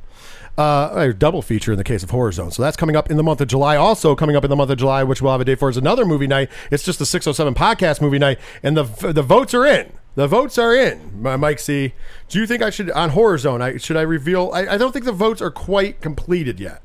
[0.57, 2.51] Uh, a double feature in the case of Horror Zone.
[2.51, 3.77] So that's coming up in the month of July.
[3.77, 5.77] Also coming up in the month of July, which we'll have a date for, is
[5.77, 6.49] another movie night.
[6.69, 9.93] It's just the 607 podcast movie night, and the the votes are in.
[10.15, 11.21] The votes are in.
[11.21, 11.93] Mike C.
[12.27, 13.61] Do you think I should on Horror Zone?
[13.61, 14.51] I should I reveal?
[14.53, 16.81] I, I don't think the votes are quite completed yet.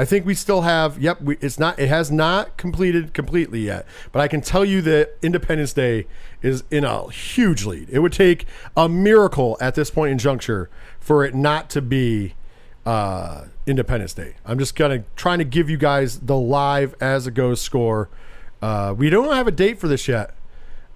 [0.00, 0.98] I think we still have.
[0.98, 1.78] Yep, we, it's not.
[1.78, 3.84] It has not completed completely yet.
[4.12, 6.06] But I can tell you that Independence Day
[6.40, 7.90] is in a huge lead.
[7.90, 10.70] It would take a miracle at this point in juncture
[11.00, 12.32] for it not to be
[12.86, 14.36] uh, Independence Day.
[14.46, 18.08] I'm just gonna trying to give you guys the live as it goes score.
[18.62, 20.32] Uh, we don't have a date for this yet.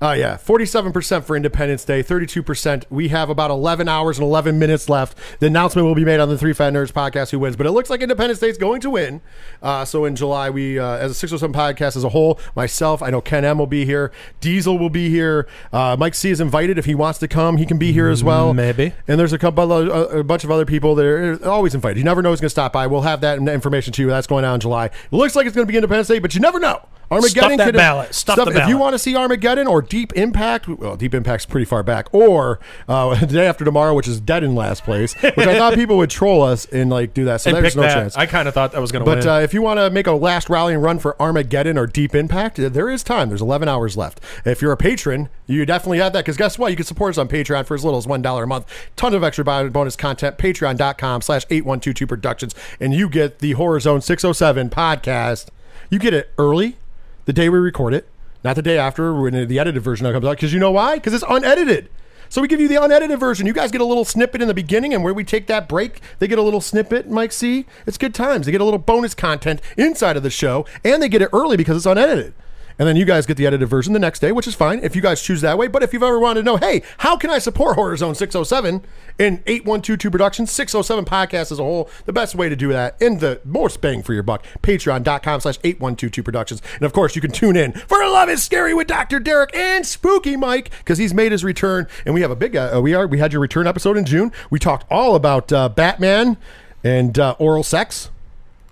[0.07, 2.85] Oh yeah, forty-seven percent for Independence Day, thirty-two percent.
[2.91, 5.17] We have about eleven hours and eleven minutes left.
[5.41, 7.71] The announcement will be made on the Three Fat Nerds podcast who wins, but it
[7.71, 9.23] looks like Independence Day is going to win.
[9.63, 12.39] Uh, so in July, we uh, as a six hundred seven podcast as a whole,
[12.55, 14.13] myself, I know Ken M will be here,
[14.43, 17.65] Diesel will be here, uh, Mike C is invited if he wants to come, he
[17.65, 18.53] can be here as well.
[18.53, 18.93] Maybe.
[19.09, 21.97] And there's a couple, of, a, a bunch of other people that are always invited.
[21.97, 22.87] You never know who's going to stop by.
[22.87, 24.09] We'll have that information to you.
[24.09, 24.85] That's going on in July.
[24.85, 26.87] It looks like it's going to be Independence Day, but you never know.
[27.11, 28.15] Armageddon that could- ballot.
[28.15, 31.65] Stuff the If you want to see Armageddon or Deep Impact, well, Deep Impact's pretty
[31.65, 32.59] far back, or
[32.89, 35.97] uh, the day after tomorrow, which is dead in last place, which I thought people
[35.99, 37.41] would troll us and like do that.
[37.41, 37.95] So and there's no that.
[37.95, 38.17] chance.
[38.17, 40.07] I kind of thought that was going to But uh, if you want to make
[40.07, 43.29] a last rallying run for Armageddon or Deep Impact, uh, there is time.
[43.29, 44.21] There's 11 hours left.
[44.45, 46.71] If you're a patron, you definitely have that because guess what?
[46.71, 48.67] You can support us on Patreon for as little as $1 a month.
[48.97, 50.39] Ton of extra bonus content.
[50.39, 52.55] Patreon.com slash 8122 Productions.
[52.81, 55.49] And you get the Horror Zone 607 podcast.
[55.91, 56.77] You get it early,
[57.25, 58.09] the day we record it,
[58.43, 60.37] not the day after when the edited version comes out.
[60.37, 60.97] Because you know why?
[60.97, 61.89] Because it's unedited.
[62.29, 63.47] So we give you the unedited version.
[63.47, 66.01] You guys get a little snippet in the beginning, and where we take that break,
[66.19, 67.09] they get a little snippet.
[67.09, 67.67] Mike C.
[67.87, 68.47] It's good times.
[68.47, 71.57] They get a little bonus content inside of the show, and they get it early
[71.57, 72.35] because it's unedited.
[72.79, 74.97] And then you guys get the edited version the next day, which is fine if
[74.97, 75.69] you guys choose that way.
[75.69, 78.85] But if you've ever wanted to know, hey, how can I support Horror Zone 607
[79.19, 83.21] and 8122 Productions, 607 Podcast as a whole, the best way to do that and
[83.21, 86.63] the most bang for your buck, patreon.com slash 8122 Productions.
[86.75, 89.19] And of course, you can tune in for Love is Scary with Dr.
[89.19, 91.87] Derek and Spooky Mike because he's made his return.
[92.05, 94.33] And we have a big, uh, we are, we had your return episode in June.
[94.51, 96.37] We talked all about uh, Batman
[96.85, 98.11] and uh, oral sex.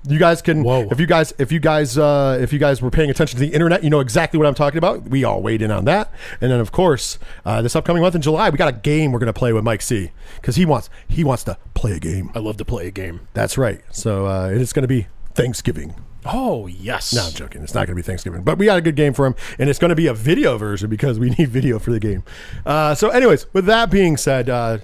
[0.09, 0.89] You guys can, Whoa.
[0.91, 3.53] if you guys, if you guys, uh, if you guys were paying attention to the
[3.53, 5.03] internet, you know exactly what I'm talking about.
[5.03, 8.23] We all weighed in on that, and then of course, uh, this upcoming month in
[8.23, 11.23] July, we got a game we're gonna play with Mike C because he wants he
[11.23, 12.31] wants to play a game.
[12.35, 13.29] I love to play a game.
[13.33, 13.81] That's right.
[13.93, 15.95] So uh, it's gonna be Thanksgiving.
[16.25, 17.13] Oh yes.
[17.15, 17.63] No, I'm joking.
[17.63, 19.69] It's not going to be Thanksgiving, but we got a good game for him, and
[19.69, 22.23] it's going to be a video version because we need video for the game.
[22.65, 24.79] Uh, so, anyways, with that being said, uh,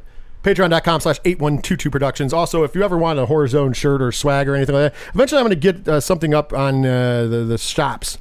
[0.48, 2.32] Patreon.com slash 8122 Productions.
[2.32, 5.00] Also, if you ever want a Horror Zone shirt or swag or anything like that,
[5.14, 8.16] eventually I'm going to get uh, something up on uh, the, the shops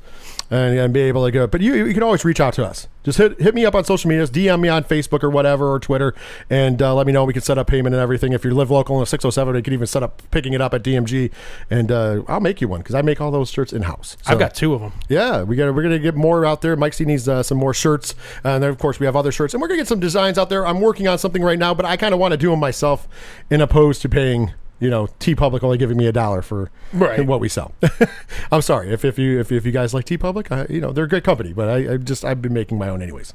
[0.49, 1.47] and, and be able to go.
[1.47, 2.87] But you, you can always reach out to us.
[3.03, 5.79] Just hit, hit me up on social medias, DM me on Facebook or whatever, or
[5.79, 6.13] Twitter,
[6.49, 7.23] and uh, let me know.
[7.23, 8.33] We can set up payment and everything.
[8.33, 10.73] If you live local in a 607, we can even set up picking it up
[10.73, 11.31] at DMG,
[11.69, 14.17] and uh, I'll make you one because I make all those shirts in house.
[14.25, 14.91] I've got two of them.
[15.07, 16.75] Yeah, we got we're gonna get more out there.
[16.75, 18.13] Mike C needs uh, some more shirts,
[18.43, 20.49] and then of course we have other shirts, and we're gonna get some designs out
[20.49, 20.67] there.
[20.67, 23.07] I'm working on something right now, but I kind of want to do them myself,
[23.49, 27.25] in opposed to paying you know TeePublic only giving me a dollar for Right.
[27.25, 27.73] what we sell.
[28.51, 31.05] I'm sorry if, if you if, if you guys like TeePublic, I, you know they're
[31.05, 33.33] a great company, but I, I just I've been making my own anyways.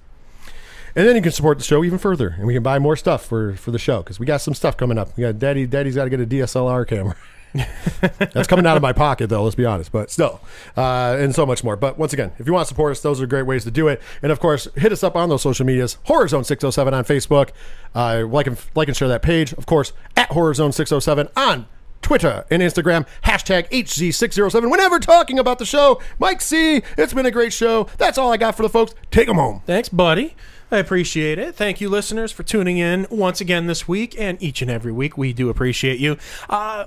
[0.95, 3.25] And then you can support the show even further, and we can buy more stuff
[3.25, 5.17] for for the show because we got some stuff coming up.
[5.17, 5.67] We got Daddy.
[5.67, 7.17] Daddy's got to get a DSLR camera.
[8.01, 9.45] That's coming out of my pocket, though.
[9.45, 10.41] Let's be honest, but still,
[10.77, 11.77] uh, and so much more.
[11.77, 13.89] But once again, if you want to support us, those are great ways to do
[13.89, 14.01] it.
[14.23, 16.95] And of course, hit us up on those social medias: Horror Zone six hundred seven
[16.95, 17.51] on Facebook.
[17.95, 19.53] Uh, like and like and share that page.
[19.53, 21.67] Of course, at Horror Zone six hundred seven on
[22.01, 23.07] Twitter and Instagram.
[23.25, 24.71] Hashtag HZ six zero seven.
[24.71, 26.83] Whenever talking about the show, Mike C.
[26.97, 27.89] It's been a great show.
[27.99, 28.95] That's all I got for the folks.
[29.11, 29.63] Take them home.
[29.67, 30.35] Thanks, buddy.
[30.71, 31.55] I appreciate it.
[31.55, 35.19] Thank you, listeners, for tuning in once again this week and each and every week.
[35.19, 36.17] We do appreciate you.
[36.49, 36.87] Uh,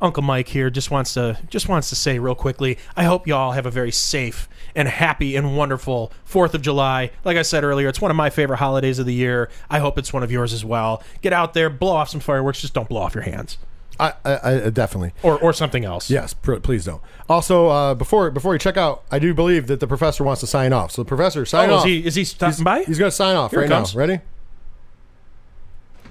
[0.00, 2.78] Uncle Mike here just wants to just wants to say real quickly.
[2.96, 7.10] I hope y'all have a very safe and happy and wonderful Fourth of July.
[7.24, 9.48] Like I said earlier, it's one of my favorite holidays of the year.
[9.70, 11.02] I hope it's one of yours as well.
[11.22, 12.60] Get out there, blow off some fireworks.
[12.60, 13.56] Just don't blow off your hands
[13.98, 15.12] I, I, I definitely.
[15.22, 16.10] or or something else.
[16.10, 17.00] Yes, pr- please don't.
[17.28, 20.46] Also, uh, before before you check out, I do believe that the professor wants to
[20.46, 20.92] sign off.
[20.92, 21.86] So the professor, sign Oh, off.
[21.86, 22.82] is he is he stopping by?
[22.84, 23.84] He's going to sign off Here right now.
[23.94, 24.20] Ready?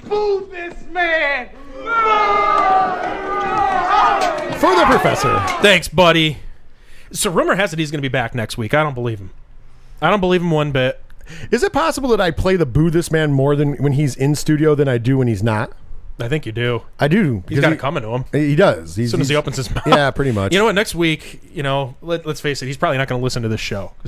[0.08, 1.50] Boo this man!
[4.60, 5.40] For the professor.
[5.62, 6.38] Thanks, buddy.
[7.12, 8.74] So rumor has it he's going to be back next week.
[8.74, 9.32] I don't believe him.
[10.02, 11.02] I don't believe him one bit.
[11.52, 14.36] Is it possible that I play the boo this man more than when he's in
[14.36, 15.72] studio than I do when he's not?
[16.18, 16.82] I think you do.
[17.00, 17.44] I do.
[17.50, 18.24] He's got he, it coming to him.
[18.32, 18.96] He does.
[18.96, 19.86] He's, As soon as he opens his mouth.
[19.86, 20.54] Yeah, pretty much.
[20.54, 20.76] You know what?
[20.76, 23.50] Next week, you know, let, let's face it, he's probably not going to listen to
[23.50, 23.92] this show.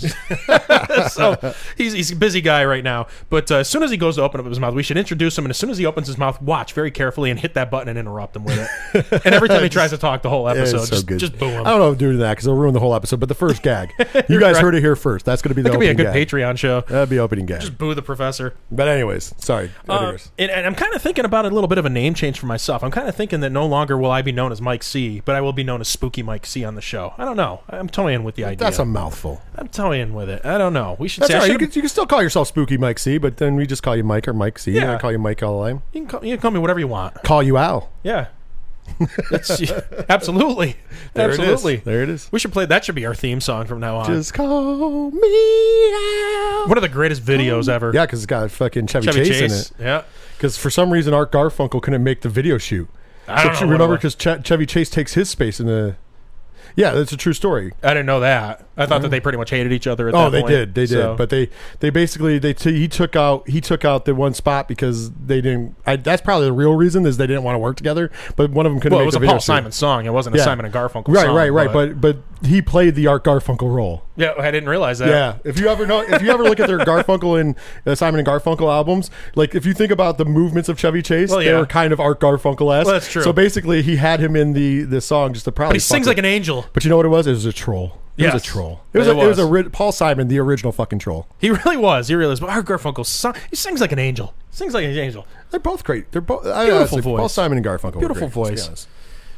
[1.10, 3.08] so he's, he's a busy guy right now.
[3.30, 5.38] But uh, as soon as he goes to open up his mouth, we should introduce
[5.38, 5.46] him.
[5.46, 7.90] And as soon as he opens his mouth, watch very carefully and hit that button
[7.90, 8.58] and interrupt him with
[8.94, 9.06] it.
[9.26, 11.20] and every time he tries to talk the whole Yeah, episode, so just, good.
[11.20, 11.66] just boo him.
[11.66, 13.20] I don't know if doing that because it'll ruin the whole episode.
[13.20, 13.92] But the first gag,
[14.30, 14.64] you guys Right.
[14.64, 15.26] heard it here first.
[15.26, 16.28] That's going to be the That could be a good gag.
[16.30, 16.82] Patreon show.
[16.82, 17.60] That'd be opening gag.
[17.62, 18.54] Just boo the professor.
[18.72, 19.72] but anyways, sorry.
[19.90, 22.40] Uh, and, and I'm kind of thinking about a little bit of a name change
[22.40, 22.84] for myself.
[22.84, 25.36] I'm kind of thinking that no longer will I be known as Mike C, but
[25.36, 27.14] I will be known as Spooky Mike C on the show.
[27.18, 27.62] I don't know.
[27.70, 28.58] I'm toying with the idea.
[28.58, 29.42] That's a mouthful.
[29.56, 30.46] I'm toying with it.
[30.46, 30.96] I don't know.
[31.00, 31.52] We should That's say I all right.
[31.54, 33.96] You can, you can still call yourself Spooky Mike C, but then we just call
[33.96, 34.74] you Mike or Mike C.
[34.74, 34.94] Yeah.
[34.94, 35.82] I call you Mike all the time.
[35.92, 37.16] You can call, you can call me whatever you want.
[37.24, 37.90] Call you Al.
[38.04, 38.28] Yeah.
[39.32, 39.62] That's,
[40.08, 40.76] absolutely.
[41.14, 41.78] There it absolutely.
[41.78, 42.32] There it is.
[42.32, 44.06] We should play that should be our theme song from now on.
[44.06, 46.68] Just call me Al.
[46.68, 47.92] One of the greatest videos ever.
[47.94, 49.72] Yeah, because it's got fucking Chevy, Chevy Chase, Chase.
[49.72, 49.88] in it.
[49.88, 50.04] Yeah.
[50.38, 52.88] Because for some reason Art Garfunkel couldn't make the video shoot.
[53.28, 55.96] I don't So know remember because Ch- Chevy Chase takes his space in the.
[56.76, 57.74] Yeah, that's a true story.
[57.82, 58.68] I didn't know that.
[58.78, 59.10] I thought that mm-hmm.
[59.12, 60.52] they pretty much hated each other at Oh, they point.
[60.52, 61.50] did, they did, So- but they
[61.80, 65.42] they basically they t- he took out he took out the one spot because they
[65.42, 65.76] didn't.
[65.88, 68.12] I, that's probably the real reason is they didn't want to work together.
[68.36, 68.96] But one of them couldn't.
[68.96, 69.40] well, it was the a Paul.
[69.40, 70.06] Simon song.
[70.06, 70.46] It wasn't a Yeah.
[70.46, 71.36] Simon and Garfunkel Right, song.
[71.36, 71.74] right, right.
[71.74, 74.04] But but he played the Art Garfunkel role.
[74.18, 75.08] Yeah, I didn't realize that.
[75.10, 78.20] Yeah, if you ever know, if you ever look at their Garfunkel and uh, Simon
[78.20, 81.46] and Garfunkel albums, like if you think about the movements of Chevy Chase, Well, they
[81.46, 81.60] yeah.
[81.60, 82.86] were kind of Art Garfunkel esque.
[82.88, 83.22] Well, that's true.
[83.24, 85.70] So basically, he had him in the the song just to probably.
[85.74, 86.66] But he sings fuck like an angel.
[86.74, 87.28] But you know what it was?
[87.28, 88.00] It was a troll.
[88.18, 88.82] It was a troll.
[88.94, 89.08] It was.
[89.08, 91.28] It a, it was a ri- Paul Simon, the original fucking troll.
[91.38, 92.08] He really was.
[92.08, 92.40] He really was.
[92.40, 94.34] But Art Garfunkel, sung, he sings like an angel.
[94.50, 95.28] Sings like an angel.
[95.52, 96.12] They're both great.
[96.12, 97.20] They're both I Beautiful honestly, voice.
[97.20, 97.94] Paul Simon and Garfunkel.
[97.94, 98.88] were Beautiful great, voice.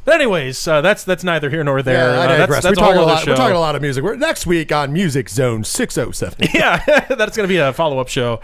[0.04, 2.14] But anyways, uh, that's that's neither here nor there.
[2.14, 2.48] Yeah, I Uh, digress.
[2.48, 3.24] that's that's we a talk whole a lot.
[3.24, 3.30] show.
[3.32, 4.02] We're talking a lot of music.
[4.02, 6.48] We're next week on Music Zone six oh seven.
[6.54, 6.78] yeah,
[7.08, 8.40] that's going to be a follow up show.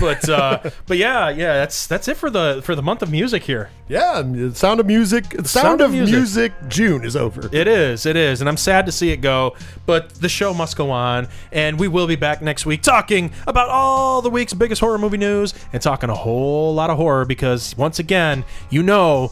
[0.00, 3.44] But uh, but yeah, yeah, that's that's it for the for the month of music
[3.44, 3.70] here.
[3.88, 4.14] Yeah,
[4.52, 5.24] Sound of Music.
[5.32, 6.12] Sound, Sound of of Music.
[6.16, 6.52] music.
[6.68, 7.48] June is over.
[7.52, 9.54] It is, it is, and I'm sad to see it go.
[9.86, 13.68] But the show must go on, and we will be back next week talking about
[13.68, 17.76] all the week's biggest horror movie news and talking a whole lot of horror because
[17.78, 19.30] once again, you know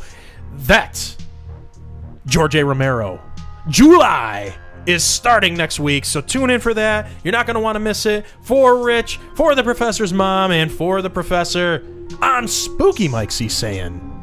[0.68, 1.16] that
[2.26, 2.64] George A.
[2.64, 3.20] Romero,
[3.68, 4.54] July
[4.86, 7.08] is starting next week, so tune in for that.
[7.22, 8.26] You're not going to want to miss it.
[8.42, 11.86] For Rich, for the professor's mom, and for the professor,
[12.20, 13.48] I'm Spooky Mike C.
[13.48, 14.13] saying.